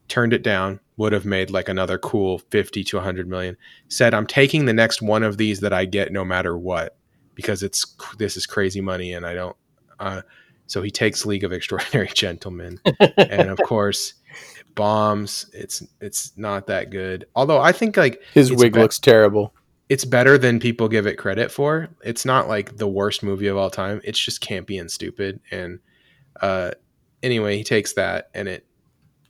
Turned 0.08 0.34
it 0.34 0.42
down. 0.42 0.80
Would 0.96 1.14
have 1.14 1.26
made 1.26 1.52
like 1.52 1.70
another 1.70 2.00
cool 2.00 2.40
50 2.40 2.84
to 2.84 2.96
100 2.96 3.28
million. 3.28 3.58
Said 3.90 4.16
I'm 4.16 4.26
taking 4.26 4.66
the 4.66 4.74
next 4.74 5.04
one 5.04 5.22
of 5.22 5.38
these 5.38 5.60
that 5.60 5.74
I 5.74 5.86
get 5.86 6.12
no 6.12 6.26
matter 6.26 6.58
what 6.58 6.98
because 7.36 7.62
it's 7.62 7.96
this 8.18 8.36
is 8.36 8.48
crazy 8.48 8.82
money 8.82 9.14
and 9.14 9.24
I 9.24 9.36
don't. 9.36 9.56
Uh, 10.00 10.22
so 10.68 10.82
he 10.82 10.92
takes 10.92 11.26
League 11.26 11.44
of 11.44 11.52
Extraordinary 11.52 12.10
Gentlemen, 12.14 12.80
and 13.18 13.50
of 13.50 13.58
course, 13.66 14.14
it 14.60 14.76
bombs. 14.76 15.50
It's 15.54 15.84
it's 16.00 16.34
not 16.38 16.68
that 16.68 16.90
good. 16.92 17.26
Although 17.36 17.60
I 17.60 17.72
think 17.72 17.98
like 17.98 18.22
his 18.34 18.52
wig 18.54 18.74
ba- 18.74 18.82
looks 18.82 19.00
terrible. 19.00 19.54
it's 19.90 20.06
better 20.06 20.38
than 20.38 20.60
people 20.60 20.88
give 20.90 21.08
it 21.08 21.16
credit 21.16 21.52
for. 21.52 21.88
It's 22.04 22.26
not 22.26 22.48
like 22.48 22.78
the 22.78 22.88
worst 22.88 23.24
movie 23.24 23.48
of 23.48 23.58
all 23.58 23.70
time. 23.70 24.02
It's 24.04 24.20
just 24.20 24.44
campy 24.44 24.80
and 24.80 24.92
stupid. 24.92 25.40
And 25.52 25.80
uh, 26.42 26.72
anyway, 27.24 27.58
he 27.58 27.64
takes 27.64 27.94
that 27.94 28.30
and 28.34 28.48
it 28.48 28.66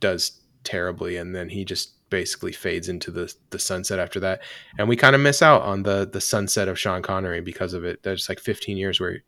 does 0.00 0.40
terribly, 0.64 1.16
and 1.16 1.34
then 1.34 1.48
he 1.48 1.64
just 1.64 1.94
basically 2.10 2.52
fades 2.52 2.88
into 2.88 3.10
the 3.10 3.32
the 3.50 3.58
sunset 3.58 3.98
after 3.98 4.18
that. 4.20 4.40
And 4.78 4.88
we 4.88 4.96
kind 4.96 5.14
of 5.14 5.20
miss 5.22 5.42
out 5.42 5.62
on 5.62 5.82
the 5.84 6.08
the 6.10 6.20
sunset 6.20 6.66
of 6.68 6.78
Sean 6.78 7.02
Connery 7.02 7.40
because 7.40 7.74
of 7.74 7.84
it. 7.84 8.02
There's 8.02 8.28
like 8.28 8.40
15 8.40 8.76
years 8.76 8.98
where 8.98 9.18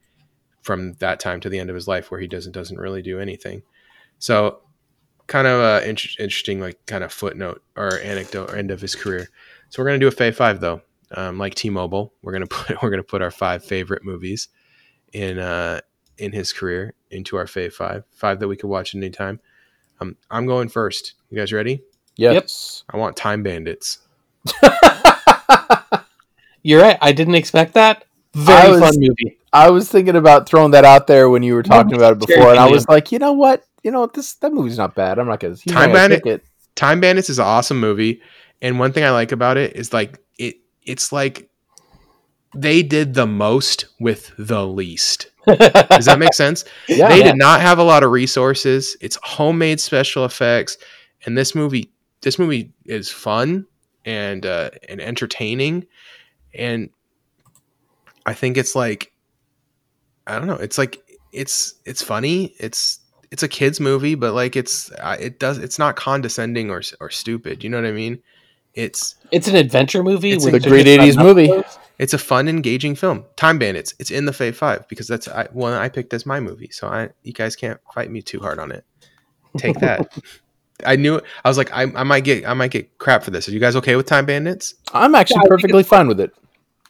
from 0.63 0.95
that 0.95 1.21
time 1.21 1.41
to 1.41 1.49
the 1.49 1.59
end 1.59 1.71
of 1.71 1.75
his 1.75 1.89
life 1.89 2.11
where 2.11 2.21
he 2.21 2.27
doesn't 2.27 2.53
doesn't 2.53 2.79
really 2.79 3.03
do 3.03 3.19
anything. 3.19 3.63
So 4.19 4.61
kind 5.27 5.47
of 5.47 5.61
a 5.61 5.89
inter- 5.89 6.11
interesting 6.19 6.61
like 6.61 6.85
kind 6.87 7.05
of 7.05 7.13
footnote 7.13 7.63
or 7.77 7.99
anecdote 8.01 8.51
or 8.51 8.57
end 8.57 8.71
of 8.71 8.81
his 8.81 8.95
career. 8.95 9.29
So 9.69 9.83
we're 9.83 9.87
gonna 9.89 9.99
do 9.99 10.09
a 10.09 10.13
Fave 10.13 10.35
Five 10.35 10.61
though, 10.61 10.83
um, 11.13 11.39
like 11.39 11.55
T-Mobile. 11.55 12.13
We're 12.23 12.33
gonna 12.33 12.47
put 12.51 12.83
we're 12.83 12.91
gonna 12.91 13.03
put 13.03 13.23
our 13.23 13.31
five 13.31 13.65
favorite 13.65 14.05
movies 14.05 14.49
in 15.13 15.39
uh, 15.39 15.81
in 16.19 16.33
his 16.33 16.53
career 16.53 16.95
into 17.11 17.37
our 17.37 17.47
Fave 17.47 17.73
Five, 17.73 18.05
five 18.11 18.41
that 18.41 18.49
we 18.49 18.57
could 18.57 18.69
watch 18.69 18.95
anytime. 18.95 19.41
Um, 20.01 20.17
I'm 20.31 20.47
going 20.47 20.69
first. 20.69 21.15
You 21.31 21.37
guys 21.39 21.53
ready? 21.53 21.83
Yes. 22.17 22.85
I 22.91 22.97
want 22.97 23.17
Time 23.17 23.43
Bandits. 23.43 23.99
You're 26.63 26.83
right. 26.83 26.99
I 27.01 27.13
didn't 27.13 27.37
expect 27.37 27.75
that. 27.75 28.05
Very 28.35 28.59
I 28.59 28.69
was- 28.71 28.81
fun 28.81 28.93
movie. 28.97 29.37
I 29.53 29.71
was 29.71 29.89
thinking 29.91 30.15
about 30.15 30.49
throwing 30.49 30.71
that 30.73 30.85
out 30.85 31.09
there 31.09 31.29
when 31.29 31.43
you 31.43 31.55
were 31.55 31.65
talking 31.65 31.95
about 31.95 32.13
it 32.13 32.19
before, 32.25 32.51
and 32.51 32.59
I 32.61 32.71
was 32.71 32.87
like, 32.89 33.11
you 33.11 33.19
know 33.19 33.33
what? 33.33 33.65
You 33.83 33.91
know 33.91 34.07
this 34.07 34.35
that 34.35 34.53
movie's 34.53 34.79
not 34.79 34.95
bad. 34.95 35.19
I'm 35.19 35.27
not 35.27 35.41
gonna. 35.41 35.57
Time 35.57 35.93
Bandit- 35.93 36.25
it. 36.27 36.45
Time 36.77 37.01
Bandits 37.01 37.29
is 37.31 37.41
an 37.41 37.47
awesome 37.47 37.81
movie, 37.81 38.21
and 38.63 38.79
one 38.79 38.93
thing 38.93 39.03
I 39.03 39.11
like 39.11 39.33
about 39.33 39.57
it 39.57 39.75
is 39.75 39.93
like 39.93 40.21
it. 40.39 40.57
It's 40.85 41.11
like 41.13 41.51
they 42.55 42.85
did 42.85 43.15
the 43.15 43.27
most 43.27 43.87
with 43.99 44.31
the 44.39 44.65
least. 44.65 45.31
Does 45.47 46.05
that 46.07 46.19
make 46.21 46.35
sense? 46.35 46.65
Yeah. 46.89 47.09
they 47.09 47.23
did 47.25 47.37
not 47.37 47.61
have 47.61 47.79
a 47.79 47.83
lot 47.83 48.05
of 48.05 48.13
resources. 48.13 48.97
It's 49.01 49.19
homemade 49.23 49.81
special 49.81 50.25
effects, 50.25 50.79
and 51.27 51.37
this 51.37 51.57
movie, 51.57 51.91
this 52.21 52.39
movie 52.39 52.73
is 52.85 53.11
fun 53.11 53.67
and 54.05 54.47
uh, 54.47 54.71
and 54.89 55.01
entertaining, 55.01 55.87
and 56.55 56.91
I 58.27 58.35
think 58.35 58.57
it's 58.57 58.75
like, 58.75 59.13
I 60.27 60.39
don't 60.39 60.47
know, 60.47 60.55
it's 60.55 60.79
like 60.79 61.01
it's 61.33 61.75
it's 61.85 62.03
funny. 62.03 62.55
It's 62.59 63.01
it's 63.31 63.43
a 63.43 63.49
kids 63.49 63.81
movie, 63.81 64.15
but 64.15 64.35
like 64.35 64.57
it's 64.57 64.91
it 65.19 65.39
does 65.39 65.59
it's 65.59 65.79
not 65.79 65.97
condescending 65.97 66.71
or 66.71 66.83
or 67.01 67.11
stupid. 67.11 67.63
You 67.65 67.71
know 67.71 67.79
what 67.81 67.87
I 67.89 67.93
mean? 67.93 68.23
It's 68.75 69.17
It's 69.31 69.49
an 69.49 69.57
adventure 69.57 70.03
movie. 70.03 70.33
It's 70.33 70.45
with 70.45 70.55
a 70.55 70.61
great 70.61 70.87
80s 70.87 71.17
movie. 71.17 71.51
it's 71.99 72.15
a 72.15 72.19
fun, 72.19 72.49
engaging 72.49 72.95
film. 72.95 73.25
Time 73.37 73.59
Bandits. 73.59 73.95
It's 73.99 74.11
in 74.11 74.25
the 74.27 74.33
Fave 74.33 74.55
Five 74.55 74.89
because 74.89 75.09
that's 75.09 75.29
I, 75.29 75.49
one 75.53 75.73
I 75.73 75.89
picked 75.89 76.15
as 76.15 76.27
my 76.27 76.41
movie. 76.41 76.71
So 76.71 76.87
I 76.89 77.11
you 77.23 77.33
guys 77.33 77.57
can't 77.57 77.81
fight 77.95 78.11
me 78.11 78.23
too 78.23 78.41
hard 78.41 78.59
on 78.59 78.73
it. 78.73 78.85
Take 79.57 79.79
that. 79.81 80.13
I 80.87 80.97
knew 80.97 81.17
it. 81.17 81.25
I 81.45 81.49
was 81.49 81.59
like, 81.59 81.71
I, 81.73 81.83
I 81.83 82.05
might 82.05 82.25
get 82.25 82.47
I 82.47 82.55
might 82.55 82.71
get 82.71 82.97
crap 82.99 83.23
for 83.23 83.31
this. 83.31 83.49
Are 83.49 83.53
you 83.53 83.61
guys 83.61 83.77
okay 83.77 83.97
with 83.97 84.07
Time 84.07 84.25
Bandits? 84.27 84.75
I'm 84.95 85.15
actually 85.15 85.43
Yeah, 85.45 85.49
perfectly 85.49 85.83
fine 85.83 86.09
with 86.09 86.21
it. 86.21 86.33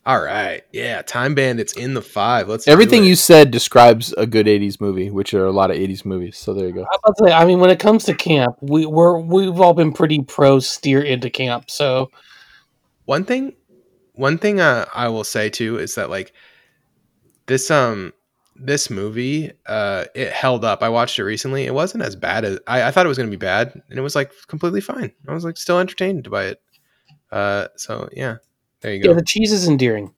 All 0.06 0.20
right, 0.20 0.62
yeah, 0.72 1.02
Time 1.02 1.34
Bandits 1.34 1.74
in 1.74 1.92
the 1.94 2.00
five. 2.00 2.48
Let's 2.48 2.66
Everything 2.66 3.04
you 3.04 3.14
said 3.14 3.50
describes 3.50 4.14
a 4.14 4.26
good 4.26 4.46
'80s 4.46 4.80
movie, 4.80 5.10
which 5.10 5.34
are 5.34 5.44
a 5.44 5.52
lot 5.52 5.70
of 5.70 5.76
'80s 5.76 6.04
movies. 6.04 6.38
So 6.38 6.54
there 6.54 6.66
you 6.66 6.72
go. 6.72 6.82
I'm 6.82 6.98
about 7.04 7.16
to 7.18 7.24
say, 7.26 7.32
I 7.32 7.44
mean, 7.44 7.60
when 7.60 7.70
it 7.70 7.78
comes 7.78 8.04
to 8.04 8.14
camp, 8.14 8.56
we, 8.62 8.86
we're 8.86 9.18
we've 9.18 9.60
all 9.60 9.74
been 9.74 9.92
pretty 9.92 10.22
pro 10.22 10.58
steer 10.58 11.02
into 11.02 11.28
camp. 11.28 11.70
So 11.70 12.10
one 13.04 13.24
thing 13.24 13.54
one 14.12 14.38
thing 14.38 14.60
uh, 14.60 14.84
i 14.94 15.08
will 15.08 15.24
say 15.24 15.48
too 15.50 15.78
is 15.78 15.94
that 15.96 16.10
like 16.10 16.32
this 17.46 17.70
um 17.70 18.12
this 18.54 18.90
movie 18.90 19.50
uh 19.66 20.04
it 20.14 20.30
held 20.30 20.64
up 20.64 20.82
i 20.82 20.88
watched 20.88 21.18
it 21.18 21.24
recently 21.24 21.64
it 21.64 21.74
wasn't 21.74 22.02
as 22.02 22.14
bad 22.14 22.44
as 22.44 22.60
i, 22.66 22.84
I 22.84 22.90
thought 22.90 23.06
it 23.06 23.08
was 23.08 23.18
going 23.18 23.30
to 23.30 23.36
be 23.36 23.44
bad 23.44 23.72
and 23.88 23.98
it 23.98 24.02
was 24.02 24.14
like 24.14 24.30
completely 24.46 24.80
fine 24.80 25.12
i 25.26 25.34
was 25.34 25.44
like 25.44 25.56
still 25.56 25.80
entertained 25.80 26.30
by 26.30 26.44
it 26.44 26.62
uh 27.32 27.68
so 27.76 28.08
yeah 28.12 28.36
there 28.80 28.94
you 28.94 29.02
go. 29.02 29.08
yeah, 29.08 29.14
go 29.14 29.18
the 29.20 29.24
cheese 29.24 29.52
is 29.52 29.68
endearing. 29.68 30.14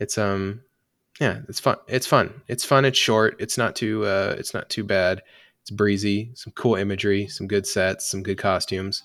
it's 0.00 0.18
um 0.18 0.60
yeah 1.20 1.40
it's 1.48 1.60
fun 1.60 1.76
it's 1.86 2.06
fun 2.06 2.32
it's 2.48 2.64
fun 2.64 2.84
it's 2.84 2.98
short 2.98 3.36
it's 3.38 3.56
not 3.56 3.76
too 3.76 4.04
uh 4.04 4.34
it's 4.38 4.52
not 4.54 4.68
too 4.68 4.82
bad 4.84 5.22
it's 5.60 5.70
breezy 5.70 6.30
some 6.34 6.52
cool 6.54 6.74
imagery 6.74 7.26
some 7.28 7.46
good 7.46 7.66
sets 7.66 8.06
some 8.10 8.22
good 8.22 8.36
costumes 8.38 9.02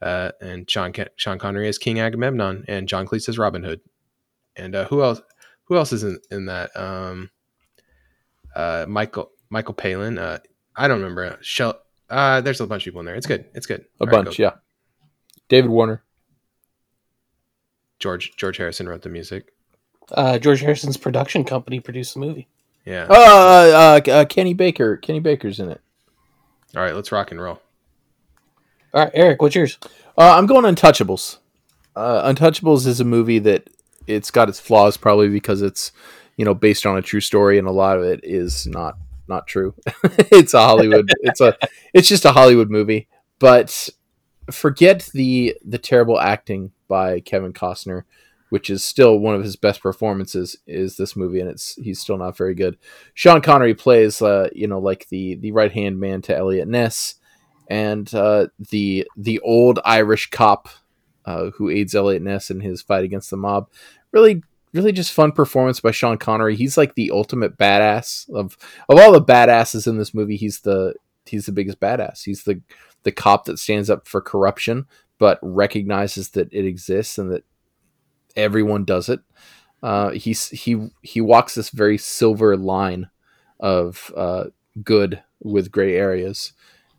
uh 0.00 0.30
and 0.40 0.68
sean 0.70 0.92
Ke- 0.92 1.10
sean 1.16 1.38
connery 1.38 1.68
as 1.68 1.76
king 1.76 2.00
agamemnon 2.00 2.64
and 2.68 2.88
john 2.88 3.06
cleese 3.06 3.28
as 3.28 3.38
robin 3.38 3.62
hood 3.62 3.80
and 4.56 4.74
uh 4.74 4.86
who 4.86 5.02
else 5.02 5.20
who 5.64 5.76
else 5.76 5.92
is 5.92 6.02
in, 6.02 6.18
in 6.30 6.46
that 6.46 6.74
um 6.74 7.30
uh 8.56 8.86
michael 8.88 9.30
michael 9.50 9.74
palin 9.74 10.18
uh 10.18 10.38
i 10.76 10.88
don't 10.88 11.00
remember 11.02 11.36
Shell, 11.42 11.78
uh 12.08 12.40
there's 12.40 12.60
a 12.62 12.66
bunch 12.66 12.82
of 12.82 12.86
people 12.86 13.00
in 13.00 13.06
there 13.06 13.14
it's 13.14 13.26
good 13.26 13.44
it's 13.54 13.66
good 13.66 13.84
A 14.00 14.04
All 14.04 14.06
right, 14.06 14.12
bunch, 14.24 14.38
go. 14.38 14.42
yeah. 14.44 14.52
David 15.48 15.70
Warner. 15.70 16.02
George 18.00 18.34
george 18.36 18.56
harrison 18.56 18.88
wrote 18.88 19.02
the 19.02 19.08
music 19.08 19.52
Uh, 20.12 20.38
George 20.38 20.60
Harrison's 20.60 20.96
production 20.96 21.44
company 21.44 21.78
produced 21.78 22.14
the 22.14 22.20
movie. 22.20 22.48
yeah 22.84 23.06
Uh, 23.08 24.00
uh, 24.06 24.10
uh, 24.10 24.24
Kenny 24.24 24.54
Baker. 24.54 24.96
Kenny 24.96 25.20
Baker's 25.20 25.60
in 25.60 25.68
it. 25.70 25.80
all 26.74 26.82
right 26.82 26.94
let's 26.96 27.12
rock 27.12 27.30
and 27.30 27.40
roll 27.40 27.60
All 28.92 29.04
right, 29.04 29.10
Eric, 29.14 29.40
what's 29.40 29.54
yours? 29.54 29.78
Uh, 30.18 30.34
I'm 30.36 30.46
going 30.46 30.64
Untouchables. 30.64 31.38
Uh, 31.94 32.32
Untouchables 32.32 32.86
is 32.86 32.98
a 33.00 33.04
movie 33.04 33.38
that 33.38 33.68
it's 34.08 34.30
got 34.32 34.48
its 34.48 34.58
flaws 34.58 34.96
probably 34.96 35.28
because 35.28 35.62
it's 35.62 35.92
you 36.36 36.44
know 36.44 36.54
based 36.54 36.84
on 36.86 36.96
a 36.98 37.02
true 37.02 37.20
story 37.20 37.56
and 37.58 37.68
a 37.68 37.72
lot 37.72 37.96
of 37.98 38.02
it 38.04 38.20
is 38.24 38.66
not 38.66 38.96
not 39.28 39.46
true. 39.46 39.74
it's 40.32 40.54
a 40.54 40.60
Hollywood. 40.60 41.08
it's 41.20 41.40
a 41.40 41.56
it's 41.94 42.08
just 42.08 42.24
a 42.24 42.32
Hollywood 42.32 42.68
movie. 42.70 43.06
But 43.38 43.88
forget 44.50 45.08
the 45.14 45.56
the 45.64 45.78
terrible 45.78 46.18
acting 46.18 46.72
by 46.90 47.20
Kevin 47.20 47.54
Costner, 47.54 48.02
which 48.50 48.68
is 48.68 48.84
still 48.84 49.18
one 49.18 49.34
of 49.34 49.44
his 49.44 49.56
best 49.56 49.80
performances. 49.80 50.56
Is 50.66 50.98
this 50.98 51.16
movie 51.16 51.40
and 51.40 51.48
it's 51.48 51.76
he's 51.76 52.00
still 52.00 52.18
not 52.18 52.36
very 52.36 52.54
good. 52.54 52.76
Sean 53.14 53.40
Connery 53.40 53.74
plays 53.74 54.20
uh, 54.20 54.50
you 54.52 54.66
know 54.66 54.80
like 54.80 55.08
the 55.08 55.36
the 55.36 55.52
right 55.52 55.72
hand 55.72 55.98
man 55.98 56.20
to 56.22 56.36
Eliot 56.36 56.68
Ness 56.68 57.14
and 57.70 58.12
uh, 58.12 58.48
the 58.70 59.08
the 59.16 59.38
old 59.38 59.78
Irish 59.84 60.28
cop 60.28 60.68
uh, 61.24 61.50
who 61.50 61.70
aids 61.70 61.94
Eliot 61.94 62.22
Ness 62.22 62.50
in 62.50 62.60
his 62.60 62.82
fight 62.82 63.04
against 63.04 63.30
the 63.30 63.36
mob. 63.36 63.70
Really, 64.10 64.42
really 64.74 64.92
just 64.92 65.12
fun 65.12 65.32
performance 65.32 65.80
by 65.80 65.92
Sean 65.92 66.18
Connery. 66.18 66.56
He's 66.56 66.76
like 66.76 66.96
the 66.96 67.12
ultimate 67.12 67.56
badass 67.56 68.28
of 68.30 68.58
of 68.88 68.98
all 68.98 69.12
the 69.12 69.22
badasses 69.22 69.86
in 69.86 69.96
this 69.96 70.12
movie. 70.12 70.36
He's 70.36 70.60
the 70.60 70.94
he's 71.24 71.46
the 71.46 71.52
biggest 71.52 71.78
badass. 71.78 72.24
He's 72.24 72.42
the 72.42 72.60
the 73.04 73.12
cop 73.12 73.44
that 73.44 73.58
stands 73.58 73.88
up 73.88 74.06
for 74.06 74.20
corruption 74.20 74.86
but 75.20 75.38
recognizes 75.42 76.30
that 76.30 76.52
it 76.52 76.64
exists 76.64 77.16
and 77.18 77.30
that 77.30 77.44
everyone 78.34 78.84
does 78.84 79.08
it. 79.08 79.20
Uh, 79.82 80.10
he's 80.10 80.48
he 80.48 80.88
he 81.02 81.20
walks 81.20 81.54
this 81.54 81.70
very 81.70 81.96
silver 81.96 82.56
line 82.56 83.08
of 83.60 84.12
uh, 84.16 84.44
good 84.82 85.22
with 85.42 85.70
gray 85.70 85.94
areas 85.96 86.52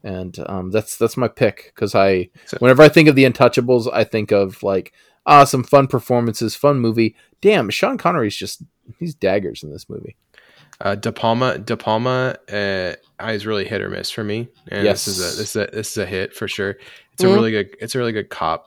and 0.04 0.40
um, 0.48 0.72
that's 0.72 0.98
that's 0.98 1.16
my 1.18 1.28
pick 1.28 1.72
because 1.76 1.94
I 1.94 2.30
So- 2.46 2.58
whenever 2.58 2.82
I 2.82 2.90
think 2.90 3.08
of 3.08 3.16
the 3.16 3.26
Untouchables, 3.26 3.88
I 3.94 4.04
think 4.04 4.32
of 4.32 4.64
like 4.64 4.94
ah 5.28 5.44
some 5.44 5.64
fun 5.64 5.86
performances, 5.88 6.56
fun 6.56 6.80
movie. 6.80 7.16
Damn, 7.42 7.70
Sean 7.70 7.98
Connery's 8.00 8.36
just 8.36 8.64
he's 8.98 9.14
daggers 9.14 9.62
in 9.62 9.72
this 9.72 9.88
movie. 9.90 10.16
Uh, 10.84 10.96
De 10.96 11.12
Palma, 11.12 11.58
De 11.60 11.78
Palma, 11.78 12.36
uh, 12.52 12.94
is 13.30 13.46
really 13.46 13.66
hit 13.66 13.82
or 13.82 13.90
miss 13.90 14.10
for 14.10 14.24
me, 14.24 14.48
and 14.70 14.84
Yes. 14.84 15.06
this 15.06 15.18
is 15.18 15.20
a 15.20 15.38
this 15.38 15.50
is 15.50 15.56
a 15.56 15.76
this 15.76 15.92
is 15.92 15.98
a 15.98 16.06
hit 16.06 16.34
for 16.34 16.48
sure. 16.48 16.78
It's 17.14 17.24
a 17.24 17.28
Mhm. 17.28 17.36
really 17.36 17.52
good 17.52 17.76
it's 17.80 17.94
a 17.96 18.00
really 18.00 18.12
good 18.14 18.30
cop 18.30 18.66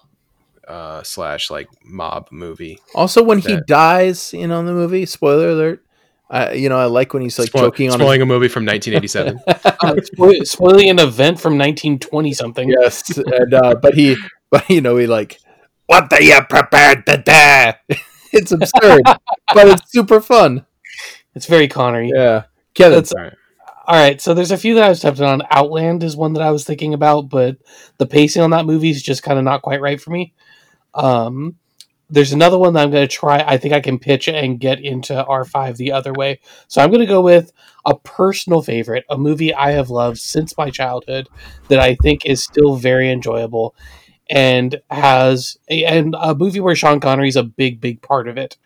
uh, 0.69 1.03
slash 1.03 1.51
like 1.51 1.69
mob 1.85 2.29
movie. 2.31 2.79
Also, 2.95 3.23
when 3.23 3.39
he 3.39 3.59
dies, 3.67 4.33
you 4.33 4.47
know, 4.47 4.61
in 4.61 4.67
the 4.67 4.73
movie, 4.73 5.05
spoiler 5.07 5.51
alert. 5.51 5.81
I 6.31 6.53
you 6.53 6.69
know 6.71 6.79
I 6.79 6.87
like 6.87 7.12
when 7.12 7.23
he's 7.23 7.39
like 7.39 7.49
Spoil- 7.49 7.65
joking 7.65 7.91
on. 7.91 7.99
spoiling 7.99 8.23
a 8.23 8.27
movie 8.27 8.49
from 8.49 8.65
1987. 8.65 9.41
Uh, 9.85 9.95
spo- 9.97 10.47
spoiling 10.47 10.89
an 10.89 10.99
event 10.99 11.39
from 11.39 11.59
1920 11.59 12.33
something. 12.33 12.71
yes, 12.71 13.03
and 13.19 13.53
uh, 13.53 13.75
but 13.75 13.93
he 13.95 14.17
but 14.51 14.69
you 14.71 14.81
know 14.81 14.97
he 14.97 15.07
like 15.07 15.39
what 15.87 16.11
are 16.12 16.23
you 16.23 16.41
prepared 16.49 17.05
to 17.07 17.17
do? 17.19 17.97
it's 18.33 18.53
absurd, 18.53 19.03
but 19.53 19.69
it's 19.69 19.93
super 19.93 20.21
fun. 20.21 20.65
It's 21.35 21.47
very 21.47 21.68
Connery. 21.68 22.11
Yeah, 22.14 22.45
Kevin. 22.74 22.99
That's- 22.99 23.12
All 23.12 23.22
right. 23.22 23.32
All 23.87 23.97
right, 23.97 24.18
so 24.18 24.32
there's 24.32 24.51
a 24.51 24.57
few 24.57 24.74
that 24.76 24.85
I 24.85 24.89
was 24.89 25.01
tempted 25.01 25.26
on. 25.26 25.43
Outland 25.51 26.03
is 26.03 26.16
one 26.16 26.32
that 26.32 26.43
I 26.43 26.51
was 26.51 26.64
thinking 26.64 26.95
about, 26.95 27.28
but 27.28 27.59
the 27.99 28.07
pacing 28.07 28.41
on 28.41 28.49
that 28.51 28.64
movie 28.64 28.89
is 28.89 29.03
just 29.03 29.22
kind 29.22 29.39
of 29.39 29.45
not 29.45 29.61
quite 29.61 29.82
right 29.82 30.01
for 30.01 30.11
me. 30.11 30.32
Um, 30.95 31.57
there's 32.09 32.32
another 32.32 32.57
one 32.59 32.72
that 32.72 32.82
I'm 32.82 32.91
going 32.91 33.07
to 33.07 33.14
try. 33.14 33.45
I 33.47 33.59
think 33.59 33.74
I 33.74 33.80
can 33.80 33.99
pitch 33.99 34.26
and 34.26 34.59
get 34.59 34.80
into 34.80 35.12
R5 35.12 35.76
the 35.76 35.93
other 35.93 36.14
way. 36.14 36.41
So 36.66 36.80
I'm 36.80 36.89
going 36.89 37.01
to 37.01 37.07
go 37.07 37.20
with 37.20 37.53
a 37.85 37.95
personal 37.95 38.62
favorite, 38.62 39.05
a 39.11 39.18
movie 39.18 39.53
I 39.53 39.72
have 39.72 39.91
loved 39.91 40.16
since 40.18 40.57
my 40.57 40.70
childhood 40.70 41.28
that 41.68 41.78
I 41.78 41.95
think 41.97 42.24
is 42.24 42.43
still 42.43 42.76
very 42.76 43.11
enjoyable 43.11 43.74
and 44.30 44.80
has 44.91 45.59
a, 45.68 45.85
and 45.85 46.14
a 46.18 46.35
movie 46.35 46.61
where 46.61 46.74
Sean 46.74 47.01
Connery 47.01 47.28
is 47.28 47.37
a 47.37 47.43
big, 47.43 47.82
big 47.82 48.01
part 48.01 48.28
of 48.28 48.39
it, 48.39 48.57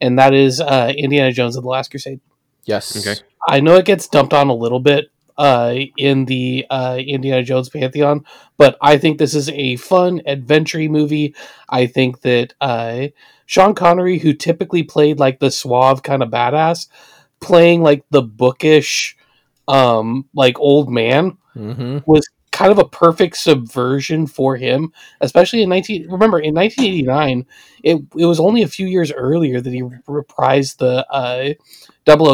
and 0.00 0.18
that 0.18 0.34
is 0.34 0.60
uh, 0.60 0.92
Indiana 0.96 1.32
Jones 1.32 1.56
and 1.56 1.64
the 1.64 1.68
Last 1.68 1.90
Crusade. 1.90 2.20
yes. 2.64 2.96
Okay. 2.96 3.20
I 3.48 3.60
know 3.60 3.76
it 3.76 3.84
gets 3.84 4.08
dumped 4.08 4.34
on 4.34 4.48
a 4.48 4.54
little 4.54 4.80
bit 4.80 5.06
uh, 5.38 5.74
in 5.96 6.24
the 6.24 6.66
uh, 6.70 6.98
Indiana 6.98 7.42
Jones 7.42 7.68
pantheon, 7.68 8.24
but 8.56 8.76
I 8.80 8.98
think 8.98 9.18
this 9.18 9.34
is 9.34 9.48
a 9.50 9.76
fun 9.76 10.22
adventure 10.26 10.80
movie. 10.88 11.34
I 11.68 11.86
think 11.86 12.22
that 12.22 12.54
uh, 12.60 13.08
Sean 13.46 13.74
Connery, 13.74 14.18
who 14.18 14.32
typically 14.32 14.82
played 14.82 15.18
like 15.18 15.38
the 15.38 15.50
suave 15.50 16.02
kind 16.02 16.22
of 16.22 16.30
badass, 16.30 16.88
playing 17.40 17.82
like 17.82 18.04
the 18.10 18.22
bookish, 18.22 19.16
um, 19.68 20.28
like 20.34 20.58
old 20.58 20.90
man, 20.90 21.38
Mm-hmm. 21.56 21.98
was 22.04 22.28
kind 22.56 22.72
of 22.72 22.78
a 22.78 22.88
perfect 22.88 23.36
subversion 23.36 24.26
for 24.26 24.56
him, 24.56 24.90
especially 25.20 25.62
in 25.62 25.68
19 25.68 26.10
remember 26.10 26.38
in 26.38 26.54
1989 26.54 27.44
it 27.82 28.02
it 28.16 28.24
was 28.24 28.40
only 28.40 28.62
a 28.62 28.68
few 28.68 28.86
years 28.86 29.12
earlier 29.12 29.60
that 29.60 29.74
he 29.74 29.82
reprised 29.82 30.78
the 30.78 31.06
uh 31.12 31.52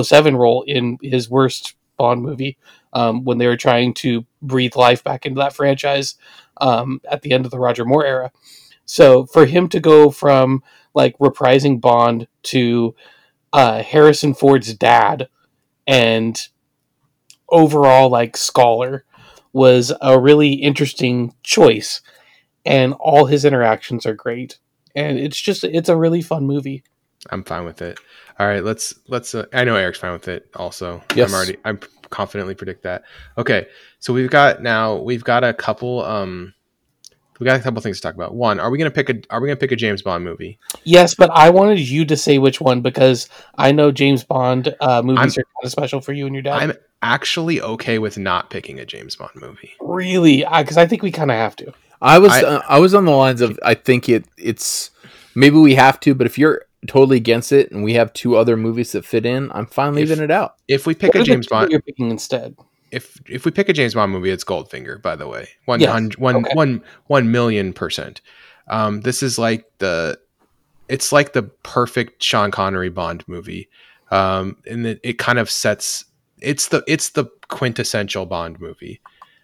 007 0.03 0.37
role 0.37 0.63
in 0.63 0.97
his 1.03 1.29
worst 1.29 1.75
Bond 1.97 2.23
movie 2.23 2.57
um, 2.93 3.25
when 3.25 3.39
they 3.39 3.49
were 3.49 3.57
trying 3.57 3.95
to 3.95 4.25
breathe 4.41 4.77
life 4.77 5.03
back 5.03 5.27
into 5.27 5.41
that 5.41 5.55
franchise 5.55 6.15
um, 6.61 7.01
at 7.11 7.23
the 7.23 7.33
end 7.33 7.45
of 7.45 7.51
the 7.51 7.59
Roger 7.59 7.85
Moore 7.85 8.07
era. 8.07 8.31
So 8.85 9.27
for 9.27 9.47
him 9.47 9.69
to 9.71 9.81
go 9.81 10.11
from 10.11 10.63
like 10.95 11.19
reprising 11.19 11.81
Bond 11.81 12.29
to 12.45 12.95
uh, 13.53 13.83
Harrison 13.83 14.35
Ford's 14.35 14.73
dad 14.75 15.29
and 15.87 16.41
overall 17.49 18.09
like 18.09 18.37
scholar 18.37 19.05
was 19.53 19.93
a 20.01 20.19
really 20.19 20.53
interesting 20.55 21.35
choice 21.43 22.01
and 22.65 22.95
all 22.95 23.27
his 23.27 23.45
interactions 23.45 24.07
are 24.07 24.15
great 24.15 24.59
and 24.95 25.19
it's 25.19 25.41
just 25.41 25.65
it's 25.65 25.89
a 25.89 25.97
really 25.97 26.23
fun 26.23 26.47
movie 26.47 26.83
I'm 27.31 27.45
fine 27.45 27.65
with 27.65 27.83
it. 27.83 27.99
All 28.39 28.47
right, 28.47 28.65
let's 28.65 28.99
let's. 29.07 29.35
Uh, 29.35 29.47
I 29.53 29.63
know 29.65 29.77
Eric's 29.77 29.99
fine 30.01 30.13
with 30.13 30.27
it. 30.27 30.51
Also, 30.57 31.03
Yes. 31.15 31.31
I'm 31.31 31.37
already. 31.37 31.57
I'm 31.65 31.79
confidently 32.11 32.55
predict 32.55 32.83
that. 32.83 33.05
Okay, 33.39 33.69
so 34.01 34.13
we've 34.13 34.31
got 34.31 34.61
now 34.63 34.97
we've 34.97 35.23
got 35.23 35.45
a 35.45 35.55
couple. 35.55 36.05
Um, 36.05 36.55
we 37.43 37.47
got 37.47 37.59
a 37.61 37.63
couple 37.63 37.81
things 37.83 37.99
to 37.99 38.03
talk 38.03 38.15
about. 38.15 38.35
One, 38.35 38.61
are 38.61 38.71
we 38.71 38.79
gonna 38.79 38.91
pick 38.91 39.11
a 39.11 39.21
Are 39.31 39.41
we 39.41 39.49
gonna 39.49 39.57
pick 39.57 39.73
a 39.73 39.77
James 39.77 40.01
Bond 40.03 40.25
movie? 40.25 40.59
yes 40.85 41.15
but 41.15 41.31
i 41.33 41.51
wanted 41.51 41.79
you 41.81 42.05
to 42.05 42.17
say 42.17 42.39
which 42.39 42.61
one 42.61 42.81
because 42.81 43.29
i 43.57 43.71
know 43.73 43.93
james 43.93 44.25
bond 44.25 44.75
uh, 44.81 45.01
movies 45.03 45.37
are 45.39 45.43
kind 45.45 45.65
of 45.65 45.71
special 45.71 46.01
for 46.01 46.13
you 46.13 46.27
and 46.27 46.35
your 46.35 46.43
dad 46.43 46.63
I'm 46.63 46.73
actually 47.03 47.61
okay 47.61 47.99
with 47.99 48.17
not 48.19 48.49
picking 48.51 48.79
a 48.79 48.87
James 48.87 49.17
Bond 49.17 49.33
movie. 49.35 49.73
really 49.81 50.45
because 50.59 50.77
I 50.77 50.87
think 50.87 51.03
we 51.03 51.11
kind 51.11 51.31
of 51.33 51.37
have 51.37 51.57
to 51.57 51.73
I 52.01 52.19
was 52.19 52.33
I- 52.33 52.43
uh, 52.43 52.63
I 52.69 52.79
was 52.79 52.95
on 52.95 53.05
the 53.05 53.11
lines 53.13 53.41
of 53.41 53.59
I 53.65 53.75
think 53.75 54.09
it 54.09 54.25
it's 54.37 54.91
maybe 55.35 55.57
we 55.57 55.75
have 55.75 55.99
to, 56.01 56.15
but 56.15 56.27
if 56.27 56.39
you're 56.39 56.63
totally 56.87 57.17
against 57.17 57.53
it 57.53 57.71
and 57.73 57.83
we 57.85 57.95
have 57.95 58.13
two 58.13 58.37
other 58.37 58.57
movies 58.57 58.93
that 58.93 59.05
fit 59.05 59.25
in, 59.25 59.51
I'm 59.53 59.67
fine 59.67 59.95
leaving 59.95 60.19
it 60.21 60.31
out. 60.33 60.57
If 60.69 60.87
we 60.87 60.95
pick 60.95 61.15
What 61.15 61.23
a 61.23 61.25
James 61.25 61.47
two 61.47 61.55
that 61.55 61.61
Bond, 61.63 61.71
you're 61.73 61.81
picking 61.83 62.11
instead 62.11 62.57
if 62.93 63.21
if 63.29 63.45
we 63.45 63.51
pick 63.51 63.69
a 63.69 63.73
James 63.73 63.95
Bond 63.95 64.13
movie, 64.13 64.31
it's 64.31 64.45
Goldfinger. 64.45 65.01
By 65.03 65.17
the 65.17 65.27
way, 65.27 65.49
one 65.65 65.81
Yes, 65.81 65.91
hundred 65.91 66.19
one 66.21 66.37
okay. 66.37 66.55
one 66.55 66.83
one 67.07 67.31
million 67.33 67.73
percent. 67.73 68.21
Um, 68.69 69.01
this 69.01 69.23
is 69.23 69.39
like 69.39 69.65
the, 69.79 70.19
it's 70.89 71.11
like 71.11 71.33
the 71.33 71.43
perfect 71.43 72.23
Sean 72.23 72.51
Connery 72.53 72.91
Bond 72.91 73.25
movie, 73.27 73.69
um, 74.13 74.57
and 74.71 74.87
it, 74.87 75.01
it 75.03 75.19
kind 75.19 75.39
of 75.41 75.51
sets 75.51 76.05
it's 76.41 76.69
the 76.69 76.85
it's 76.87 77.11
the 77.11 77.27
quintessential 77.49 78.27
Bond 78.27 78.61
movie. 78.61 79.01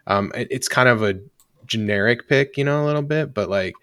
Um, 0.07 0.30
it- 0.34 0.49
it's 0.51 0.68
kind 0.68 0.88
of 0.88 1.03
a 1.03 1.18
generic 1.66 2.28
pick, 2.28 2.57
you 2.57 2.64
know, 2.64 2.84
a 2.84 2.86
little 2.86 3.03
bit, 3.03 3.34
but 3.34 3.51
like, 3.51 3.74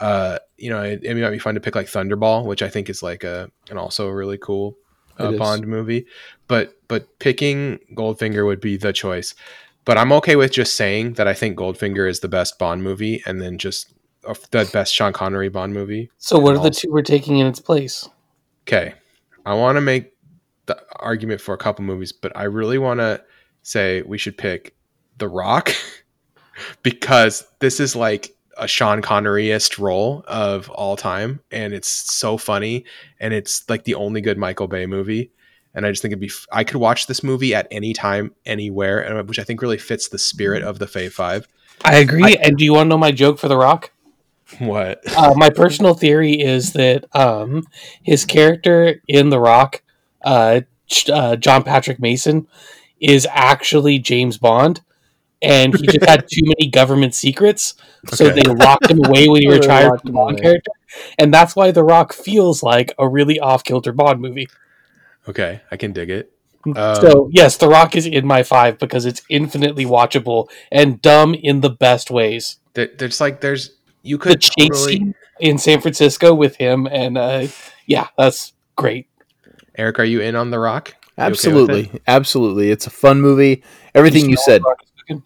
uh, 0.00 0.38
you 0.56 0.68
know, 0.70 0.82
it, 0.82 1.04
it 1.04 1.16
might 1.16 1.30
be 1.30 1.38
fun 1.38 1.54
to 1.54 1.60
pick 1.60 1.74
like 1.76 1.86
Thunderball, 1.86 2.44
which 2.44 2.62
I 2.62 2.68
think 2.68 2.88
is 2.90 3.02
like 3.02 3.22
a 3.22 3.50
and 3.68 3.78
also 3.78 4.08
a 4.08 4.14
really 4.14 4.38
cool 4.38 4.76
uh, 5.20 5.32
is. 5.32 5.38
Bond 5.38 5.66
movie. 5.66 6.06
But 6.48 6.74
but 6.88 7.18
picking 7.18 7.78
Goldfinger 7.94 8.44
would 8.46 8.60
be 8.60 8.76
the 8.76 8.92
choice. 8.92 9.34
But 9.84 9.96
I'm 9.98 10.12
okay 10.12 10.36
with 10.36 10.52
just 10.52 10.76
saying 10.76 11.14
that 11.14 11.26
I 11.26 11.34
think 11.34 11.58
Goldfinger 11.58 12.08
is 12.08 12.20
the 12.20 12.28
best 12.28 12.58
Bond 12.58 12.82
movie, 12.82 13.22
and 13.26 13.40
then 13.40 13.58
just 13.58 13.92
uh, 14.26 14.34
the 14.50 14.68
best 14.72 14.94
Sean 14.94 15.12
Connery 15.12 15.48
Bond 15.48 15.72
movie. 15.72 16.10
so 16.18 16.38
what 16.38 16.54
are 16.54 16.62
the 16.62 16.70
two 16.70 16.90
we're 16.92 17.02
taking 17.02 17.38
in 17.38 17.46
its 17.46 17.60
place 17.60 18.08
Okay, 18.70 18.94
I 19.46 19.54
want 19.54 19.76
to 19.76 19.80
make 19.80 20.12
the 20.66 20.80
argument 20.96 21.40
for 21.40 21.54
a 21.54 21.58
couple 21.58 21.84
movies, 21.84 22.12
but 22.12 22.30
I 22.36 22.44
really 22.44 22.78
want 22.78 23.00
to 23.00 23.20
say 23.62 24.02
we 24.02 24.18
should 24.18 24.38
pick 24.38 24.76
The 25.18 25.28
Rock 25.28 25.72
because 26.82 27.46
this 27.58 27.80
is 27.80 27.96
like 27.96 28.34
a 28.60 28.68
Sean 28.68 29.02
Conneryist 29.02 29.78
role 29.78 30.22
of 30.28 30.68
all 30.70 30.96
time, 30.96 31.40
and 31.50 31.72
it's 31.72 31.88
so 31.88 32.36
funny, 32.36 32.84
and 33.18 33.34
it's 33.34 33.68
like 33.68 33.84
the 33.84 33.94
only 33.94 34.20
good 34.20 34.38
Michael 34.38 34.68
Bay 34.68 34.86
movie. 34.86 35.32
And 35.74 35.86
I 35.86 35.90
just 35.90 36.02
think 36.02 36.12
it'd 36.12 36.20
be. 36.20 36.26
f- 36.26 36.46
I 36.52 36.64
could 36.64 36.76
watch 36.76 37.06
this 37.06 37.22
movie 37.24 37.54
at 37.54 37.66
any 37.70 37.92
time, 37.92 38.34
anywhere, 38.44 39.00
and 39.00 39.26
which 39.28 39.38
I 39.38 39.44
think 39.44 39.62
really 39.62 39.78
fits 39.78 40.08
the 40.08 40.18
spirit 40.18 40.62
of 40.62 40.78
the 40.78 40.86
Fave 40.86 41.12
Five. 41.12 41.48
I 41.84 41.96
agree. 41.96 42.36
and 42.36 42.56
do 42.58 42.64
you 42.64 42.74
want 42.74 42.86
to 42.86 42.90
know 42.90 42.98
my 42.98 43.12
joke 43.12 43.38
for 43.38 43.48
The 43.48 43.56
Rock? 43.56 43.90
What? 44.58 45.00
Uh, 45.16 45.34
my 45.36 45.48
personal 45.50 45.94
theory 45.94 46.40
is 46.40 46.72
that 46.72 47.04
um, 47.14 47.64
his 48.02 48.24
character 48.24 49.00
in 49.06 49.30
The 49.30 49.40
Rock, 49.40 49.82
uh, 50.22 50.62
uh, 51.10 51.36
John 51.36 51.62
Patrick 51.62 52.00
Mason, 52.00 52.46
is 53.00 53.26
actually 53.30 53.98
James 53.98 54.38
Bond, 54.38 54.80
and 55.42 55.74
he 55.74 55.86
just 55.86 56.04
had 56.08 56.26
too 56.30 56.42
many 56.44 56.70
government 56.70 57.14
secrets, 57.14 57.74
so 58.12 58.26
Okay. 58.26 58.42
they 58.42 58.50
locked 58.50 58.90
him 58.90 59.04
away 59.04 59.28
when 59.28 59.42
he 59.42 59.48
They 59.50 59.54
retired 59.58 59.88
locked 59.90 60.02
from 60.02 60.12
the 60.12 60.18
him 60.18 60.24
Bond 60.26 60.40
character, 60.42 60.70
and 61.18 61.32
that's 61.32 61.56
why 61.56 61.70
The 61.70 61.84
Rock 61.84 62.12
feels 62.12 62.62
like 62.62 62.92
a 62.98 63.08
really 63.08 63.38
off-kilter 63.40 63.92
Bond 63.92 64.20
movie. 64.20 64.48
Okay, 65.28 65.60
I 65.70 65.76
can 65.76 65.92
dig 65.92 66.10
it. 66.10 66.32
Um, 66.66 66.94
so 66.96 67.30
yes, 67.32 67.56
The 67.56 67.68
Rock 67.68 67.96
is 67.96 68.04
in 68.06 68.26
my 68.26 68.42
five 68.42 68.78
because 68.78 69.06
it's 69.06 69.22
infinitely 69.30 69.86
watchable 69.86 70.48
and 70.70 71.00
dumb 71.00 71.34
in 71.34 71.60
the 71.62 71.70
best 71.70 72.10
ways. 72.10 72.58
there- 72.74 72.90
there's 72.98 73.20
like 73.20 73.40
there's 73.40 73.70
you 74.02 74.16
The 74.18 74.22
could 74.22 74.40
chase 74.42 74.68
totally- 74.68 74.92
scene 74.96 75.14
in 75.40 75.56
San 75.58 75.80
Francisco 75.80 76.34
with 76.34 76.56
him 76.56 76.86
and 76.86 77.16
uh, 77.18 77.46
yeah, 77.86 78.08
that's 78.18 78.52
great. 78.76 79.08
Eric, 79.76 79.98
are 79.98 80.04
you 80.04 80.20
in 80.20 80.36
on 80.36 80.50
The 80.50 80.58
Rock? 80.58 80.88
You 80.88 80.94
okay? 81.24 81.30
Absolutely, 81.30 81.90
absolutely. 82.06 82.70
It's 82.70 82.86
a 82.86 82.90
fun 82.90 83.20
movie. 83.22 83.62
Everything 83.94 84.28
you 84.28 84.36
smell 84.36 84.44
said. 84.44 84.62
what 84.62 84.64
The 84.64 84.68
Rock 84.68 84.82
is 84.82 84.90
cooking? 85.02 85.22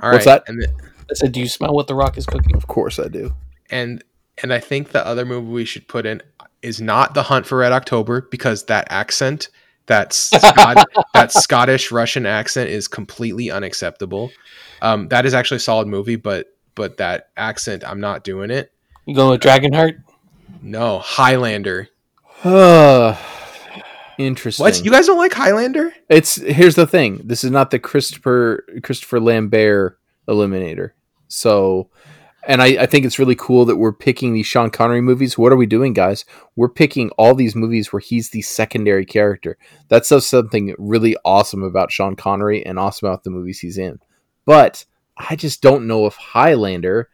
All 0.00 0.12
What's 0.12 0.26
right, 0.26 0.44
that? 0.44 0.48
And, 0.48 0.62
the, 0.62 0.68
I 1.10 1.14
said, 1.14 1.32
do 1.32 1.40
you 1.40 1.48
smell 1.48 1.72
what 1.74 1.86
The 1.86 1.94
Rock 1.94 2.16
is 2.18 2.26
cooking? 2.26 2.54
Of 2.56 2.66
course, 2.66 2.98
I 2.98 3.08
do. 3.08 3.32
and 3.70 4.02
and 4.40 4.52
I 4.52 4.60
think 4.60 4.90
the 4.90 5.04
other 5.04 5.24
movie 5.24 5.48
we 5.50 5.64
should 5.64 5.88
put 5.88 6.06
in 6.06 6.22
is 6.62 6.80
not 6.80 7.14
The 7.14 7.24
Hunt 7.24 7.44
for 7.46 7.58
Red 7.58 7.72
October 7.72 8.20
because 8.20 8.64
that 8.66 8.86
accent, 8.90 9.48
that 9.86 10.12
Scot- 10.12 10.86
that 11.14 11.32
Scottish 11.32 11.90
Russian 11.90 12.24
accent, 12.26 12.70
is 12.70 12.86
completely 12.86 13.50
unacceptable. 13.50 14.30
Um, 14.80 15.08
that 15.08 15.26
is 15.26 15.34
actually 15.34 15.56
a 15.56 15.60
solid 15.60 15.88
movie, 15.88 16.16
but 16.16 16.46
but 16.76 16.98
that 16.98 17.30
accent, 17.36 17.82
I'm 17.84 18.00
not 18.00 18.22
doing 18.22 18.50
it. 18.52 18.72
You 19.06 19.14
going 19.16 19.30
with 19.30 19.40
Dragonheart? 19.40 20.02
No, 20.62 20.98
Highlander. 21.00 21.88
Interesting. 24.18 24.64
What? 24.64 24.84
You 24.84 24.90
guys 24.90 25.06
don't 25.06 25.16
like 25.16 25.32
Highlander? 25.32 25.94
It's 26.08 26.36
here's 26.36 26.74
the 26.74 26.86
thing. 26.86 27.20
This 27.24 27.44
is 27.44 27.52
not 27.52 27.70
the 27.70 27.78
Christopher 27.78 28.64
Christopher 28.82 29.20
Lambert 29.20 29.98
Eliminator. 30.28 30.90
So, 31.28 31.90
and 32.44 32.60
I, 32.60 32.66
I 32.82 32.86
think 32.86 33.06
it's 33.06 33.20
really 33.20 33.36
cool 33.36 33.64
that 33.66 33.76
we're 33.76 33.92
picking 33.92 34.32
these 34.32 34.46
Sean 34.46 34.70
Connery 34.70 35.00
movies. 35.00 35.38
What 35.38 35.52
are 35.52 35.56
we 35.56 35.66
doing, 35.66 35.92
guys? 35.92 36.24
We're 36.56 36.68
picking 36.68 37.10
all 37.10 37.34
these 37.34 37.54
movies 37.54 37.92
where 37.92 38.00
he's 38.00 38.30
the 38.30 38.42
secondary 38.42 39.06
character. 39.06 39.56
That 39.86 40.04
says 40.04 40.26
something 40.26 40.74
really 40.78 41.16
awesome 41.24 41.62
about 41.62 41.92
Sean 41.92 42.16
Connery 42.16 42.66
and 42.66 42.76
awesome 42.78 43.08
about 43.08 43.22
the 43.22 43.30
movies 43.30 43.60
he's 43.60 43.78
in. 43.78 44.00
But 44.44 44.84
I 45.16 45.36
just 45.36 45.62
don't 45.62 45.86
know 45.86 46.06
if 46.06 46.16
Highlander. 46.16 47.08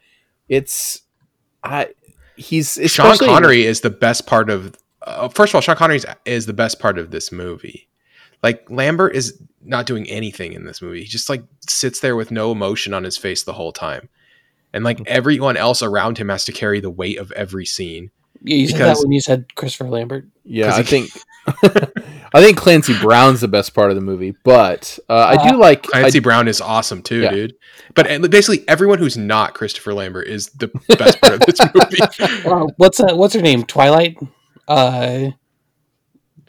It's 0.49 1.03
I. 1.63 1.89
He's 2.37 2.79
Sean 2.87 3.19
Connery 3.19 3.67
is 3.67 3.83
the 3.83 3.91
best 3.91 4.27
part 4.27 4.49
of. 4.49 4.75
Uh, 5.05 5.29
first 5.29 5.51
of 5.51 5.55
all, 5.57 5.61
Sean 5.61 5.77
Connery 5.77 5.97
is, 5.97 6.07
is 6.25 6.47
the 6.47 6.53
best 6.53 6.79
part 6.81 6.99
of 6.99 7.11
this 7.11 7.31
movie. 7.31 7.89
Like 8.43 8.69
Lambert 8.71 9.15
is 9.15 9.41
not 9.63 9.87
doing 9.87 10.09
anything 10.09 10.53
in 10.53 10.65
this 10.65 10.83
movie. 10.83 11.01
He 11.01 11.07
just 11.07 11.29
like 11.29 11.43
sits 11.69 12.01
there 12.01 12.17
with 12.17 12.31
no 12.31 12.53
emotion 12.53 12.93
on 12.95 13.05
his 13.05 13.17
face 13.17 13.43
the 13.43 13.55
whole 13.55 13.73
time, 13.73 14.09
and 14.73 14.85
like 14.85 15.01
everyone 15.07 15.57
else 15.57 15.83
around 15.83 16.19
him 16.19 16.29
has 16.29 16.45
to 16.47 16.53
carry 16.53 16.81
the 16.81 16.91
weight 16.91 17.19
of 17.19 17.33
every 17.33 17.65
scene. 17.67 18.11
Yeah, 18.43 18.57
you 18.57 18.69
said 18.69 18.81
that 18.81 18.99
when 19.03 19.13
you 19.13 19.21
said 19.23 19.55
Christopher 19.55 19.89
Lambert. 19.89 20.27
Yeah, 20.45 20.69
'Cause 20.71 20.79
I 20.79 20.83
think 20.83 21.11
I 22.35 22.43
think 22.43 22.59
Clancy 22.59 22.99
Brown's 23.01 23.41
the 23.41 23.49
best 23.49 23.75
part 23.75 23.91
of 23.91 23.97
the 23.97 24.03
movie, 24.03 24.35
but 24.45 24.99
uh, 25.09 25.37
I 25.39 25.51
do 25.51 25.57
like 25.57 25.87
I, 25.95 26.01
Clancy 26.01 26.19
Brown 26.21 26.49
is 26.49 26.61
awesome 26.61 27.03
too, 27.03 27.21
Yeah. 27.23 27.31
dude. 27.31 27.55
But 27.95 28.11
uh, 28.11 28.19
basically, 28.29 28.67
everyone 28.69 28.99
who's 28.99 29.17
not 29.17 29.55
Christopher 29.55 29.95
Lambert 29.95 30.27
is 30.27 30.47
the 30.49 30.69
best 30.99 31.21
part 31.21 31.35
of 31.35 31.41
this 31.41 31.59
movie. 31.75 32.45
Uh, 32.47 32.67
what's 32.77 33.01
uh, 33.01 33.15
what's 33.15 33.35
her 33.35 33.41
name? 33.43 33.65
Twilight. 33.65 34.19
Uh, 34.69 35.31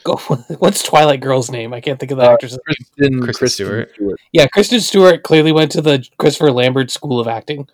go. 0.04 0.16
What's 0.58 0.82
Twilight 0.82 1.20
girl's 1.20 1.50
name? 1.50 1.72
I 1.74 1.80
can't 1.80 1.98
think 1.98 2.12
of 2.12 2.18
the 2.18 2.24
Uh, 2.24 2.32
actress's 2.32 2.58
name. 2.66 2.74
Kristen, 2.76 3.20
Kristen 3.22 3.38
Kristen 3.38 3.48
Stewart. 3.66 3.90
Stewart. 3.94 4.20
Yeah, 4.32 4.46
Kristen 4.46 4.80
Stewart 4.80 5.22
clearly 5.22 5.52
went 5.52 5.72
to 5.72 5.80
the 5.82 6.06
Christopher 6.18 6.52
Lambert 6.52 6.90
School 6.90 7.20
of 7.20 7.28
Acting 7.28 7.68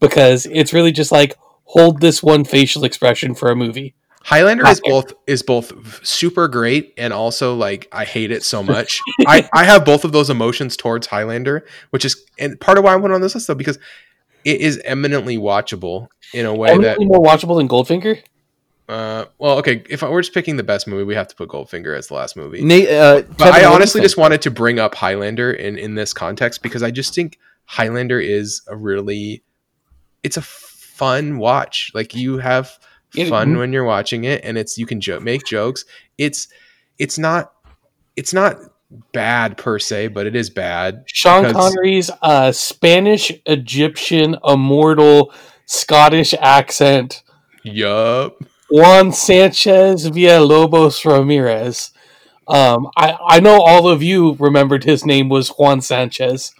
because 0.00 0.46
it's 0.50 0.72
really 0.72 0.92
just 0.92 1.12
like 1.12 1.36
hold 1.64 2.00
this 2.00 2.22
one 2.22 2.44
facial 2.44 2.84
expression 2.84 3.34
for 3.34 3.50
a 3.50 3.56
movie. 3.56 3.94
Highlander 4.24 4.64
is 4.68 4.78
Okay. 4.78 4.90
both 4.90 5.12
is 5.26 5.42
both 5.42 6.06
super 6.06 6.46
great 6.46 6.94
and 6.96 7.12
also 7.12 7.56
like 7.56 7.88
I 7.90 8.04
hate 8.04 8.30
it 8.30 8.44
so 8.44 8.62
much. 8.62 9.00
I 9.26 9.48
I 9.52 9.64
have 9.64 9.84
both 9.84 10.04
of 10.04 10.12
those 10.12 10.30
emotions 10.30 10.76
towards 10.76 11.08
Highlander, 11.08 11.66
which 11.90 12.04
is 12.04 12.24
and 12.38 12.58
part 12.60 12.78
of 12.78 12.84
why 12.84 12.92
I 12.92 12.96
went 12.96 13.12
on 13.12 13.20
this 13.20 13.34
list 13.34 13.48
though 13.48 13.56
because 13.56 13.80
it 14.44 14.60
is 14.60 14.80
eminently 14.84 15.38
watchable 15.38 16.06
in 16.32 16.46
a 16.46 16.54
way 16.54 16.76
that 16.78 16.98
more 17.00 17.18
watchable 17.20 17.56
than 17.56 17.68
Goldfinger. 17.68 18.22
Uh 18.92 19.24
well 19.38 19.58
okay 19.58 19.82
if 19.88 20.02
I, 20.02 20.10
we're 20.10 20.22
just 20.22 20.34
picking 20.34 20.56
the 20.56 20.62
best 20.62 20.86
movie 20.86 21.04
we 21.04 21.14
have 21.14 21.28
to 21.28 21.34
put 21.36 21.48
Goldfinger 21.48 21.96
as 21.96 22.08
the 22.08 22.14
last 22.14 22.36
movie. 22.36 22.62
Nate, 22.62 22.88
uh, 22.90 23.22
But 23.22 23.38
Kevin, 23.38 23.44
I 23.44 23.48
what 23.48 23.54
do 23.54 23.60
you 23.62 23.68
honestly 23.74 24.00
just 24.00 24.16
wanted 24.16 24.42
to 24.42 24.50
bring 24.50 24.78
up 24.78 24.94
Highlander 24.94 25.52
in 25.52 25.78
in 25.78 25.94
this 25.94 26.12
context 26.12 26.62
because 26.62 26.82
I 26.82 26.90
just 26.90 27.14
think 27.14 27.38
Highlander 27.64 28.20
is 28.20 28.62
a 28.66 28.76
really 28.76 29.42
it's 30.22 30.36
a 30.36 30.42
fun 30.42 31.38
watch. 31.38 31.90
Like 31.94 32.14
you 32.14 32.38
have 32.38 32.78
fun 33.28 33.56
when 33.56 33.72
you're 33.72 33.84
watching 33.84 34.24
it 34.24 34.44
and 34.44 34.56
it's 34.58 34.78
you 34.78 34.86
can 34.86 35.00
jo- 35.00 35.20
make 35.20 35.44
jokes. 35.44 35.84
It's 36.18 36.48
it's 36.98 37.18
not 37.18 37.52
it's 38.16 38.34
not 38.34 38.58
bad 39.12 39.56
per 39.56 39.78
se, 39.78 40.08
but 40.08 40.26
it 40.26 40.36
is 40.36 40.50
bad. 40.50 41.04
Sean 41.06 41.44
because- 41.44 41.56
Connery's 41.56 42.10
uh, 42.20 42.52
Spanish, 42.52 43.32
Egyptian, 43.46 44.36
immortal, 44.46 45.32
Scottish 45.66 46.34
accent. 46.34 47.22
Yup. 47.62 48.42
Juan 48.72 49.12
Sanchez 49.12 50.08
Villalobos 50.08 51.04
Ramirez. 51.04 51.90
Um, 52.48 52.88
I, 52.96 53.18
I 53.28 53.40
know 53.40 53.60
all 53.60 53.86
of 53.86 54.02
you 54.02 54.32
remembered 54.38 54.84
his 54.84 55.04
name 55.04 55.28
was 55.28 55.50
Juan 55.50 55.82
Sanchez. 55.82 56.54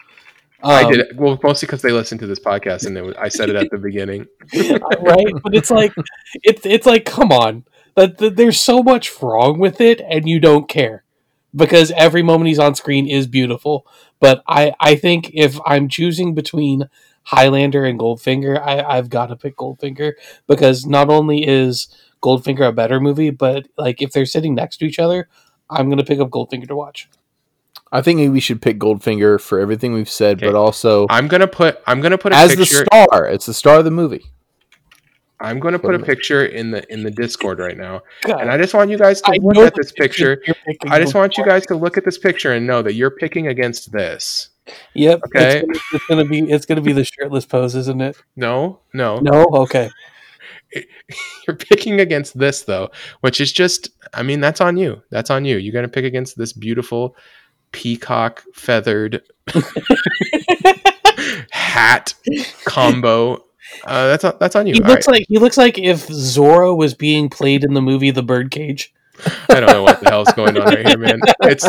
I 0.62 0.84
Um, 0.84 0.92
did 0.92 1.00
it. 1.00 1.16
Well, 1.16 1.38
mostly 1.42 1.66
because 1.66 1.80
they 1.80 1.90
listened 1.90 2.20
to 2.20 2.26
this 2.26 2.38
podcast 2.38 2.84
and 2.86 2.98
it 2.98 3.02
was, 3.02 3.16
I 3.16 3.28
said 3.28 3.48
it 3.48 3.56
at 3.56 3.70
the 3.70 3.78
beginning. 3.78 4.26
right? 5.00 5.32
But 5.42 5.54
it's 5.54 5.70
like 5.70 5.94
it's 6.42 6.66
it's 6.66 6.86
like 6.86 7.06
come 7.06 7.32
on, 7.32 7.64
that 7.94 8.18
that 8.18 8.36
there's 8.36 8.60
so 8.60 8.82
much 8.82 9.22
wrong 9.22 9.58
with 9.58 9.80
it, 9.80 10.02
and 10.06 10.28
you 10.28 10.38
don't 10.38 10.68
care 10.68 11.04
because 11.56 11.90
every 11.92 12.22
moment 12.22 12.48
he's 12.48 12.58
on 12.58 12.74
screen 12.74 13.08
is 13.08 13.26
beautiful. 13.26 13.86
But 14.20 14.42
I 14.46 14.74
I 14.78 14.96
think 14.96 15.30
if 15.32 15.58
I'm 15.64 15.88
choosing 15.88 16.34
between 16.34 16.90
Highlander 17.24 17.84
and 17.84 17.98
Goldfinger, 17.98 18.60
I 18.60 18.82
I've 18.82 19.08
got 19.10 19.26
to 19.26 19.36
pick 19.36 19.56
Goldfinger 19.56 20.12
because 20.46 20.86
not 20.86 21.08
only 21.08 21.46
is 21.46 21.88
Goldfinger 22.22 22.68
a 22.68 22.72
better 22.72 23.00
movie, 23.00 23.30
but 23.30 23.68
like 23.76 24.02
if 24.02 24.12
they're 24.12 24.26
sitting 24.26 24.54
next 24.54 24.78
to 24.78 24.86
each 24.86 24.98
other, 24.98 25.28
I'm 25.70 25.88
gonna 25.88 26.04
pick 26.04 26.20
up 26.20 26.30
Goldfinger 26.30 26.68
to 26.68 26.76
watch. 26.76 27.08
I 27.90 28.00
think 28.00 28.32
we 28.32 28.40
should 28.40 28.62
pick 28.62 28.78
Goldfinger 28.78 29.40
for 29.40 29.58
everything 29.60 29.92
we've 29.92 30.08
said, 30.08 30.38
Okay. 30.38 30.46
but 30.46 30.54
also 30.54 31.06
I'm 31.10 31.28
gonna 31.28 31.46
put 31.46 31.80
I'm 31.86 32.00
gonna 32.00 32.18
put 32.18 32.32
a 32.32 32.36
as 32.36 32.56
the 32.56 32.66
star. 32.66 33.26
It's 33.26 33.46
the 33.46 33.54
star 33.54 33.78
of 33.78 33.84
the 33.84 33.90
movie. 33.90 34.24
I'm 35.40 35.58
gonna 35.58 35.78
put 35.78 35.96
a 35.96 35.98
picture 35.98 36.46
in 36.46 36.70
the 36.70 36.90
in 36.92 37.02
the 37.02 37.10
Discord 37.10 37.58
right 37.58 37.76
now, 37.76 38.02
God, 38.22 38.40
and 38.40 38.50
I 38.50 38.56
just 38.56 38.74
want 38.74 38.90
you 38.90 38.96
guys 38.96 39.20
to 39.22 39.32
I 39.32 39.38
look 39.42 39.66
at 39.66 39.74
this 39.74 39.90
picture. 39.90 40.40
I 40.88 41.00
just 41.00 41.14
want 41.14 41.36
you 41.36 41.44
guys 41.44 41.66
to 41.66 41.74
look 41.74 41.98
at 41.98 42.04
this 42.04 42.16
picture 42.16 42.52
and 42.52 42.64
know 42.64 42.80
that 42.82 42.94
you're 42.94 43.10
picking 43.10 43.48
against 43.48 43.90
this. 43.90 44.50
Yep. 44.94 45.20
Okay. 45.26 45.58
It's, 45.58 45.66
gonna, 45.66 45.80
it's 45.92 46.06
gonna 46.06 46.24
be 46.24 46.38
it's 46.50 46.66
gonna 46.66 46.80
be 46.80 46.92
the 46.92 47.04
shirtless 47.04 47.46
pose, 47.46 47.74
isn't 47.74 48.00
it? 48.00 48.16
No, 48.36 48.80
no, 48.92 49.18
No. 49.18 49.44
Okay. 49.52 49.90
you're 51.46 51.56
picking 51.56 52.00
against 52.00 52.38
this 52.38 52.62
though, 52.62 52.90
which 53.20 53.40
is 53.40 53.52
just. 53.52 53.90
I 54.14 54.22
mean, 54.22 54.40
that's 54.40 54.60
on 54.60 54.76
you. 54.76 55.02
That's 55.10 55.30
on 55.30 55.44
you. 55.44 55.56
You're 55.56 55.72
gonna 55.72 55.88
pick 55.88 56.04
against 56.04 56.36
this 56.36 56.52
beautiful 56.52 57.16
peacock 57.72 58.42
feathered 58.54 59.22
hat 61.50 62.14
combo. 62.64 63.44
Uh, 63.84 64.08
that's 64.08 64.24
on, 64.24 64.34
that's 64.38 64.56
on 64.56 64.66
you. 64.66 64.74
He 64.74 64.82
All 64.82 64.88
looks 64.88 65.06
right. 65.08 65.14
like 65.14 65.26
he 65.28 65.38
looks 65.38 65.56
like 65.56 65.78
if 65.78 66.08
Zorro 66.08 66.76
was 66.76 66.94
being 66.94 67.28
played 67.28 67.64
in 67.64 67.74
the 67.74 67.82
movie 67.82 68.10
The 68.10 68.22
Birdcage. 68.22 68.92
I 69.50 69.60
don't 69.60 69.66
know 69.66 69.82
what 69.82 70.00
the 70.00 70.08
hell's 70.10 70.32
going 70.32 70.56
on 70.56 70.66
right 70.66 70.86
here, 70.86 70.98
man. 70.98 71.20
It's 71.42 71.68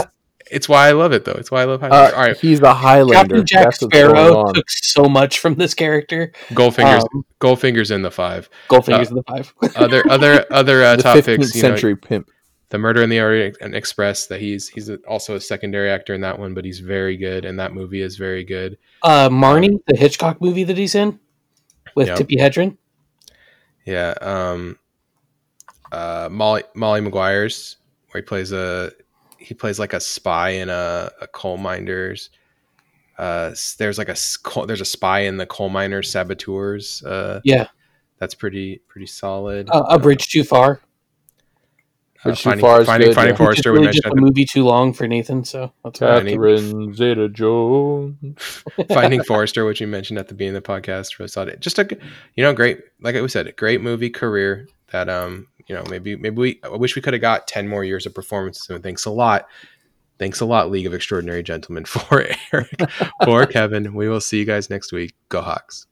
it's 0.52 0.68
why 0.70 0.88
I 0.88 0.92
love 0.92 1.12
it 1.14 1.26
though. 1.26 1.34
It's 1.34 1.50
why 1.52 1.62
I 1.62 1.66
love 1.66 1.82
Highlander. 1.82 2.16
Uh, 2.16 2.18
All 2.20 2.26
right, 2.28 2.38
He's 2.38 2.60
the 2.60 2.74
Highlander. 2.74 3.14
Captain 3.14 3.46
Jack 3.46 3.64
That's 3.66 3.80
Sparrow 3.80 4.52
took 4.54 4.70
so 4.70 5.06
much 5.06 5.40
from 5.40 5.56
this 5.56 5.74
character. 5.74 6.32
Goldfinger's 6.54 7.04
Um, 7.14 7.26
Goldfinger's 7.40 7.92
in 7.92 8.02
the 8.02 8.12
five. 8.12 8.50
Goldfinger's 8.70 9.10
in 9.10 9.16
the 9.16 9.24
five. 9.24 9.54
Other 9.76 10.04
other 10.10 10.46
other 10.52 10.84
uh, 10.84 10.96
the 10.98 11.04
top 11.04 11.18
15th 11.18 11.26
picks. 11.26 11.56
You 11.56 11.62
know, 11.64 11.70
century 11.70 11.96
pimp. 11.96 12.30
the 12.70 12.78
Murder 12.78 13.04
in 13.04 13.10
the 13.10 13.20
Orient 13.20 13.58
Express. 13.62 14.28
That 14.28 14.40
he's 14.42 14.68
he's 14.70 14.90
also 15.08 15.36
a 15.36 15.40
secondary 15.42 15.90
actor 15.90 16.14
in 16.14 16.22
that 16.22 16.38
one, 16.40 16.54
but 16.54 16.66
he's 16.66 16.80
very 16.80 17.18
good, 17.18 17.46
and 17.46 17.60
that 17.60 17.74
movie 17.74 18.02
is 18.02 18.18
very 18.18 18.44
good. 18.44 18.78
Uh, 19.02 19.30
Marnie, 19.30 19.80
the 19.88 19.96
Hitchcock 19.98 20.42
movie 20.42 20.64
that 20.64 20.78
he's 20.78 20.96
in 20.96 21.20
with 21.96 22.08
Yeah. 22.08 22.16
Tippi 22.16 22.38
Hedren. 22.40 22.78
Yeah. 23.86 24.14
Um. 24.22 24.80
Uh. 25.92 26.30
Molly 26.32 26.64
Molly 26.76 27.02
Maguires 27.02 27.78
where 28.12 28.22
he 28.22 28.26
plays 28.26 28.52
a 28.52 28.92
he 29.44 29.54
plays 29.54 29.80
like 29.80 29.94
a 29.94 30.00
spy 30.00 30.50
in 30.50 30.70
a, 30.70 31.12
a 31.22 31.28
coal 31.28 31.58
miners. 31.58 32.30
Uh, 33.18 33.54
there's 33.78 33.98
like 33.98 34.08
a 34.10 34.12
s- 34.14 34.38
coal, 34.38 34.66
there's 34.66 34.82
a 34.82 34.86
spy 34.86 35.20
in 35.20 35.38
the 35.38 35.46
coal 35.46 35.70
miners 35.70 36.10
saboteurs. 36.12 37.04
Uh, 37.04 37.42
Yeah, 37.44 37.68
that's 38.20 38.34
pretty 38.36 38.82
pretty 38.88 39.08
solid. 39.08 39.70
uh, 39.72 39.84
A 39.90 40.00
Bridge 40.00 40.30
Too 40.30 40.44
Far. 40.44 40.80
Uh, 42.26 42.30
Bridge 42.30 42.40
Too 42.42 42.50
finding, 42.50 42.62
Far 42.66 42.82
is 42.82 42.88
finding, 42.88 43.10
good, 43.10 43.16
finding 43.16 43.34
yeah. 43.34 43.38
Forrester. 43.38 43.60
It's 43.60 43.66
we 43.66 43.72
really 43.80 43.92
just 43.94 44.06
mentioned 44.06 44.20
a 44.20 44.26
movie 44.26 44.46
too 44.46 44.64
long 44.64 44.94
for 44.94 45.08
Nathan, 45.08 45.44
so 45.44 45.74
that's 45.84 46.00
Yeah. 46.02 46.16
fine. 46.18 46.26
Catherine 46.28 46.94
Zeta 46.96 47.30
Jones. 47.30 48.64
Finding 48.88 49.24
Forrester, 49.24 49.66
which 49.66 49.82
you 49.82 49.88
mentioned 49.88 50.18
at 50.20 50.30
the 50.30 50.34
beginning 50.34 50.56
of 50.56 50.64
the 50.64 50.70
podcast, 50.70 51.20
really 51.20 51.28
solid. 51.28 51.60
Just 51.62 51.78
a, 51.80 51.88
you 52.36 52.44
know, 52.44 52.54
great. 52.54 52.80
Like 53.02 53.16
we 53.16 53.28
said, 53.28 53.48
a 53.48 53.52
great 53.52 53.82
movie 53.82 54.10
career 54.10 54.68
that, 54.92 55.10
um, 55.10 55.48
you 55.68 55.76
know, 55.76 55.84
maybe 55.90 56.16
maybe 56.16 56.36
we. 56.36 56.60
I 56.64 56.70
wish 56.70 56.96
we 56.96 57.02
could 57.02 57.14
have 57.14 57.22
got 57.22 57.48
ten 57.48 57.68
more 57.68 57.84
years 57.84 58.06
of 58.06 58.14
performances. 58.14 58.70
And 58.70 58.84
thanks 58.84 59.06
a 59.06 59.12
lot, 59.12 59.48
thanks 60.20 60.40
a 60.40 60.46
lot, 60.46 60.72
League 60.72 60.86
of 60.86 60.94
Extraordinary 60.94 61.44
Gentlemen, 61.44 61.86
for 61.86 62.26
Eric, 62.52 62.92
for 63.24 63.46
Kevin. 63.48 63.94
We 63.94 64.10
will 64.10 64.22
see 64.22 64.40
you 64.40 64.46
guys 64.46 64.70
next 64.70 64.92
week. 64.92 65.14
Go 65.30 65.42
Hawks. 65.42 65.88